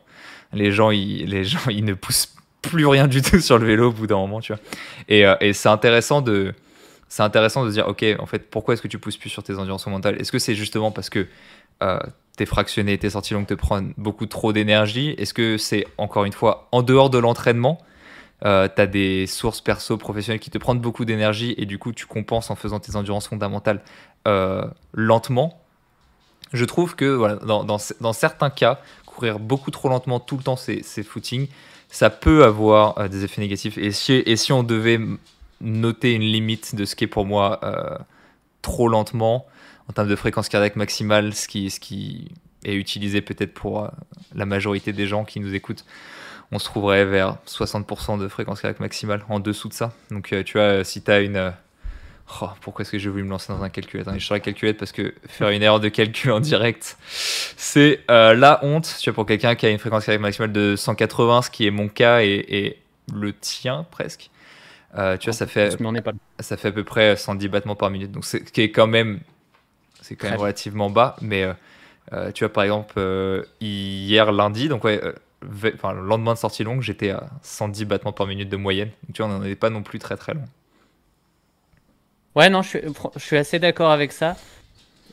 [0.53, 2.33] Les gens, ils, les gens, ils ne poussent
[2.63, 4.61] plus rien du tout sur le vélo au bout d'un moment, tu vois.
[5.07, 6.55] Et, euh, et c'est intéressant de,
[7.13, 9.43] c'est intéressant de se dire, ok, en fait, pourquoi est-ce que tu pousses plus sur
[9.43, 10.19] tes endurance mentales?
[10.19, 11.27] Est-ce que c'est justement parce que
[12.35, 15.13] t'es fractionné, t'es sorti longue te prennent beaucoup trop d'énergie?
[15.19, 17.77] Est-ce que c'est encore une fois en dehors de l'entraînement?
[18.45, 21.93] Euh, tu as des sources perso professionnelles qui te prennent beaucoup d'énergie et du coup
[21.93, 23.83] tu compenses en faisant tes endurances fondamentales
[24.27, 25.61] euh, lentement?
[26.51, 31.47] Je trouve que dans, certains cas, courir beaucoup trop lentement tout le temps ces, footings,
[31.89, 33.77] ça peut avoir euh, des effets négatifs.
[33.77, 34.99] Et si, et si on devait
[35.63, 37.97] noter une limite de ce qui est pour moi euh,
[38.61, 39.47] trop lentement,
[39.89, 42.31] en termes de fréquence cardiaque maximale, ce qui,
[42.65, 43.87] est utilisé peut-être pour euh,
[44.35, 45.85] la majorité des gens qui nous écoutent,
[46.51, 49.93] on se trouverait vers 60% de fréquence cardiaque maximale en dessous de ça.
[50.11, 51.53] Donc euh, tu vois, si tu as une...
[52.41, 53.99] Oh, pourquoi est-ce que j'ai voulu me lancer dans un calcul?
[53.99, 58.59] Attends, je serai calculette parce que faire une erreur de calcul en direct, c'est la
[58.63, 58.95] honte.
[59.01, 61.71] Tu vois, pour quelqu'un qui a une fréquence cardiaque maximale de 180, ce qui est
[61.71, 62.79] mon cas et,
[63.13, 64.29] le tien presque.
[64.93, 65.77] Tu vois, ça fait,
[66.39, 68.11] ça fait à peu près 110 battements par minute.
[68.11, 69.19] Donc, c'est qui est quand même,
[70.01, 71.15] c'est quand même relativement bas.
[71.21, 71.47] Mais
[72.11, 75.13] euh, tu vois, par exemple, euh, hier lundi, donc ouais, euh,
[75.73, 78.89] enfin, le lendemain de sortie longue, j'étais à 110 battements par minute de moyenne.
[79.13, 80.45] tu vois, on n'en est pas non plus très très long.
[82.35, 82.79] Ouais, non, je suis,
[83.15, 84.35] je suis assez d'accord avec ça.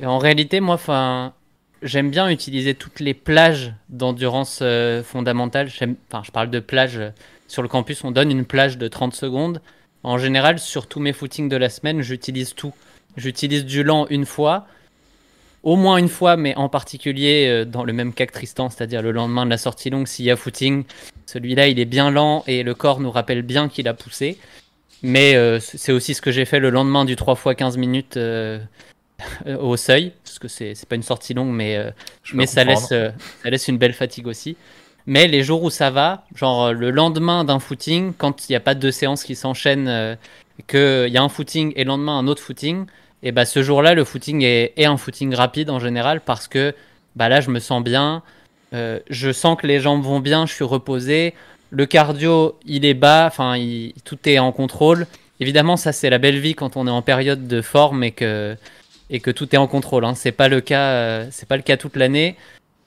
[0.01, 1.35] Et en réalité, moi, enfin,
[1.83, 4.63] j'aime bien utiliser toutes les plages d'endurance
[5.05, 5.69] fondamentale.
[6.11, 7.01] Enfin, je parle de plages.
[7.51, 9.61] Sur le campus, on donne une plage de 30 secondes.
[10.05, 12.73] En général, sur tous mes footings de la semaine, j'utilise tout.
[13.17, 14.69] J'utilise du lent une fois
[15.65, 19.03] au moins une fois, mais en particulier euh, dans le même cas que Tristan, c'est-à-dire
[19.03, 20.85] le lendemain de la sortie longue, s'il y a footing,
[21.27, 24.39] celui-là il est bien lent et le corps nous rappelle bien qu'il a poussé.
[25.03, 28.17] Mais euh, c'est aussi ce que j'ai fait le lendemain du 3 x 15 minutes
[28.17, 28.61] euh,
[29.61, 31.93] au seuil, parce que c'est pas une sortie longue, mais,
[32.33, 34.57] mais ça, laisse, ça laisse une belle fatigue aussi.
[35.07, 38.61] Mais les jours où ça va, genre le lendemain d'un footing, quand il n'y a
[38.61, 40.17] pas deux séances qui s'enchaînent,
[40.69, 42.87] qu'il y a un footing et le lendemain un autre footing,
[43.23, 46.75] et bah ce jour-là, le footing est, un footing rapide en général parce que
[47.17, 48.23] bah là, je me sens bien,
[48.73, 51.35] euh, je sens que les jambes vont bien, je suis reposé.
[51.71, 53.57] Le cardio, il est bas, enfin,
[54.05, 55.07] tout est en contrôle.
[55.39, 58.57] Évidemment, ça, c'est la belle vie quand on est en période de forme et que,
[59.11, 60.05] et que tout est en contrôle.
[60.05, 60.15] Hein.
[60.15, 62.37] C'est pas euh, pas le cas toute l'année.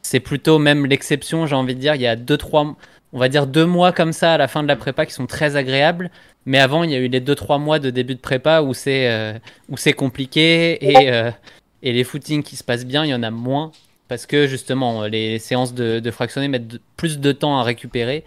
[0.04, 1.96] C'est plutôt même l'exception, j'ai envie de dire.
[1.96, 2.76] Il y a deux, trois,
[3.14, 5.26] on va dire deux mois comme ça à la fin de la prépa qui sont
[5.26, 6.12] très agréables.
[6.46, 9.10] Mais avant, il y a eu les 2-3 mois de début de prépa où c'est
[9.10, 9.34] euh,
[9.78, 11.32] c'est compliqué et, euh,
[11.84, 13.72] et les footings qui se passent bien, il y en a moins
[14.10, 18.26] parce que justement les séances de, de fractionner mettent plus de temps à récupérer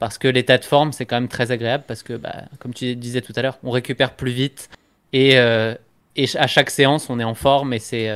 [0.00, 2.96] parce que l'état de forme c'est quand même très agréable parce que bah, comme tu
[2.96, 4.68] disais tout à l'heure, on récupère plus vite
[5.12, 5.74] et, euh,
[6.16, 8.10] et à chaque séance on est en forme et c'est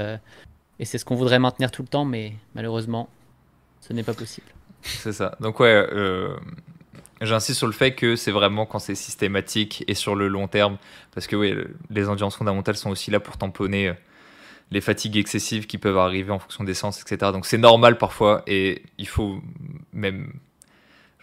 [0.78, 3.08] et c'est ce qu'on voudrait maintenir tout le temps, mais malheureusement
[3.80, 4.46] ce n'est pas possible.
[4.82, 5.36] C'est ça.
[5.40, 5.86] Donc ouais.
[7.22, 10.76] J'insiste sur le fait que c'est vraiment quand c'est systématique et sur le long terme,
[11.14, 11.54] parce que oui,
[11.88, 13.94] les endurances fondamentales sont aussi là pour tamponner euh,
[14.70, 17.32] les fatigues excessives qui peuvent arriver en fonction des séances, etc.
[17.32, 19.40] Donc c'est normal parfois et il faut
[19.94, 20.34] même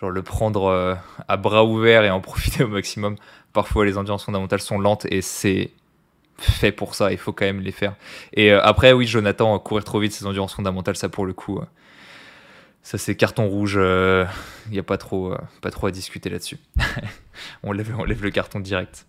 [0.02, 0.96] genre, le prendre euh,
[1.28, 3.16] à bras ouverts et en profiter au maximum.
[3.52, 5.70] Parfois les endurances fondamentales sont lentes et c'est
[6.38, 7.96] fait pour ça, il faut quand même les faire.
[8.34, 11.62] Et euh, après, oui, Jonathan, courir trop vite, ces endurances fondamentales, ça pour le coup,
[12.84, 14.26] ça c'est carton rouge, il euh,
[14.70, 16.58] n'y a pas trop, euh, pas trop à discuter là-dessus.
[17.64, 19.08] on, lève, on lève le carton direct.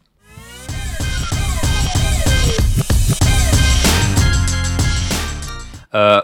[5.95, 6.21] Euh,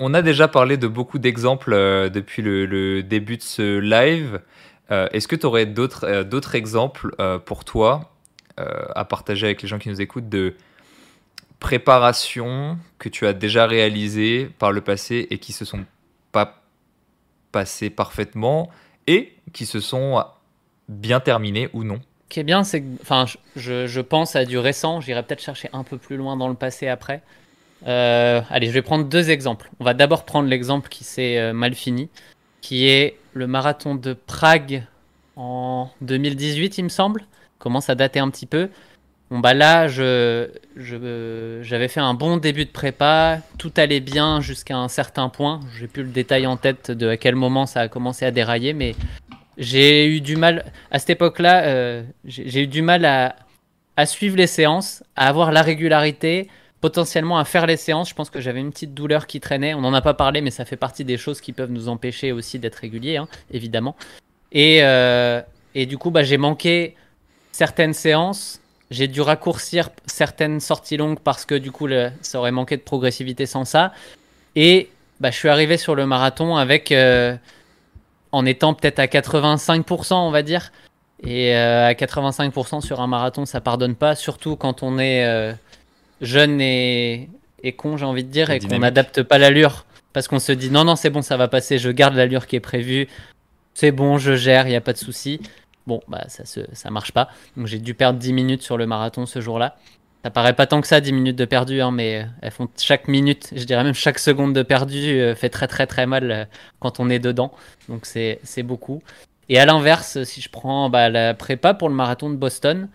[0.00, 1.72] on, a déjà parlé de beaucoup d'exemples
[2.10, 4.40] depuis le, début de ce live.
[4.90, 8.15] Est-ce que tu aurais d'autres exemples pour toi
[8.58, 10.54] à partager avec les gens qui nous écoutent de
[11.60, 15.84] préparation que tu as déjà réalisées par le passé et qui se sont
[16.32, 16.62] pas
[17.52, 18.70] passé parfaitement
[19.06, 20.24] et qui se sont
[20.88, 24.58] bien terminés ou non qui est bien, c'est que, enfin, je, je, pense à du
[24.58, 25.00] récent.
[25.00, 27.22] J'irai peut-être chercher un peu plus loin dans le passé après.
[27.86, 29.70] Euh, allez, je vais prendre deux exemples.
[29.78, 32.08] On va d'abord prendre l'exemple qui s'est euh, mal fini,
[32.62, 34.84] qui est le marathon de Prague
[35.36, 37.26] en 2018, il me semble.
[37.58, 38.68] Commence à dater un petit peu.
[39.30, 44.76] Bon bah là, je, j'avais fait un bon début de prépa, tout allait bien jusqu'à
[44.76, 45.60] un certain point.
[45.76, 48.72] J'ai plus le détail en tête de à quel moment ça a commencé à dérailler,
[48.72, 48.94] mais
[49.58, 51.64] j'ai eu du mal à cette époque-là.
[51.64, 53.34] Euh, j'ai eu du mal à,
[53.96, 56.48] à suivre les séances, à avoir la régularité,
[56.80, 58.10] potentiellement à faire les séances.
[58.10, 59.74] Je pense que j'avais une petite douleur qui traînait.
[59.74, 62.30] On n'en a pas parlé, mais ça fait partie des choses qui peuvent nous empêcher
[62.30, 63.96] aussi d'être réguliers, hein, évidemment.
[64.52, 65.40] Et, euh,
[65.74, 66.94] et, du coup, bah, j'ai manqué
[67.56, 68.60] certaines séances.
[68.90, 71.88] J'ai dû raccourcir certaines sorties longues parce que du coup,
[72.20, 73.92] ça aurait manqué de progressivité sans ça.
[74.54, 74.90] Et
[75.20, 77.34] bah, je suis arrivé sur le marathon avec, euh,
[78.30, 80.70] en étant peut-être à 85%, on va dire.
[81.24, 85.56] Et euh, à 85% sur un marathon, ça pardonne pas, surtout quand on est
[86.20, 87.30] jeune et,
[87.62, 89.86] et con, j'ai envie de dire, et, qu'on n'adapte pas l'allure.
[90.12, 92.56] Parce qu'on se dit non, non, c'est bon, ça va passer, je garde l'allure qui
[92.56, 93.08] est prévue,
[93.74, 95.40] c'est bon, je gère, il n'y a pas de souci.
[95.86, 97.28] Bon, bah ça, se, ça marche pas.
[97.56, 99.76] Donc j'ai dû perdre 10 minutes sur le marathon ce jour-là.
[100.24, 102.68] Ça paraît pas tant que ça, 10 minutes de perdu, hein, mais euh, elles font
[102.76, 106.30] chaque minute, je dirais même chaque seconde de perdu euh, fait très très très mal
[106.32, 106.44] euh,
[106.80, 107.52] quand on est dedans.
[107.88, 109.04] Donc c'est beaucoup.
[109.48, 112.88] Et à l'inverse, si je prends bah, la prépa pour le marathon de Boston,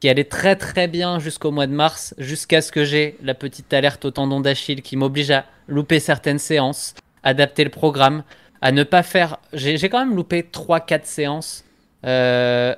[0.00, 3.70] qui allait très très bien jusqu'au mois de mars, jusqu'à ce que j'ai la petite
[3.74, 8.22] alerte au tendon d'Achille qui m'oblige à louper certaines séances, adapter le programme,
[8.62, 9.36] à ne pas faire.
[9.52, 11.64] J'ai quand même loupé 3-4 séances
[12.04, 12.74] euh,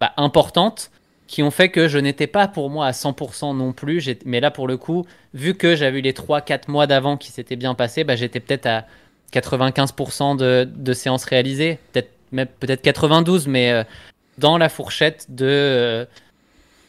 [0.00, 0.90] bah, importantes
[1.26, 4.08] qui ont fait que je n'étais pas pour moi à 100% non plus.
[4.24, 7.56] Mais là, pour le coup, vu que j'avais eu les 3-4 mois d'avant qui s'étaient
[7.56, 8.84] bien passés, bah, j'étais peut-être à
[9.32, 12.10] 95% de, séances réalisées, peut-être
[12.60, 13.84] peut 92, mais euh,
[14.38, 15.46] dans la fourchette de.
[15.46, 16.04] Euh,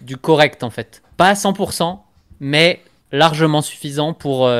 [0.01, 1.01] du correct en fait.
[1.15, 1.97] Pas à 100%,
[2.41, 2.81] mais
[3.13, 4.51] largement suffisant pour,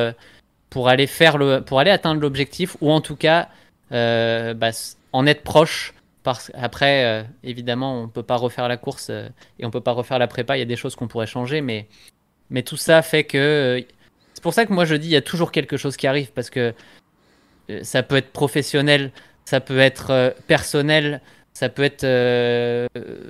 [0.70, 3.50] pour, aller, faire le, pour aller atteindre l'objectif ou en tout cas
[3.92, 4.70] bah,
[5.12, 5.94] en être proche.
[6.24, 9.82] Parce après, euh, évidemment, on ne peut pas refaire la course et on ne peut
[9.82, 10.56] pas refaire la prépa.
[10.56, 11.88] Il y a des choses qu'on pourrait changer, mais,
[12.50, 13.84] mais tout ça fait que.
[14.34, 16.32] c'est pour ça que moi je dis il y a toujours quelque chose qui arrive
[16.32, 16.74] parce que
[17.82, 19.12] ça peut être professionnel,
[19.46, 21.22] ça peut être personnel,
[21.54, 22.88] ça peut être euh,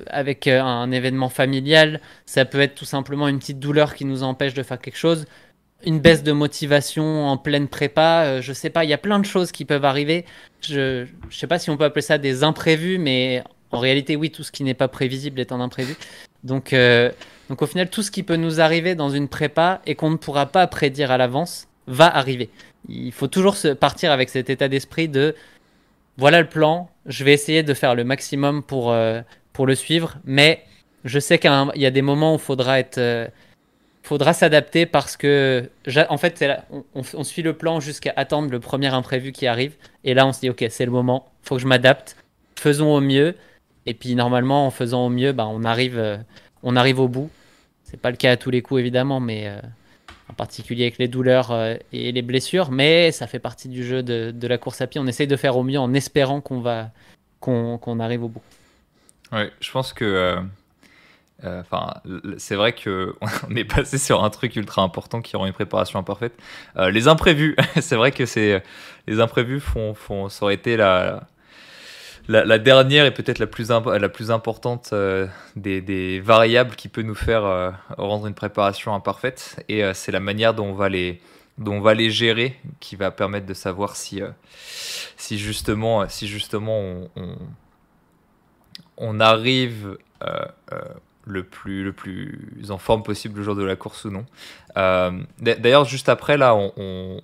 [0.08, 4.24] avec euh, un événement familial, ça peut être tout simplement une petite douleur qui nous
[4.24, 5.26] empêche de faire quelque chose,
[5.86, 9.20] une baisse de motivation en pleine prépa, euh, je sais pas, il y a plein
[9.20, 10.26] de choses qui peuvent arriver.
[10.62, 14.32] Je, ne sais pas si on peut appeler ça des imprévus, mais en réalité, oui,
[14.32, 15.96] tout ce qui n'est pas prévisible est un imprévu.
[16.44, 16.76] Donc,
[17.50, 20.18] donc au final, tout ce qui peut nous arriver dans une prépa et qu'on ne
[20.18, 22.50] pourra pas prédire à l'avance va arriver.
[22.90, 25.36] Il faut toujours se partir avec cet état d'esprit de
[26.18, 29.22] voilà le plan, je vais essayer de faire le maximum pour, euh,
[29.52, 30.64] pour le suivre, mais
[31.06, 33.00] je sais qu'il y a des moments où il faudra être...
[34.04, 35.70] Euh, faudra s'adapter parce que,
[36.10, 36.44] en fait,
[36.94, 39.76] on, suit le plan jusqu'à attendre le premier imprévu qui arrive.
[40.04, 42.18] Et là, on se dit, ok, c'est le moment, faut que je m'adapte,
[42.56, 43.36] faisons au mieux.
[43.86, 46.18] Et puis, normalement, en faisant au mieux, bah, on, arrive, euh,
[46.64, 47.30] on arrive au bout.
[47.84, 49.52] C'est pas le cas à tous les coups, évidemment, mais
[50.30, 54.02] en particulier avec les douleurs euh, et les blessures, mais ça fait partie du jeu
[54.02, 55.00] de, la course à pied.
[55.00, 56.90] On essaye de faire au mieux en espérant qu'on va
[57.40, 58.42] qu'on arrive au bout.
[59.34, 60.38] Oui, je pense que
[61.44, 61.94] euh, euh, enfin,
[62.38, 63.16] c'est vrai que
[63.50, 66.34] on est passé sur un truc ultra important qui rend une préparation imparfaite.
[66.78, 68.64] les imprévus, c'est vrai que c'est
[69.08, 71.28] les imprévus font, font, ça aurait été la,
[72.28, 77.16] la, dernière est peut-être la plus, la plus importante euh, des, variables qui peut nous
[77.16, 79.64] faire euh, rendre une préparation imparfaite.
[79.68, 81.20] Et euh, c'est la manière dont on, va les,
[81.58, 84.22] dont on va les gérer qui va permettre de savoir si,
[85.18, 86.80] si justement, si justement
[87.16, 87.38] on,
[88.98, 89.98] on arrive
[91.26, 94.26] le plus, le plus en forme possible le jour de la course ou non.
[94.78, 97.22] Euh, d'ailleurs, juste après, là, on,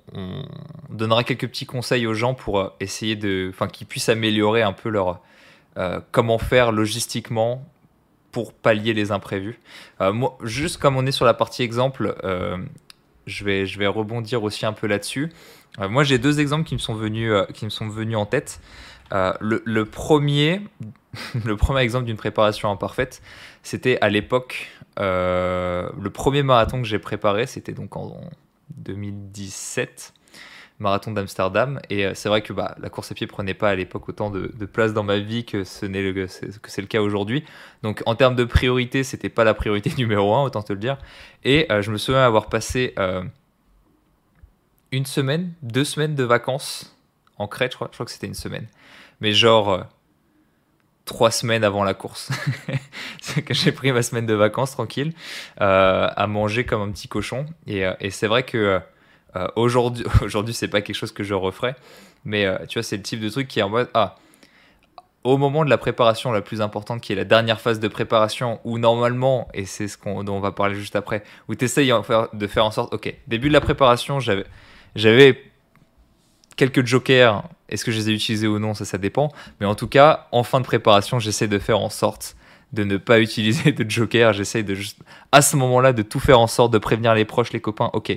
[0.90, 3.50] donnera quelques petits conseils aux gens pour euh, essayer de.
[3.54, 5.20] Enfin, qu'ils puissent améliorer un peu leur.
[5.78, 7.64] Euh, comment faire logistiquement
[8.32, 9.60] pour pallier les imprévus.
[10.00, 12.16] moi, juste comme on est sur la partie exemple,
[13.26, 15.32] je, vais, je vais rebondir aussi un peu là-dessus.
[15.80, 18.62] moi, j'ai deux exemples qui me sont venus, qui me sont venus en tête.
[19.12, 20.62] Le, le, premier,
[21.46, 23.22] le premier exemple d'une préparation imparfaite,
[23.64, 28.22] c'était à l'époque, euh, le premier marathon que j'ai préparé, c'était donc en
[28.78, 30.14] 2017,
[30.80, 31.80] marathon d'Amsterdam.
[31.90, 34.30] Et euh, c'est vrai que bah, la course à pied prenait pas à l'époque autant
[34.30, 37.44] de, place dans ma vie que ce n'est le, c'est le cas aujourd'hui.
[37.82, 40.98] Donc en termes de priorité, c'était pas la priorité numéro un, autant te le dire.
[41.44, 42.94] Et euh, je me souviens avoir passé
[44.92, 46.96] une semaine, deux semaines de vacances
[47.38, 48.68] en Crète, je crois, je crois que c'était une semaine.
[49.22, 49.86] Mais genre
[51.10, 52.32] trois semaines avant la course.
[53.22, 55.14] c'est que j'ai pris ma semaine de vacances tranquille,
[55.58, 57.46] à manger comme un petit cochon.
[57.68, 58.80] Et, et c'est vrai que
[59.56, 61.76] aujourd'hui, aujourd'hui, c'est pas quelque chose que je referais.
[62.24, 64.16] Mais tu vois, c'est le type de truc qui est en mode Ah,
[65.24, 68.60] au moment de la préparation la plus importante, qui est la dernière phase de préparation,
[68.64, 71.94] où normalement, et c'est ce dont on va parler juste après, où tu essayes
[72.34, 75.49] de faire en sorte, ok, début de la préparation, j'avais
[76.60, 79.76] quelques jokers, est-ce que je les ai utilisés ou non, ça, ça dépend, mais en
[79.76, 82.36] tout cas, en fin de préparation, j'essaie de faire en sorte
[82.74, 84.34] de ne pas utiliser de joker.
[84.34, 85.00] J'essaye de juste,
[85.32, 87.90] à ce moment-là, de tout faire en sorte de prévenir les proches, les copains.
[87.94, 88.12] Ok,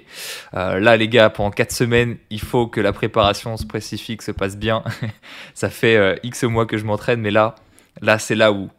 [0.54, 4.56] euh, là, les gars, pendant 4 semaines, il faut que la préparation spécifique se passe
[4.56, 4.82] bien.
[5.54, 7.54] ça fait euh, X mois que je m'entraîne, mais là,
[8.00, 8.70] là, c'est là où.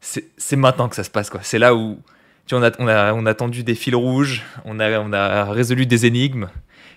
[0.00, 1.40] C'est maintenant que ça se passe, quoi.
[1.44, 1.98] C'est là où.
[2.46, 5.12] Tu vois, on, a, on, a, on a tendu des fils rouges, on a, on
[5.14, 6.48] a résolu des énigmes.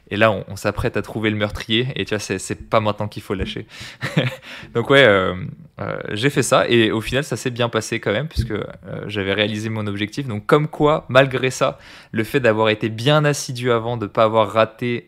[0.10, 1.88] Et là, on, s'apprête à trouver le meurtrier.
[1.96, 3.68] Et tu vois, c'est pas maintenant qu'il faut lâcher.
[4.74, 5.36] Donc ouais, euh,
[5.80, 6.68] euh, j'ai fait ça.
[6.70, 8.64] Et au final, ça s'est bien passé quand même, puisque euh,
[9.08, 10.28] j'avais réalisé mon objectif.
[10.28, 11.78] Donc comme quoi, malgré ça,
[12.12, 15.06] le fait d'avoir été bien assidu avant, de ne pas avoir raté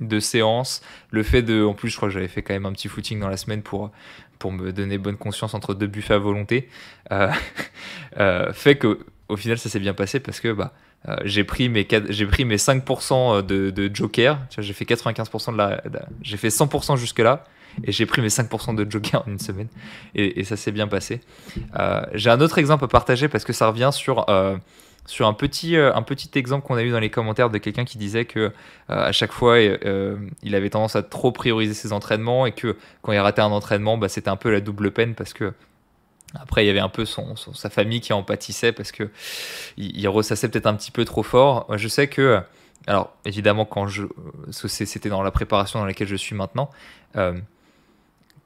[0.00, 1.64] de séance, le fait de...
[1.64, 3.62] En plus, je crois que j'avais fait quand même un petit footing dans la semaine
[3.62, 3.90] pour
[4.38, 6.70] pour me donner bonne conscience entre deux buffets à volonté,
[8.54, 10.72] fait que au final ça s'est bien passé parce que bah
[11.08, 14.38] euh, j'ai pris mes j'ai pris mes 5% euh, de, joker.
[14.58, 15.82] J'ai fait 95% de la,
[16.22, 17.44] j'ai fait 100% jusque là
[17.84, 19.68] et j'ai pris mes 5% de joker en une semaine
[20.14, 21.20] et, ça s'est bien passé.
[21.78, 24.26] Euh, j'ai un autre exemple à partager parce que ça revient sur
[25.06, 27.96] sur un petit, un petit exemple qu'on a eu dans les commentaires de quelqu'un qui
[27.96, 28.52] disait que
[28.88, 33.18] à chaque fois il avait tendance à trop prioriser ses entraînements et que quand il
[33.18, 35.54] ratait un entraînement, bah, c'était un peu la double peine parce que
[36.34, 39.10] après, il y avait un peu son, sa famille qui en pâtissait parce que
[39.76, 41.66] il, ressassait peut-être un petit peu trop fort.
[41.76, 42.40] Je sais que,
[42.86, 44.04] alors évidemment, quand je,
[44.50, 46.70] c'était dans la préparation dans laquelle je suis maintenant,
[47.16, 47.38] euh,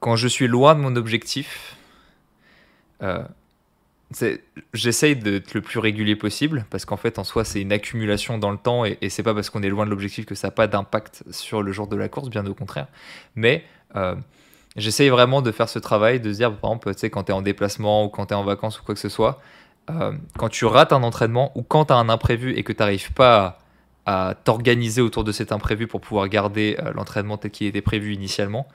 [0.00, 1.76] quand je suis loin de mon objectif,
[3.02, 3.22] euh,
[4.72, 8.50] j'essaye d'être le plus régulier possible parce qu'en fait, en soi, c'est une accumulation dans
[8.50, 10.52] le temps et, et c'est pas parce qu'on est loin de l'objectif que ça n'a
[10.52, 12.86] pas d'impact sur le jour de la course, bien au contraire.
[13.34, 13.64] Mais
[13.96, 14.14] euh,
[14.76, 17.32] j'essaye vraiment de faire ce travail, de se dire, par exemple, tu sais, quand tu
[17.32, 19.40] es en déplacement ou quand tu es en vacances ou quoi que ce soit,
[19.90, 22.78] euh, quand tu rates un entraînement ou quand tu as un imprévu et que tu
[22.80, 23.58] n'arrives pas
[24.06, 28.12] à, t'organiser autour de cet imprévu pour pouvoir garder euh, l'entraînement tel qu'il était prévu
[28.14, 28.66] initialement,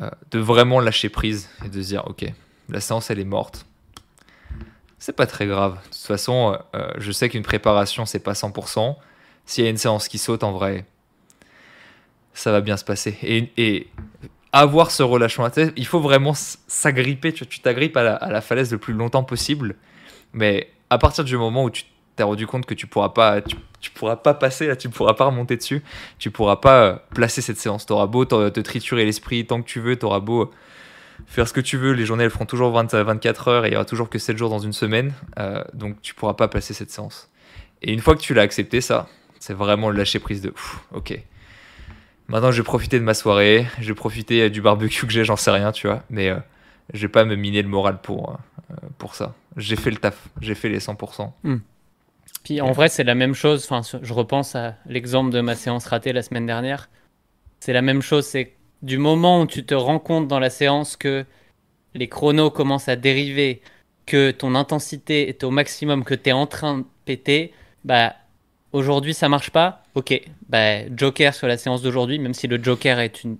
[0.00, 2.24] euh, de vraiment lâcher prise et de se dire, ok,
[2.68, 3.66] la séance, elle est morte.
[4.98, 5.74] C'est pas très grave.
[5.74, 6.56] De toute façon,
[6.96, 8.96] je sais qu'une préparation, c'est pas 100%.
[9.44, 10.86] S'il y a une séance qui saute, en vrai,
[12.32, 13.18] ça va bien se passer.
[13.22, 13.88] Et, et
[14.54, 15.48] avoir ce relâchement.
[15.76, 19.74] Il faut vraiment s'agripper, tu t'agrippes à, à, la falaise le plus longtemps possible.
[20.32, 21.84] Mais à partir du moment où tu
[22.14, 25.24] t'es rendu compte que tu pourras pas, tu, pourras pas passer là, tu pourras pas
[25.24, 25.82] remonter dessus,
[26.20, 27.84] tu pourras pas euh, placer cette séance.
[27.84, 30.52] T'auras beau te, triturer l'esprit tant que tu veux, t'auras beau
[31.26, 31.92] faire ce que tu veux.
[31.92, 34.50] Les journées elles feront toujours 24 heures et il y aura toujours que 7 jours
[34.50, 35.12] dans une semaine.
[35.40, 37.28] Euh, donc tu pourras pas placer cette séance.
[37.82, 39.08] Et une fois que tu l'as accepté, ça,
[39.40, 40.54] c'est vraiment le lâcher prise de
[40.92, 41.18] ok
[42.28, 45.24] Maintenant, je vais profiter de ma soirée, je vais profiter euh, du barbecue que j'ai,
[45.24, 46.02] j'en sais rien, tu vois.
[46.08, 46.38] Mais euh,
[46.92, 48.30] je vais pas me miner le moral pour,
[48.70, 49.34] euh, pour ça.
[49.56, 51.30] J'ai fait le taf, j'ai fait les 100%.
[51.42, 51.56] Hmm.
[52.42, 53.66] Puis en vrai, c'est la même chose.
[53.68, 56.88] Enfin, je repense à l'exemple de ma séance ratée la semaine dernière.
[57.60, 58.26] C'est la même chose.
[58.26, 61.24] C'est du moment où tu te rends compte dans la séance que
[61.94, 63.62] les chronos commencent à dériver,
[64.04, 67.52] que ton intensité est au maximum, que tu es en train de péter,
[67.84, 68.14] bah
[68.74, 69.84] Aujourd'hui, ça marche pas.
[69.94, 73.36] Ok, bah, Joker sur la séance d'aujourd'hui, même si le Joker est une,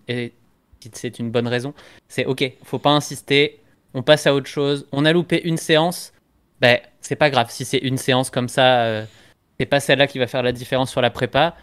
[0.93, 1.75] c'est une bonne raison.
[2.07, 3.59] C'est ok, faut pas insister.
[3.95, 4.87] On passe à autre chose.
[4.93, 6.13] On a loupé une séance.
[6.61, 7.49] Ben, c'est pas grave.
[7.51, 9.05] Si c'est une séance comme ça, euh,
[9.59, 11.57] c'est pas celle-là qui va faire la différence sur la prépa.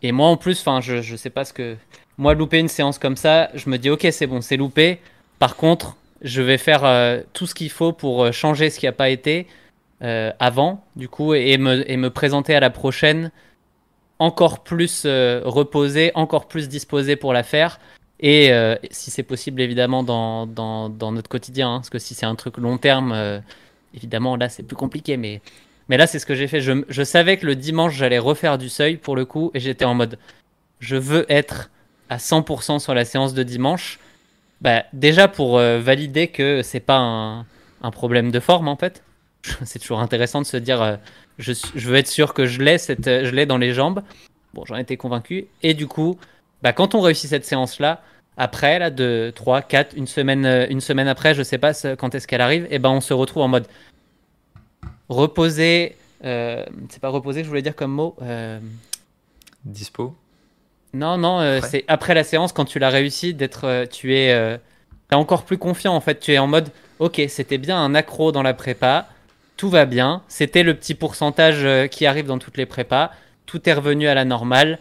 [0.00, 1.76] Et moi, en plus, enfin, je, je sais pas ce que.
[2.16, 5.00] Moi, louper une séance comme ça, je me dis ok, c'est bon, c'est loupé.
[5.40, 8.86] Par contre, je vais faire euh, tout ce qu'il faut pour euh, changer ce qui
[8.86, 9.48] a pas été
[10.02, 13.30] euh, avant, du coup, et me, présenter à la prochaine
[14.18, 17.78] encore plus euh, reposé, encore plus disposé pour la faire.
[18.20, 20.46] Et euh, si c'est possible, évidemment, dans,
[20.88, 23.42] notre quotidien, hein, parce que si c'est un truc long terme,
[23.94, 25.16] évidemment, là, c'est plus compliqué.
[25.16, 25.40] Mais,
[25.88, 26.60] là, c'est ce que j'ai fait.
[26.60, 29.94] Je, savais que le dimanche, j'allais refaire du seuil pour le coup, et j'étais en
[29.94, 30.18] mode,
[30.80, 31.70] je veux être
[32.08, 34.00] à 100% sur la séance de dimanche.
[34.60, 39.02] Bah, déjà pour valider que c'est pas un problème de forme, en fait
[39.64, 40.96] c'est toujours intéressant de se dire euh,
[41.38, 44.02] je, veux être sûr que je l'ai cette je l'ai dans les jambes.
[44.52, 45.46] Bon j'en étais convaincu.
[45.62, 46.18] Et du coup
[46.62, 48.02] bah, quand on réussit cette séance là
[48.36, 52.14] après là de 3 4 une semaine euh, une semaine après je sais pas quand
[52.14, 53.66] est-ce qu'elle arrive et ben on se retrouve en mode
[55.08, 58.16] reposer euh, c'est pas reposer je voulais dire comme mot
[59.64, 60.14] dispo.
[60.92, 64.58] Non non c'est après la séance quand tu l'as réussi d'être tu es
[65.10, 66.20] es encore plus confiant en fait.
[66.20, 69.08] Tu es en mode, ok, c'était bien un accro dans la prépa,
[69.56, 73.12] tout va bien, c'était le petit pourcentage euh, qui arrive dans toutes les prépas,
[73.46, 74.78] tout est revenu à la normale,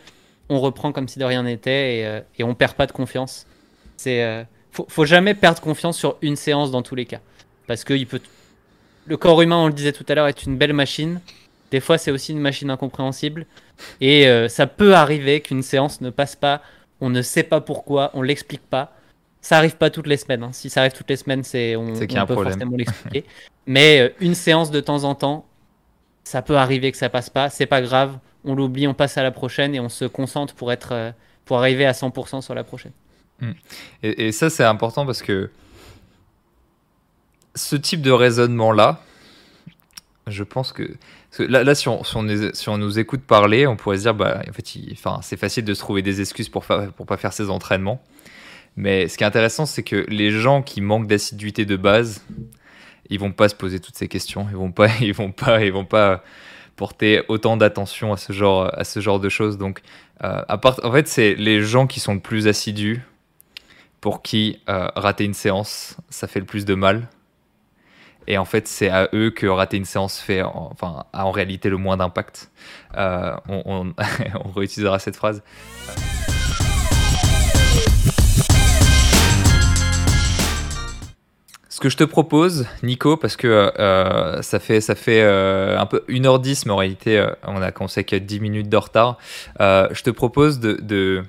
[0.50, 3.46] on reprend comme si de rien n'était et, euh, on perd pas de confiance.
[3.98, 7.20] C'est euh, faut, jamais perdre confiance sur une séance dans tous les cas,
[7.68, 7.94] parce que.
[9.06, 11.20] Le corps humain, on le disait tout à l'heure, est une belle machine.
[11.72, 13.46] Des fois, c'est aussi une machine incompréhensible.
[14.00, 16.62] Et ça peut arriver qu'une séance ne passe pas.
[17.02, 18.93] On ne sait pas pourquoi, on l'explique pas.
[19.44, 20.42] Ça arrive pas toutes les semaines.
[20.42, 20.54] Hein.
[20.54, 22.54] Si ça arrive toutes les semaines, c'est on, on peut problème.
[22.54, 23.26] forcément l'expliquer.
[23.68, 25.46] Mais euh, une séance de temps en temps,
[26.24, 27.50] ça peut arriver que ça passe pas.
[27.50, 28.18] C'est pas grave.
[28.46, 31.12] On l'oublie, on passe à la prochaine et on se concentre pour être, euh,
[31.44, 32.94] pour arriver à 100% sur la prochaine.
[33.42, 33.52] Mmh.
[34.04, 35.52] Et, et, ça, c'est important parce que
[37.54, 39.02] ce type de raisonnement là,
[40.28, 40.96] je pense que
[41.38, 44.16] là, là si, on, si, on, si, on, nous écoute parler, on pourrait se dire,
[44.16, 47.18] bah, en fait, il, c'est facile de se trouver des excuses pour ne pour pas
[47.18, 48.02] faire ses entraînements.
[48.76, 52.24] Mais ce qui est intéressant, c'est que les gens qui manquent d'assiduité de base,
[53.10, 54.48] ils vont pas se poser toutes ces questions.
[54.50, 56.24] Ils vont pas, ils vont pas, ils vont pas
[56.76, 59.58] porter autant d'attention à ce genre, à ce genre de choses.
[59.58, 59.82] Donc,
[60.24, 63.02] euh, en fait, c'est les gens qui sont le plus assidus
[64.02, 67.08] pour qui euh, rater une séance, ça fait le plus de mal.
[68.28, 71.70] Et en fait, c'est à eux que rater une séance fait, enfin, a en réalité
[71.70, 72.52] le moins d'impact.
[72.96, 73.94] Euh, on,
[74.56, 75.44] réutilisera cette phrase.
[81.74, 85.88] Ce que je te propose, Nico, parce que euh, ça fait, ça fait euh, un
[85.88, 89.18] peu 1h10, mais en réalité, euh, on a commencé avec 10 minutes de retard.
[89.60, 91.24] je te propose de, de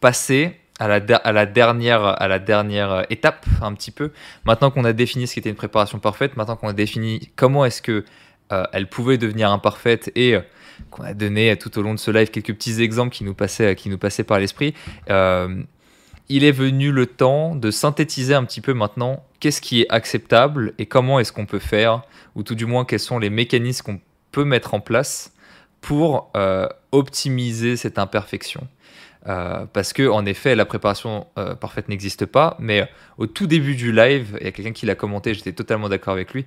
[0.00, 4.12] passer à la, à, la dernière, à la dernière étape, un petit peu.
[4.46, 7.66] Maintenant qu'on a défini ce qui était une préparation parfaite, maintenant qu'on a défini comment
[7.66, 8.06] est-ce que
[8.72, 10.38] elle pouvait devenir imparfaite et
[10.90, 13.76] qu'on a donné tout au long de ce live quelques petits exemples qui nous passaient,
[13.76, 14.72] qui nous passaient par l'esprit
[16.28, 20.74] il est venu le temps de synthétiser un petit peu maintenant qu'est-ce qui est acceptable
[20.78, 22.02] et comment est-ce qu'on peut faire,
[22.34, 24.00] ou tout du moins quels sont les mécanismes qu'on
[24.32, 25.32] peut mettre en place
[25.80, 28.66] pour euh, optimiser cette imperfection.
[29.26, 32.56] Euh, parce que en effet, la préparation euh, parfaite n'existe pas.
[32.58, 35.88] Mais au tout début du live, il y a quelqu'un qui l'a commenté, j'étais totalement
[35.88, 36.46] d'accord avec lui.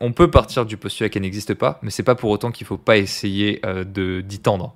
[0.00, 2.78] On peut partir du postulat qu'elle n'existe pas, mais c'est pas pour autant qu'il faut
[2.78, 4.74] pas essayer de d'y tendre.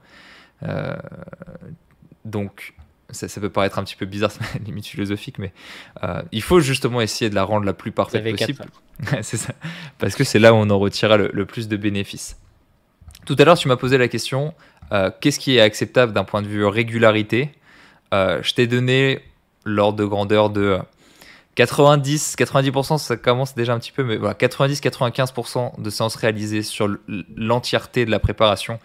[2.24, 2.74] donc
[3.10, 4.32] ça, ça, peut paraître un petit peu bizarre,
[4.66, 5.52] limite philosophique, mais
[6.02, 8.64] euh, il faut justement essayer de la rendre la plus parfaite possible.
[9.22, 9.54] c'est ça,
[9.98, 12.36] parce que c'est là où on en retirera le, le, plus de bénéfices.
[13.26, 14.54] Tout à l'heure, tu m'as posé la question
[14.92, 17.50] euh, qu'est-ce qui est acceptable d'un point de vue régularité?
[18.12, 19.20] Euh, Je t'ai donné
[19.64, 20.78] l'ordre de grandeur de
[21.54, 26.88] 90, 90%, ça commence déjà un petit peu, mais voilà, 90-95% de séances réalisées sur
[27.36, 28.78] l'entièreté de la préparation.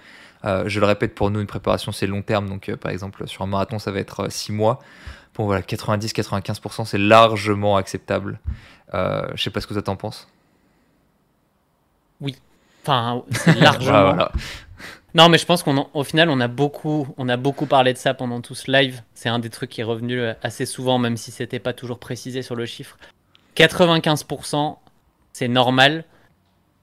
[0.46, 2.48] Euh, je le répète, pour nous, une préparation, c'est long terme.
[2.48, 4.80] Donc, euh, par exemple, sur un marathon, ça va être 6 mois.
[5.36, 8.40] Bon, voilà, 90-95%, c'est largement acceptable.
[8.94, 10.28] Euh, je sais pas ce que toi t'en penses.
[12.22, 12.36] Oui.
[12.84, 13.24] Enfin,
[13.60, 13.96] largement.
[13.96, 14.32] ah, voilà.
[15.16, 18.14] Non, mais je pense qu'au final, on a, beaucoup, on a beaucoup parlé de ça
[18.14, 19.02] pendant tout ce live.
[19.16, 22.44] C'est un des trucs qui est revenu assez souvent, même si c'était pas toujours précisé
[22.44, 22.98] sur le chiffre.
[23.56, 24.78] 95%,
[25.34, 26.06] c'est normal.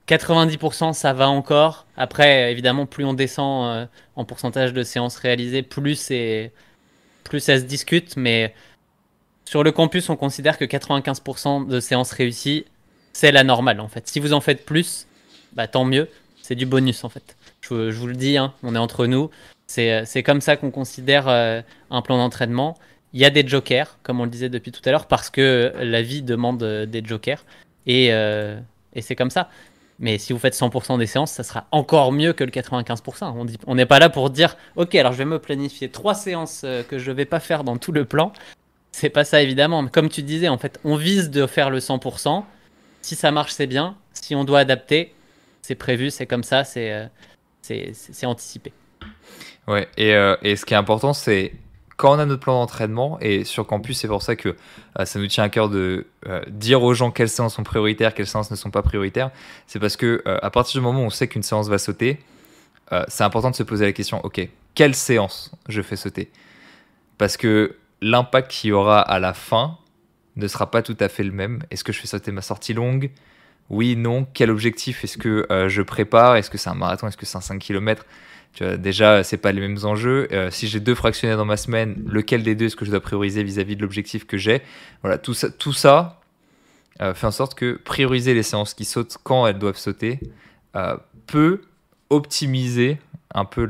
[0.09, 1.87] 90% ça va encore.
[1.97, 6.13] Après, évidemment, plus on descend euh, en pourcentage de séances réalisées, plus,
[7.25, 8.17] plus ça se discute.
[8.17, 8.55] Mais
[9.45, 12.67] sur le campus, on considère que 95% de séances réussies,
[13.13, 14.07] c'est la normale en fait.
[14.09, 15.07] Si vous en faites plus,
[15.55, 16.09] bah, tant mieux.
[16.43, 17.37] C'est du bonus en fait.
[17.61, 19.31] Je, vous le dis, hein, on est entre nous.
[19.67, 22.79] C'est, comme ça qu'on considère euh, un plan d'entraînement.
[23.13, 25.73] Il y a des jokers, comme on le disait depuis tout à l'heure, parce que
[25.81, 27.45] la vie demande euh, des jokers.
[27.87, 29.49] Et, et c'est comme ça.
[29.99, 33.35] Mais si vous faites 100% des séances, ça sera encore mieux que le 95%.
[33.37, 36.63] On on n'est pas là pour dire, ok, alors je vais me planifier trois séances
[36.65, 38.33] euh, que je vais pas faire dans tout le plan.
[38.93, 39.83] C'est pas ça évidemment.
[39.83, 42.45] Mais comme tu disais, en fait, on vise de faire le 100%.
[43.01, 43.97] Si ça marche, c'est bien.
[44.13, 45.15] Si on doit adapter,
[45.63, 47.07] c'est prévu, c'est comme ça, c'est euh,
[47.63, 48.73] c'est anticipé.
[49.67, 49.89] Ouais.
[49.97, 51.53] Et, euh, et ce qui est important, c'est
[51.97, 54.55] quand on a notre plan d'entraînement, et sur campus, c'est pour ça que
[54.99, 58.13] euh, ça nous tient à cœur de euh, dire aux gens quelles séances sont prioritaires,
[58.15, 59.31] quelles séances ne sont pas prioritaires,
[59.67, 62.19] c'est parce que euh, à partir du moment où on sait qu'une séance va sauter,
[63.09, 66.31] c'est important de se poser la question, ok, quelle séance je fais sauter?
[67.19, 69.77] Parce que l'impact qu'il y aura à la fin
[70.37, 71.65] ne sera pas tout à fait le même.
[71.73, 73.11] Est-ce que je fais sauter ma sortie longue?
[73.71, 74.27] Oui, non.
[74.33, 76.37] Quel objectif est-ce que je prépare?
[76.37, 77.09] Est-ce que c'est un marathon?
[77.09, 78.05] Est-ce que c'est un 5 km
[78.57, 80.29] tu vois, déjà, c'est pas les mêmes enjeux.
[80.33, 83.01] Euh, si j'ai deux fractionnaires dans ma semaine, lequel des deux est-ce que je dois
[83.01, 84.63] prioriser vis-à-vis -vis de l'objectif que j'ai?
[85.03, 86.21] Voilà, tout ça, tout ça
[87.03, 90.21] euh, fait en sorte que prioriser les séances qui sautent quand elles doivent sauter
[90.75, 90.97] euh,
[91.27, 91.61] peut
[92.09, 92.97] optimiser
[93.35, 93.67] un peu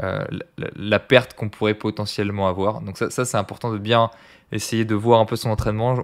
[0.00, 2.80] la, perte qu'on pourrait potentiellement avoir.
[2.80, 4.10] Donc ça c'est important de bien
[4.52, 6.02] essayer de voir un peu son entraînement.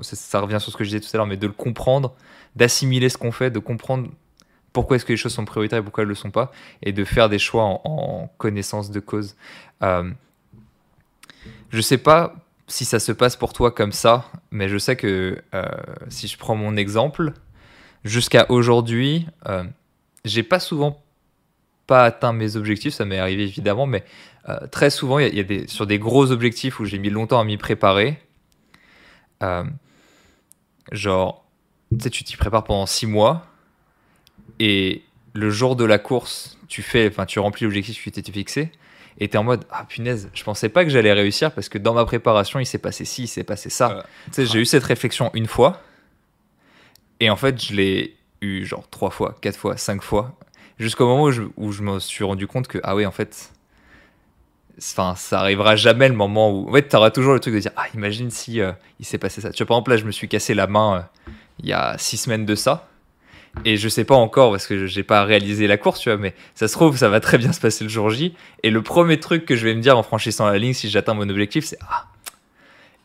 [0.00, 2.14] ça, revient sur ce que je disais tout à l'heure, mais de le comprendre,
[2.56, 4.08] d'assimiler ce qu'on fait, de comprendre
[4.72, 6.92] pourquoi est-ce que les choses sont prioritaires et pourquoi elles ne le sont pas, et
[6.92, 9.34] de faire des choix en, connaissance de cause.
[9.82, 10.10] Euh,
[11.70, 12.34] je sais pas
[12.66, 15.64] si ça se passe pour toi comme ça, mais je sais que euh,
[16.08, 17.32] si je prends mon exemple,
[18.04, 19.64] jusqu'à aujourd'hui, euh,
[20.24, 21.02] j'ai pas souvent
[21.88, 24.04] pas atteint mes objectifs, ça m'est arrivé évidemment, mais
[24.48, 27.40] euh, très souvent, il y a, des, sur des gros objectifs où j'ai mis longtemps
[27.40, 28.22] à m'y préparer,
[29.42, 29.64] euh,
[30.92, 31.44] genre,
[31.90, 33.46] tu sais, tu t'y prépares pendant six mois,
[34.60, 38.32] et le jour de la course, tu fais, enfin, tu remplis l'objectif que tu t'étais
[38.32, 38.70] fixé,
[39.18, 41.78] et tu es en mode, ah punaise, je pensais pas que j'allais réussir parce que
[41.78, 44.04] dans ma préparation, il s'est passé ci, il s'est passé ça.
[44.26, 45.80] tu sais, j'ai eu cette réflexion une fois,
[47.18, 50.38] et en fait, je l'ai eu genre trois fois, quatre fois, cinq fois,
[50.78, 51.24] jusqu'au moment
[51.56, 53.50] où je, me suis rendu compte que, ah oui, en fait,
[54.78, 56.68] enfin, ça arrivera jamais le moment où.
[56.68, 59.18] En fait, tu auras toujours le truc de dire, ah, imagine si euh, il s'est
[59.18, 59.50] passé ça.
[59.50, 61.96] Tu vois, par exemple, là, je me suis cassé la main euh, il y a
[61.98, 62.88] six semaines de ça.
[63.64, 66.34] Et je sais pas encore parce que j'ai pas réalisé la course, tu vois, mais
[66.54, 68.34] ça se trouve, ça va très bien se passer le jour J.
[68.62, 71.14] Et le premier truc que je vais me dire en franchissant la ligne si j'atteins
[71.14, 72.06] mon objectif, c'est Ah,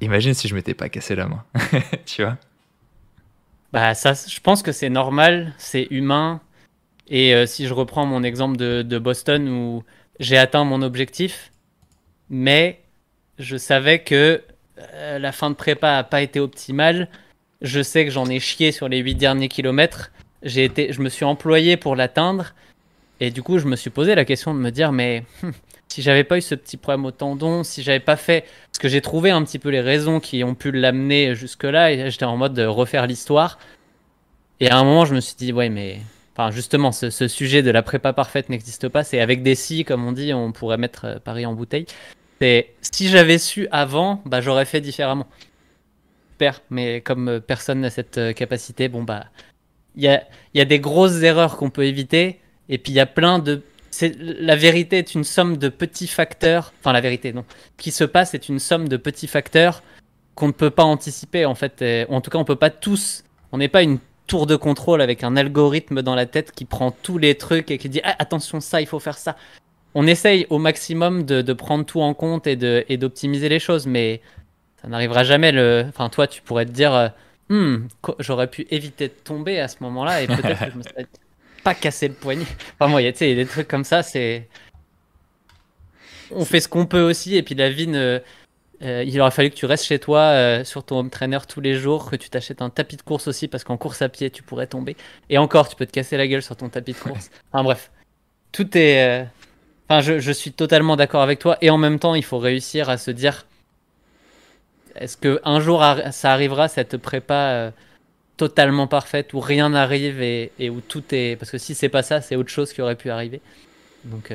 [0.02, 1.44] imagine si je m'étais pas cassé la main.
[2.06, 2.38] tu vois
[3.72, 6.40] Bah, ça, je pense que c'est normal, c'est humain.
[7.14, 9.84] Et euh, si je reprends mon exemple de, Boston où
[10.20, 11.52] j'ai atteint mon objectif,
[12.28, 12.82] mais
[13.38, 14.42] je savais que
[14.96, 17.08] euh, la fin de prépa n'a pas été optimale.
[17.62, 20.12] Je sais que j'en ai chié sur les 8 derniers kilomètres.
[20.42, 22.56] J'ai été, je me suis employé pour l'atteindre.
[23.20, 25.52] Et du coup, je me suis posé la question de me dire, mais hmm,
[25.90, 28.88] si j'avais pas eu ce petit problème au tendon, si j'avais pas fait, parce que
[28.88, 32.38] j'ai trouvé un petit peu les raisons qui ont pu l'amener jusque-là, et j'étais en
[32.38, 33.60] mode de refaire l'histoire.
[34.60, 36.00] Et à un moment, je me suis dit, ouais, mais
[36.36, 39.04] Enfin, justement, ce, sujet de la prépa parfaite n'existe pas.
[39.04, 41.86] C'est avec des si, comme on dit, on pourrait mettre euh, Paris en bouteille.
[42.42, 45.28] C'est si j'avais su avant, bah, j'aurais fait différemment.
[46.32, 49.26] Super, mais comme euh, personne n'a cette euh, capacité, bon, bah,
[49.96, 52.40] il y a, des grosses erreurs qu'on peut éviter.
[52.68, 53.62] Et puis, il y a plein de.
[54.20, 56.74] La vérité est une somme de petits facteurs.
[56.80, 57.46] Enfin, la vérité, non.
[57.78, 59.84] Ce qui se passe est une somme de petits facteurs
[60.34, 62.08] qu'on ne peut pas anticiper, en fait.
[62.10, 63.24] en tout cas, on peut pas tous.
[63.52, 66.92] On n'est pas une tour de contrôle avec un algorithme dans la tête qui prend
[66.92, 69.36] tous les trucs et qui dit ah, attention ça il faut faire ça.
[69.96, 73.86] On essaye au maximum de, prendre tout en compte et de et d'optimiser les choses
[73.86, 74.22] mais
[74.82, 77.10] ça n'arrivera jamais le enfin toi tu pourrais te dire euh,
[77.50, 77.88] hmm,
[78.20, 81.08] j'aurais pu éviter de tomber à ce moment là et peut-être que je me serais
[81.64, 82.46] pas cassé le poignet.
[82.80, 84.48] Enfin moi il y a des trucs comme ça c'est
[86.32, 88.22] on fait ce qu'on peut aussi et puis la vie ne
[88.84, 91.62] euh, il aurait fallu que tu restes chez toi euh, sur ton home trainer tous
[91.62, 94.30] les jours, que tu t'achètes un tapis de course aussi, parce qu'en course à pied,
[94.30, 94.98] tu pourrais tomber.
[95.30, 97.30] Et encore, tu peux te casser la gueule sur ton tapis de course.
[97.52, 97.92] enfin bref,
[98.52, 99.22] tout est...
[99.22, 99.24] Euh,
[99.88, 101.58] enfin, je, suis totalement d'accord avec toi.
[101.62, 103.46] Et en même temps, il faut réussir à se dire,
[104.96, 107.72] est-ce qu'un jour ça arrivera, cette prépa
[108.36, 111.38] totalement parfaite, où rien n'arrive et, où tout est...
[111.38, 113.40] Parce que si c'est pas ça, c'est autre chose qui aurait pu arriver.
[114.04, 114.34] Donc...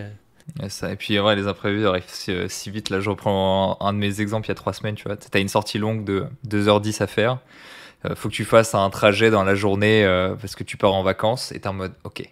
[0.62, 2.90] Et, puis, ouais, les imprévus arrivent euh, si, vite.
[2.90, 4.94] Là, je reprends un, de mes exemples il y a trois semaines.
[4.94, 7.38] Tu vois, as une sortie longue de 2h10 à faire.
[8.04, 10.94] Euh, faut que tu fasses un trajet dans la journée euh, parce que tu pars
[10.94, 12.22] en vacances et tu es en mode, ok,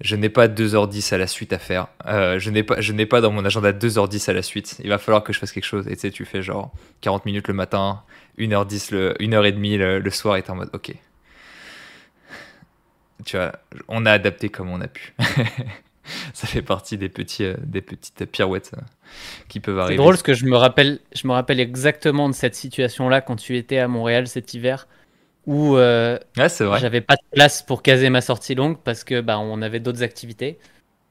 [0.00, 1.88] je n'ai pas 2h10 à la suite à faire.
[2.06, 2.76] je n'ai pas,
[3.08, 4.76] pas dans mon agenda 2h10 à la suite.
[4.82, 5.86] Il va falloir que je fasse quelque chose.
[5.88, 8.02] Et tu sais, tu fais genre 40 minutes le matin,
[8.38, 10.94] 1h10, le, 1h30 le, le soir et tu es en mode, ok.
[13.24, 13.52] Tu vois,
[13.88, 15.14] on a adapté comme on a pu.
[16.34, 18.80] ça fait partie des, petits, euh, des petites pirouettes euh,
[19.48, 19.94] qui peuvent arriver.
[19.94, 23.36] C'est drôle parce que je me rappelle, je me rappelle exactement de cette situation-là quand
[23.36, 24.88] tu étais à Montréal cet hiver
[25.46, 29.60] où euh, j'avais pas de place pour caser ma sortie longue parce que bah, on
[29.60, 30.56] avait d'autres activités,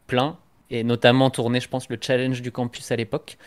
[0.08, 0.38] plein,
[0.70, 3.38] et notamment tourner, je pense, le challenge du campus à l'époque.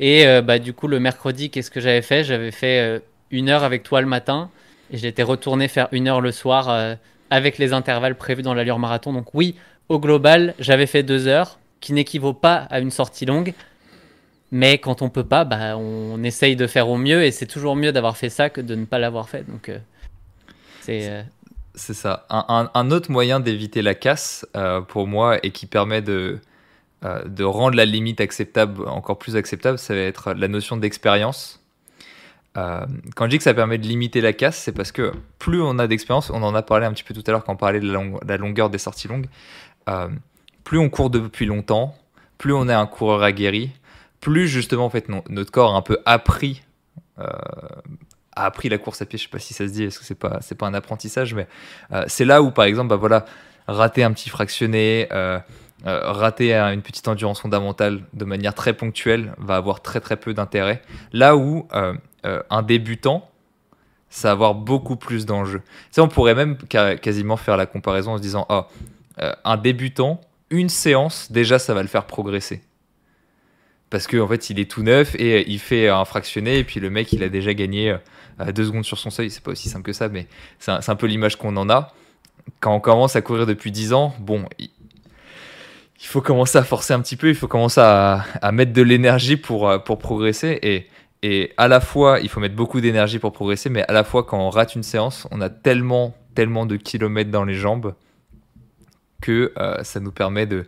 [0.00, 2.24] Et bah, du coup, le mercredi, qu'est-ce que j'avais fait?
[2.24, 3.00] J'avais fait
[3.30, 4.50] une heure avec toi le matin
[4.90, 6.96] et j'étais retourné faire une heure le soir
[7.30, 9.12] avec les intervalles prévus dans l'allure marathon.
[9.12, 9.54] Donc oui,
[9.92, 13.52] au global, j'avais fait deux heures, qui n'équivaut pas à une sortie longue.
[14.50, 17.76] Mais quand on peut pas, bah, on essaye de faire au mieux et c'est toujours
[17.76, 19.48] mieux d'avoir fait ça que de ne pas l'avoir fait.
[19.48, 19.78] Donc, euh,
[20.80, 21.08] c'est.
[21.08, 21.22] Euh,
[21.74, 22.26] c'est ça.
[22.28, 26.38] Un, autre moyen d'éviter la casse euh, pour moi et qui permet de,
[27.02, 31.62] de rendre la limite acceptable encore plus acceptable, ça va être la notion d'expérience.
[32.54, 35.78] quand je dis que ça permet de limiter la casse, c'est parce que plus on
[35.78, 37.80] a d'expérience, on en a parlé un petit peu tout à l'heure quand on parlait
[37.80, 39.28] de la longueur des sorties longues,
[39.88, 40.08] euh,
[40.64, 41.94] plus on court depuis longtemps,
[42.38, 43.70] plus on est un coureur aguerri,
[44.20, 46.62] plus justement en fait notre corps a un peu appris
[47.18, 47.26] euh,
[48.34, 49.18] a appris la course à pied.
[49.18, 51.34] Je sais pas si ça se dit, est-ce que c'est pas c'est pas un apprentissage,
[51.34, 51.46] mais
[51.92, 53.24] euh, c'est là où par exemple bah voilà
[53.68, 55.08] rater un petit fractionné,
[55.84, 60.82] rater une petite endurance fondamentale de manière très ponctuelle va avoir très très peu d'intérêt.
[61.12, 61.68] Là où
[62.24, 63.30] un débutant,
[64.12, 65.62] ça va avoir beaucoup plus d'enjeux.
[65.96, 68.64] on pourrait même quasiment faire la comparaison en se disant, oh,
[69.18, 70.20] un débutant,
[70.50, 72.62] une séance, déjà, ça va le faire progresser.
[73.92, 76.80] Parce qu'en en fait il est tout neuf et il fait un fractionné et puis
[76.80, 79.28] le mec il a déjà gagné euh, deux secondes sur son seuil.
[79.28, 80.28] C'est pas aussi simple que ça mais
[80.58, 81.92] c'est un, peu l'image qu'on en a.
[82.60, 84.70] Quand on commence à courir depuis 10 ans bon il,
[86.00, 89.68] faut commencer à forcer un petit peu il faut commencer à, mettre de l'énergie pour,
[89.68, 90.88] euh, progresser
[91.22, 94.24] et à la fois il faut mettre beaucoup d'énergie pour progresser mais à la fois
[94.24, 97.94] quand on rate une séance on a tellement tellement de kilomètres dans les jambes
[99.22, 100.66] que euh, ça nous permet de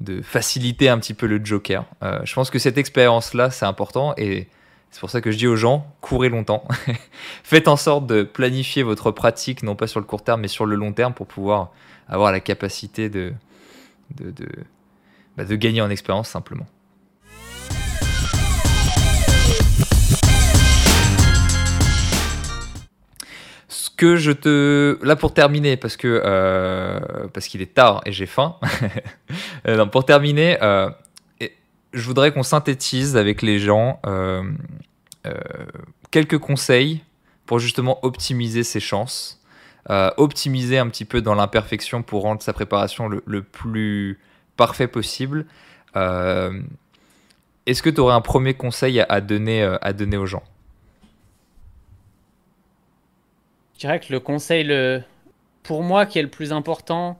[0.00, 1.84] de faciliter un petit peu le joker.
[2.02, 4.48] Euh, je pense que cette expérience-là, c'est important et
[4.90, 6.66] c'est pour ça que je dis aux gens, courez longtemps.
[7.42, 10.66] Faites en sorte de planifier votre pratique, non pas sur le court terme, mais sur
[10.66, 11.72] le long terme pour pouvoir
[12.08, 13.32] avoir la capacité de,
[14.14, 14.48] de, de,
[15.36, 16.66] bah, de gagner en expérience simplement.
[23.96, 27.00] Que je te là pour terminer parce que euh,
[27.32, 28.56] parce qu'il est tard et j'ai faim.
[29.66, 30.88] Euh, pour terminer, euh,
[31.92, 34.00] je voudrais qu'on synthétise avec les gens
[36.12, 37.02] quelques conseils
[37.46, 39.42] pour justement optimiser ses chances,
[39.88, 44.20] optimiser un petit peu dans l'imperfection pour rendre sa préparation le, plus
[44.56, 45.46] parfait possible.
[45.96, 50.44] Est-ce que tu aurais un premier conseil à donner, à donner aux gens?
[53.76, 55.02] Je dirais que le conseil, le...
[55.62, 57.18] pour moi, qui est le plus important,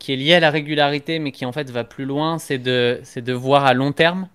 [0.00, 3.00] qui est lié à la régularité, mais qui en fait va plus loin, c'est de,
[3.04, 4.28] c'est de voir à long terme.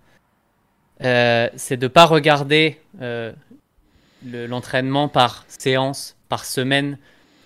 [1.03, 3.34] Euh, c'est de ne pas regarder euh,
[4.26, 6.98] l'entraînement par séance, par semaine,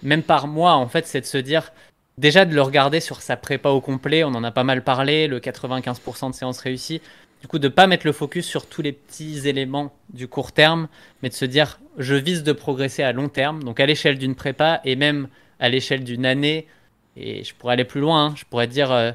[0.03, 0.73] même par mois.
[0.73, 1.72] En fait, c'est de se dire,
[2.19, 4.23] déjà de le regarder sur sa prépa au complet.
[4.23, 7.02] On en a pas mal parlé, le 95% de séances réussies.
[7.41, 10.51] Du coup, de ne pas mettre le focus sur tous les petits éléments du court
[10.51, 10.88] terme,
[11.22, 14.35] mais de se dire, je vise de progresser à long terme, donc à l'échelle d'une
[14.35, 15.27] prépa et même
[15.59, 16.68] à l'échelle d'une année.
[17.18, 18.27] Et je pourrais aller plus loin.
[18.27, 18.34] Hein.
[18.38, 19.11] je pourrais dire, euh,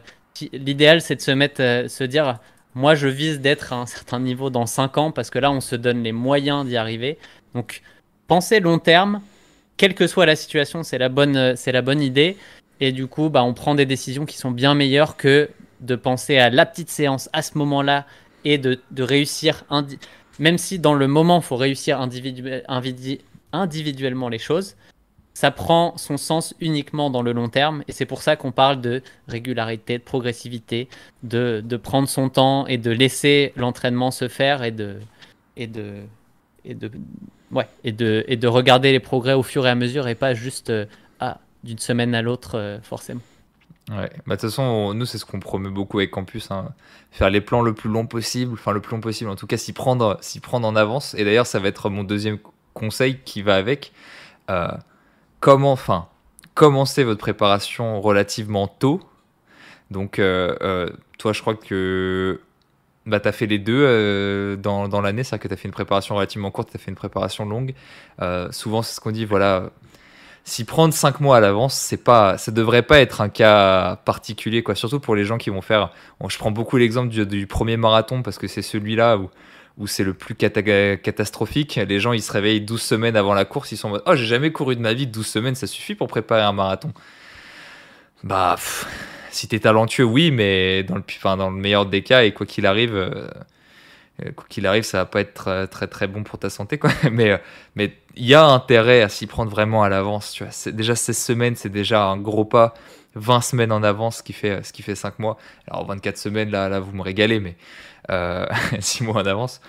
[0.53, 2.40] l'idéal, c'est de se mettre, euh, se dire,
[2.74, 5.61] moi, je vise d'être à un certain niveau dans 5 ans, parce que là, on
[5.61, 7.19] se donne les moyens d'y arriver.
[7.55, 7.82] Donc,
[8.27, 9.23] penser long terme,
[9.77, 12.36] quelle que soit la situation, c'est la bonne, euh, c'est la bonne idée.
[12.81, 15.48] Et du coup, bah, on prend des décisions qui sont bien meilleures que
[15.81, 18.07] de penser à la petite séance à ce moment-là
[18.44, 19.65] et de, réussir,
[20.39, 22.01] même si dans le moment, il faut réussir
[23.53, 24.77] individuellement les choses,
[25.35, 27.82] ça prend son sens uniquement dans le long terme.
[27.89, 30.89] Et c'est pour ça qu'on parle de régularité, de progressivité,
[31.24, 34.97] de, prendre son temps et de laisser l'entraînement se faire et de,
[35.57, 35.97] et de,
[36.65, 36.90] et de,
[37.51, 40.32] ouais, et de, et de regarder les progrès au fur et à mesure et pas
[40.32, 40.86] juste euh,
[41.65, 43.20] d'une semaine à l'autre euh, forcément.
[43.91, 46.51] Ouais, bah, de toute façon, nous, c'est ce qu'on promet beaucoup avec Campus.
[46.51, 46.73] Hein.
[47.13, 49.57] Faire les plans le plus long possible, enfin le plus long possible, en tout cas
[49.57, 51.15] s'y prendre, s'y prendre en avance.
[51.15, 52.39] Et d'ailleurs, ça va être mon deuxième
[52.75, 53.93] conseil qui va avec.
[54.51, 54.69] Euh,
[55.41, 56.09] comment, enfin,
[56.55, 59.01] commencer votre préparation relativement tôt.
[59.93, 62.41] Donc, euh, euh, toi, je crois que
[63.07, 65.75] bah, tu as fait les deux dans, dans l'année, c'est-à-dire que tu as fait une
[65.75, 67.75] préparation relativement courte, tu as fait une préparation longue.
[68.51, 69.71] souvent, c'est ce qu'on dit, voilà,
[70.47, 74.62] s'y prendre 5 mois à l'avance, c'est pas, ça devrait pas être un cas particulier,
[74.62, 74.77] quoi.
[74.77, 75.90] Surtout pour les gens qui vont faire.
[76.28, 79.28] je prends beaucoup l'exemple du, premier marathon parce que c'est celui-là où,
[79.77, 81.81] où c'est le plus catastrophique.
[81.89, 84.14] Les gens, ils se réveillent 12 semaines avant la course, ils sont en mode Oh,
[84.14, 86.93] j'ai jamais couru de ma vie, 12 semaines, ça suffit pour préparer un marathon.
[88.23, 88.86] Bah, pff,
[89.31, 92.47] si t'es talentueux, oui, mais dans le, enfin, dans le meilleur des cas, et quoi
[92.47, 92.94] qu'il arrive.
[92.94, 93.27] Euh,
[94.34, 96.90] quoi qu'il arrive, ça va pas être très, très bon pour ta santé, quoi.
[97.10, 97.38] Mais euh,
[97.74, 100.32] mais il y a intérêt à s'y prendre vraiment à l'avance.
[100.32, 102.74] Tu vois, déjà 16 semaines, c'est déjà un gros pas.
[103.14, 105.38] 20 semaines en avance, ce qui fait ce qui fait 5 mois.
[105.68, 107.56] Alors 24 semaines, là, là, vous me régalez, mais
[108.10, 108.47] euh,
[108.80, 109.60] 6 mois en avance.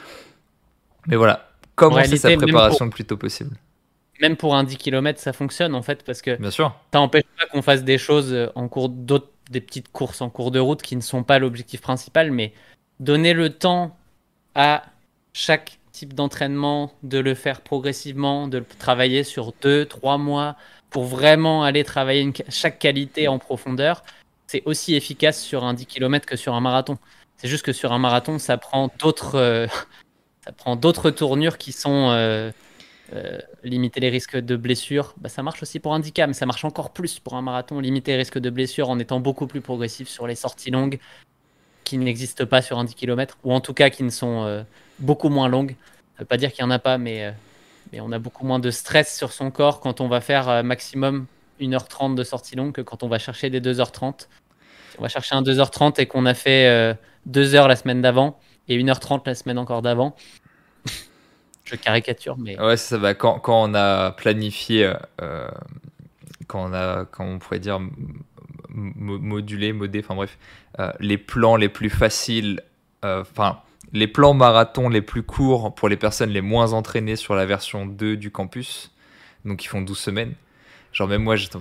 [1.08, 3.56] Mais voilà, commencer sa préparation le plus tôt possible.
[4.22, 6.76] Même pour un 10 km, ça fonctionne en fait, parce que Bien sûr.
[6.92, 10.52] ça n'empêche pas qu'on fasse des choses en cours d'autres, des petites courses en cours
[10.52, 12.54] de route qui ne sont pas l'objectif principal, mais
[13.00, 13.96] donner le temps
[14.58, 14.84] à
[15.32, 20.58] chaque type d'entraînement de le faire progressivement, de le travailler sur deux, trois mois
[20.90, 24.04] pour vraiment aller travailler chaque qualité en profondeur,
[24.48, 26.98] c'est aussi efficace sur un 10 km que sur un marathon.
[27.38, 29.68] C'est juste que sur un marathon, ça prend d'autres, euh,
[30.46, 32.52] ça prend d'autres tournures qui sont euh,
[33.14, 35.14] euh, limiter les risques de blessures.
[35.18, 37.80] Bah, ça marche aussi pour un 10K, mais ça marche encore plus pour un marathon.
[37.80, 41.00] Limiter les risques de blessures en étant beaucoup plus progressif sur les sorties longues,
[41.88, 44.64] qui n'existent pas sur un 10 km, ou en tout cas qui ne sont euh,
[45.00, 45.72] beaucoup moins longues.
[45.72, 47.32] Ça ne veut pas dire qu'il n'y en a pas, mais, euh,
[47.94, 50.64] mais on a beaucoup moins de stress sur son corps quand on va faire euh,
[50.64, 51.28] maximum
[51.62, 54.28] 1h30 de sortie longue que quand on va chercher des 2h30.
[55.00, 58.38] on va chercher un 2h30 et qu'on a fait 2 h la semaine d'avant
[58.68, 60.14] et 1h30 la semaine encore d'avant.
[61.64, 62.60] Je caricature, mais.
[62.60, 63.14] Ouais, ça va.
[63.14, 64.94] Quand, quand on a planifié,
[66.48, 67.80] quand on a, quand on pourrait dire
[68.78, 70.38] modulé, modé, enfin bref,
[71.00, 72.62] les plans les plus faciles,
[73.04, 73.60] enfin
[73.94, 77.86] les plans marathon les plus courts pour les personnes les moins entraînées sur la version
[77.86, 78.92] 2 du campus,
[79.46, 80.34] donc ils font 12 semaines.
[80.92, 81.58] Genre même moi j'étais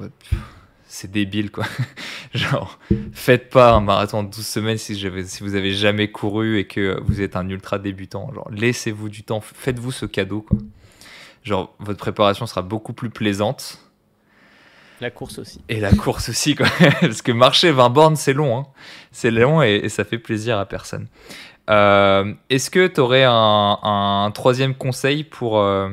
[0.89, 1.65] c'est débile quoi.
[2.35, 2.79] Genre
[3.13, 7.01] faites pas un marathon de 12 semaines si, si vous avez jamais couru et que
[7.05, 8.33] vous êtes un ultra débutant.
[8.33, 10.59] Genre laissez-vous du temps, faites-vous ce cadeau quoi.
[11.43, 13.79] Genre votre préparation sera beaucoup plus plaisante.
[15.01, 15.61] La course aussi.
[15.69, 16.67] Et la course aussi, quoi.
[17.01, 18.59] Parce que marcher 20 bornes, c'est long.
[18.59, 18.67] Hein.
[19.13, 21.07] C'est long et, ça fait plaisir à personne.
[21.69, 25.91] Euh, est-ce que tu aurais un, troisième conseil pour, euh,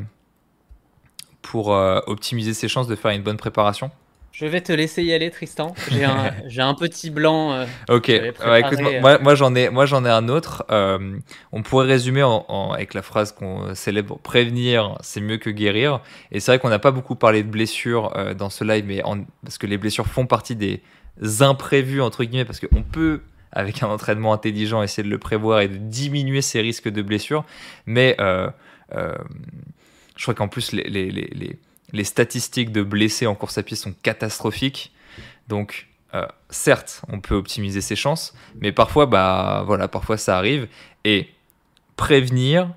[1.55, 3.91] euh, optimiser ses chances de faire une bonne préparation?
[4.33, 5.73] Je vais te laisser y aller, Tristan.
[5.89, 7.65] J'ai un, un, petit blanc.
[7.87, 8.09] ok.
[8.09, 10.65] écoute, moi, moi j'en ai, moi j'en ai un autre.
[10.69, 12.25] on pourrait résumer
[12.73, 16.01] avec la phrase qu'on célèbre prévenir, c'est mieux que guérir.
[16.31, 19.01] Et c'est vrai qu'on n'a pas beaucoup parlé de blessures dans ce live, mais
[19.43, 20.81] parce que les blessures font partie des
[21.39, 23.21] imprévus entre guillemets, parce qu'on peut
[23.53, 27.45] avec un entraînement intelligent, essayer de le prévoir et de diminuer ses risques de blessure.
[27.85, 28.49] Mais euh,
[28.95, 29.15] euh,
[30.17, 31.59] je crois qu'en plus, les, les, les, les,
[32.03, 34.91] statistiques de blessés en course à pied sont catastrophiques.
[35.47, 40.67] Donc, euh, certes, on peut optimiser ses chances, mais parfois, bah, voilà, parfois ça arrive.
[41.05, 41.29] Et
[41.95, 42.73] prévenir,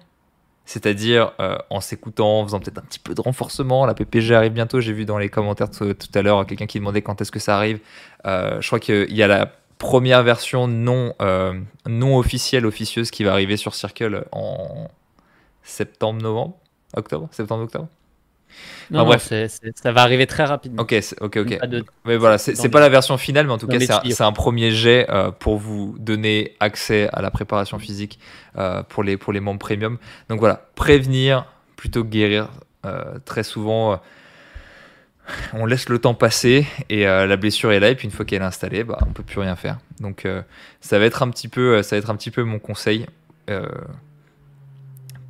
[0.66, 1.32] c'est-à-dire
[1.70, 3.86] en s'écoutant, en faisant peut-être un petit peu de renforcement.
[3.86, 4.80] La PPG arrive bientôt.
[4.80, 7.56] J'ai vu dans les commentaires tout à l'heure quelqu'un qui demandait quand est-ce que ça
[7.56, 7.78] arrive.
[8.24, 13.32] je crois qu'il y a la première version non, euh, non officielle, officieuse qui va
[13.32, 14.88] arriver sur Circle en
[15.62, 16.56] septembre, novembre,
[16.94, 17.88] octobre, septembre, octobre.
[18.90, 19.32] Non, bref.
[19.74, 20.82] ça va arriver très rapidement.
[20.82, 21.58] Ok, ok, ok.
[22.04, 25.06] mais voilà, c'est pas la version finale, mais en tout cas, c'est un, premier jet
[25.08, 28.18] euh, pour vous donner accès à la préparation physique
[28.58, 29.98] euh, pour, les, pour les membres premium.
[30.28, 31.46] Donc voilà, prévenir
[31.76, 32.48] plutôt que guérir.
[33.24, 34.00] très souvent,
[35.52, 38.24] on laisse le temps passer et euh, la blessure est là et puis une fois
[38.24, 39.78] qu'elle est installée, bah, on peut plus rien faire.
[40.00, 40.42] Donc euh,
[40.80, 43.06] ça va être un petit peu, euh, ça va être un petit peu mon conseil.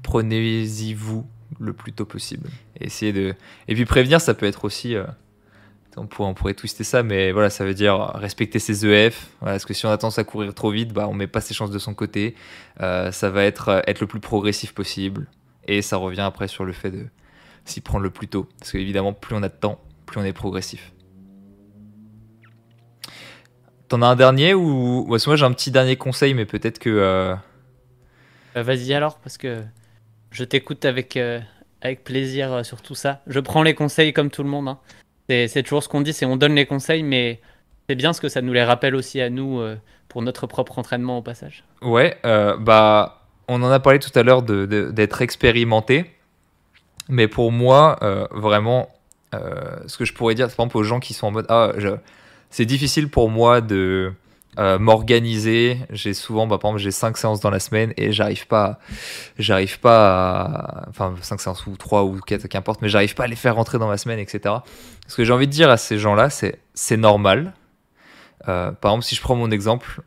[0.03, 1.27] Prenez-y vous
[1.61, 2.49] le plus tôt possible.
[2.81, 3.35] Essayez de
[3.69, 4.97] et puis prévenir, ça peut être aussi
[5.99, 9.29] on pourrait, on pourrait twister ça, mais voilà, ça veut dire respecter ses EF.
[9.41, 11.55] parce que si on a tendance à courir trop vite, bah, on met pas ses
[11.55, 12.35] chances de son côté.
[12.79, 15.27] ça va être être le plus progressif possible.
[15.67, 17.07] Et ça revient après sur le fait de
[17.65, 18.49] s'y prendre le plus tôt.
[18.59, 20.93] Parce qu'évidemment, plus on a de temps, plus on est progressif.
[23.89, 26.91] T'en as un dernier ou moi j'ai un petit dernier conseil, mais peut-être que.
[26.91, 27.37] Euh,
[28.57, 29.63] euh, vas-y alors, parce que
[30.31, 31.41] je t'écoute avec, euh,
[31.81, 33.23] avec plaisir sur tout ça.
[33.27, 34.69] Je prends les conseils comme tout le monde.
[34.69, 34.79] Hein.
[35.29, 37.41] C'est toujours ce qu'on dit, c'est on donne les conseils, mais
[37.89, 39.61] c'est bien ce que ça nous les rappelle aussi à nous
[40.09, 41.65] pour notre propre entraînement au passage.
[41.83, 46.13] Ouais, bah on en a parlé tout à l'heure d'être expérimenté,
[47.09, 47.99] mais pour moi,
[48.31, 48.89] vraiment,
[49.35, 51.73] euh, ce que je pourrais dire, par exemple, aux gens qui sont en mode Ah,
[52.51, 54.13] c'est difficile pour moi de
[54.59, 55.79] euh, m'organiser.
[55.91, 58.79] J'ai souvent, bah, par exemple, j'ai 5 séances dans la semaine et j'arrive pas,
[59.39, 63.27] j'arrive pas à, enfin, 5 séances ou 3 ou 4, qu'importe, mais j'arrive pas à
[63.27, 64.57] les faire rentrer dans ma semaine, etc.
[65.07, 67.53] Ce que j'ai envie de dire à ces gens-là, c'est c'est normal.
[68.49, 70.01] Euh, par exemple, si je prends mon exemple,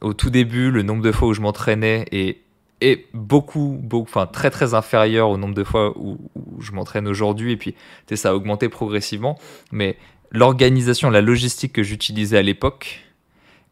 [0.00, 2.44] au tout début, le nombre de fois où je m'entraînais et
[2.80, 6.18] est beaucoup, beaucoup, enfin très très inférieur au nombre de fois où,
[6.60, 7.52] je m'entraîne aujourd'hui.
[7.52, 7.74] Et puis,
[8.14, 9.38] ça a augmenté progressivement.
[9.72, 9.96] Mais
[10.30, 13.00] l'organisation, la logistique que j'utilisais à l'époque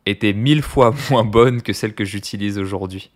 [0.06, 3.10] était mille fois moins bonne que celle que j'utilise aujourd'hui.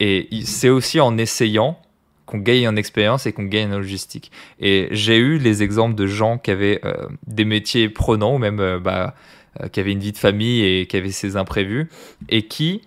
[0.00, 1.78] Et c'est aussi en essayant
[2.26, 4.32] qu'on gagne en expérience et qu'on gagne en logistique.
[4.58, 8.60] Et j'ai eu les exemples de gens qui avaient euh, des métiers prenants ou même
[8.60, 9.14] euh, bah,
[9.60, 11.88] euh, qui avaient une vie de famille et qui avaient ces imprévus
[12.28, 12.82] et qui,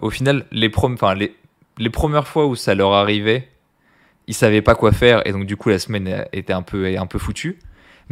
[0.00, 3.48] au final, les, premières fois où ça leur arrivait,
[4.28, 7.06] ils savaient pas quoi faire et donc du coup la semaine était un peu, un
[7.06, 7.58] peu foutue.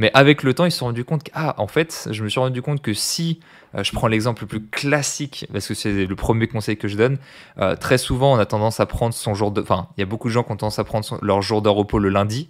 [0.01, 2.31] Mais avec le temps, ils se sont rendus compte que, ah, en fait, je me
[2.31, 3.39] suis rendu compte que si,
[3.75, 6.97] euh, je prends l'exemple le plus classique, parce que c'est le premier conseil que je
[6.97, 7.19] donne,
[7.59, 9.61] euh, très souvent, on a tendance à prendre son jour de.
[9.61, 11.69] Enfin, il y a beaucoup de gens qui ont tendance à prendre leur jour de
[11.69, 12.49] repos le lundi.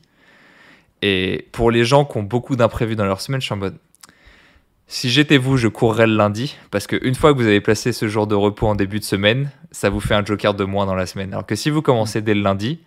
[1.03, 3.79] Et pour les gens qui ont beaucoup d'imprévus dans leur semaine, je suis en mode,
[4.87, 8.07] si j'étais vous, je courrais le lundi, parce qu'une fois que vous avez placé ce
[8.07, 10.95] jour de repos en début de semaine, ça vous fait un joker de moins dans
[10.95, 11.33] la semaine.
[11.33, 12.79] Alors que si vous commencez dès le lundi,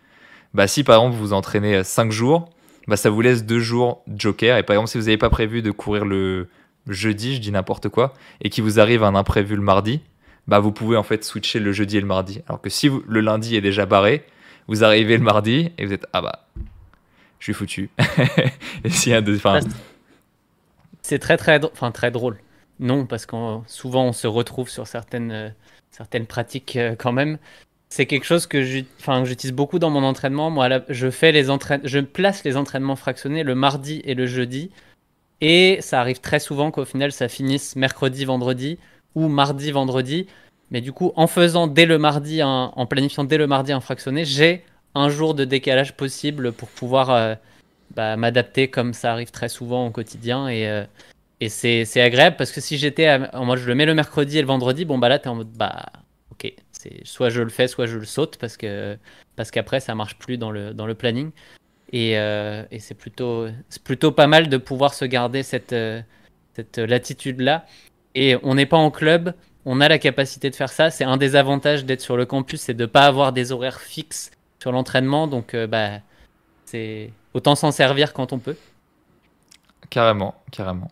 [0.54, 2.50] bah si par exemple vous entraînez 5 jours,
[2.88, 4.58] bah ça vous laisse 2 jours joker.
[4.58, 6.48] Et par exemple, si vous n'avez pas prévu de courir le
[6.88, 10.02] jeudi, je dis n'importe quoi, et qu'il vous arrive un imprévu le mardi,
[10.48, 12.42] bah vous pouvez en fait switcher le jeudi et le mardi.
[12.48, 14.26] Alors que si le lundi est déjà barré,
[14.68, 16.46] vous arrivez le mardi et vous êtes ah bah
[17.40, 17.90] je suis foutu.
[19.08, 19.38] et a deux,
[21.02, 22.38] c'est très très, enfin, très drôle.
[22.80, 23.36] non, parce que
[23.68, 25.54] souvent on se retrouve sur certaines,
[25.92, 27.38] certaines pratiques quand même.
[27.96, 30.50] C'est quelque chose que j'utilise beaucoup dans mon entraînement.
[30.50, 31.46] Moi, je, fais les
[32.12, 34.72] place les entraînements fractionnés le mardi et le jeudi.
[35.42, 38.80] Et ça arrive très souvent qu'au final, ça finisse mercredi, vendredi
[39.14, 40.26] ou mardi, vendredi.
[40.72, 44.26] Mais du coup, en faisant dès le mardi, en planifiant dès le mardi un fractionné,
[44.26, 44.66] j'ai
[44.96, 47.36] un jour de décalage possible pour pouvoir euh,
[47.94, 50.48] bah, m'adapter comme ça arrive très souvent au quotidien.
[50.48, 50.84] Et, euh,
[51.48, 53.20] c'est agréable parce que si j'étais.
[53.36, 55.52] Moi, je le mets le mercredi et le vendredi, bon, bah là, t'es en mode.
[55.52, 55.86] Bah,
[56.32, 56.52] ok,
[57.04, 58.98] soit je le fais, soit je le saute parce que
[59.36, 61.32] parce qu'après, ça marche plus dans le, planning.
[61.92, 63.48] Et, euh, et c'est plutôt,
[63.84, 65.76] plutôt pas mal de pouvoir se garder cette,
[66.56, 67.66] cette latitude-là.
[68.16, 69.34] Et on n'est pas en club,
[69.66, 70.90] on a la capacité de faire ça.
[70.90, 73.80] C'est un des avantages d'être sur le campus, c'est de ne pas avoir des horaires
[73.80, 75.28] fixes sur l'entraînement.
[75.28, 76.00] Donc, euh, bah,
[76.66, 78.58] c'est autant s'en servir quand on peut.
[79.90, 80.92] Carrément, carrément.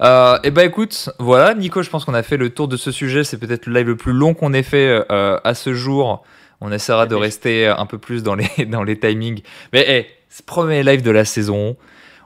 [0.00, 2.90] Euh, et bah écoute, voilà, Nico, je pense qu'on a fait le tour de ce
[2.90, 3.24] sujet.
[3.24, 6.22] C'est peut-être le live le plus long qu'on ait fait euh, à ce jour.
[6.60, 9.42] On essaiera de rester un peu plus dans les, dans les timings.
[9.72, 10.06] Mais hey,
[10.46, 11.76] premier live de la saison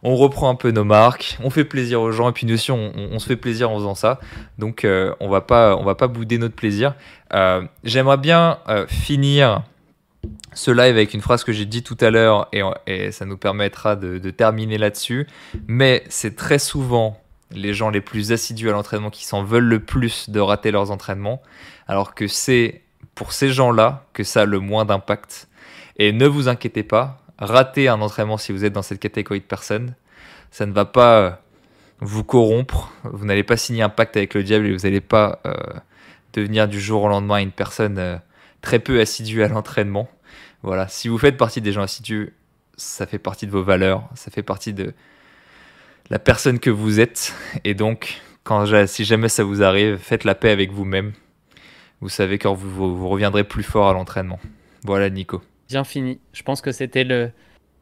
[0.03, 2.71] on reprend un peu nos marques, on fait plaisir aux gens et puis nous aussi
[2.71, 4.21] on, se fait plaisir en faisant ça.
[4.59, 6.95] Donc euh, on va pas on va pas bouder notre plaisir.
[7.35, 9.63] Euh, j'aimerais bien euh, finir
[10.53, 12.49] ce live avec une phrase que j'ai dit tout à l'heure
[12.87, 15.27] et, ça nous permettra de, de terminer là-dessus.
[15.67, 17.19] Mais c'est très souvent
[17.51, 20.91] les gens les plus assidus à l'entraînement qui s'en veulent le plus de rater leurs
[20.91, 21.43] entraînements,
[21.87, 22.83] alors que c'est
[23.15, 25.49] pour ces gens-là que ça a le moins d'impact.
[25.97, 29.45] Et ne vous inquiétez pas, rater un entraînement si vous êtes dans cette catégorie de
[29.45, 29.95] personnes.
[30.51, 31.31] Ça ne va pas euh,
[32.01, 32.93] vous corrompre.
[33.05, 35.55] Vous n'allez pas signer un pacte avec le diable et vous n'allez pas euh,
[36.33, 38.17] devenir du jour au lendemain une personne euh,
[38.61, 40.09] très peu assidue à l'entraînement.
[40.63, 42.35] Voilà, si vous faites partie des gens assidus,
[42.77, 44.95] ça fait partie de vos valeurs, ça fait partie de
[46.11, 47.35] la personne que vous êtes.
[47.65, 51.13] Et donc, quand, si jamais ça vous arrive, faites la paix avec vous-même.
[52.01, 54.39] Vous savez quand vous reviendrez plus fort à l'entraînement.
[54.85, 56.19] Voilà, Nico bien fini.
[56.33, 57.31] Je pense que c'était le.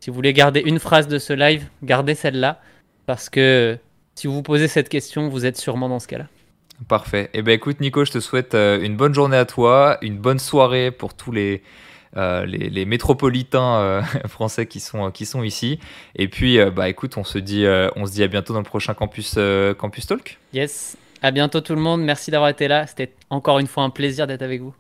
[0.01, 2.61] Si vous voulez garder une phrase de ce live, gardez celle-là.
[3.07, 3.79] Parce que
[4.15, 6.27] si vous vous posez cette question, vous êtes sûrement dans ce cas-là.
[6.89, 7.31] Parfait.
[7.33, 10.39] Eh ben écoute, Nico, je te souhaite euh, une bonne journée à toi, une bonne
[10.39, 11.63] soirée pour tous les.
[12.17, 15.79] Euh, les, métropolitains euh, français qui sont, qui sont ici.
[16.15, 17.67] Et puis, bah écoute, on se dit,
[17.97, 19.39] on se dit à bientôt dans le prochain campus,
[19.79, 20.39] campus Talk.
[20.53, 22.03] Yes, à bientôt tout le monde.
[22.03, 22.87] Merci d'avoir été là.
[22.87, 24.75] C'était encore une fois un plaisir d'être avec vous.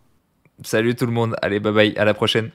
[0.62, 1.36] Salut tout le monde.
[1.42, 1.94] Allez, bye bye.
[1.96, 2.50] À la prochaine.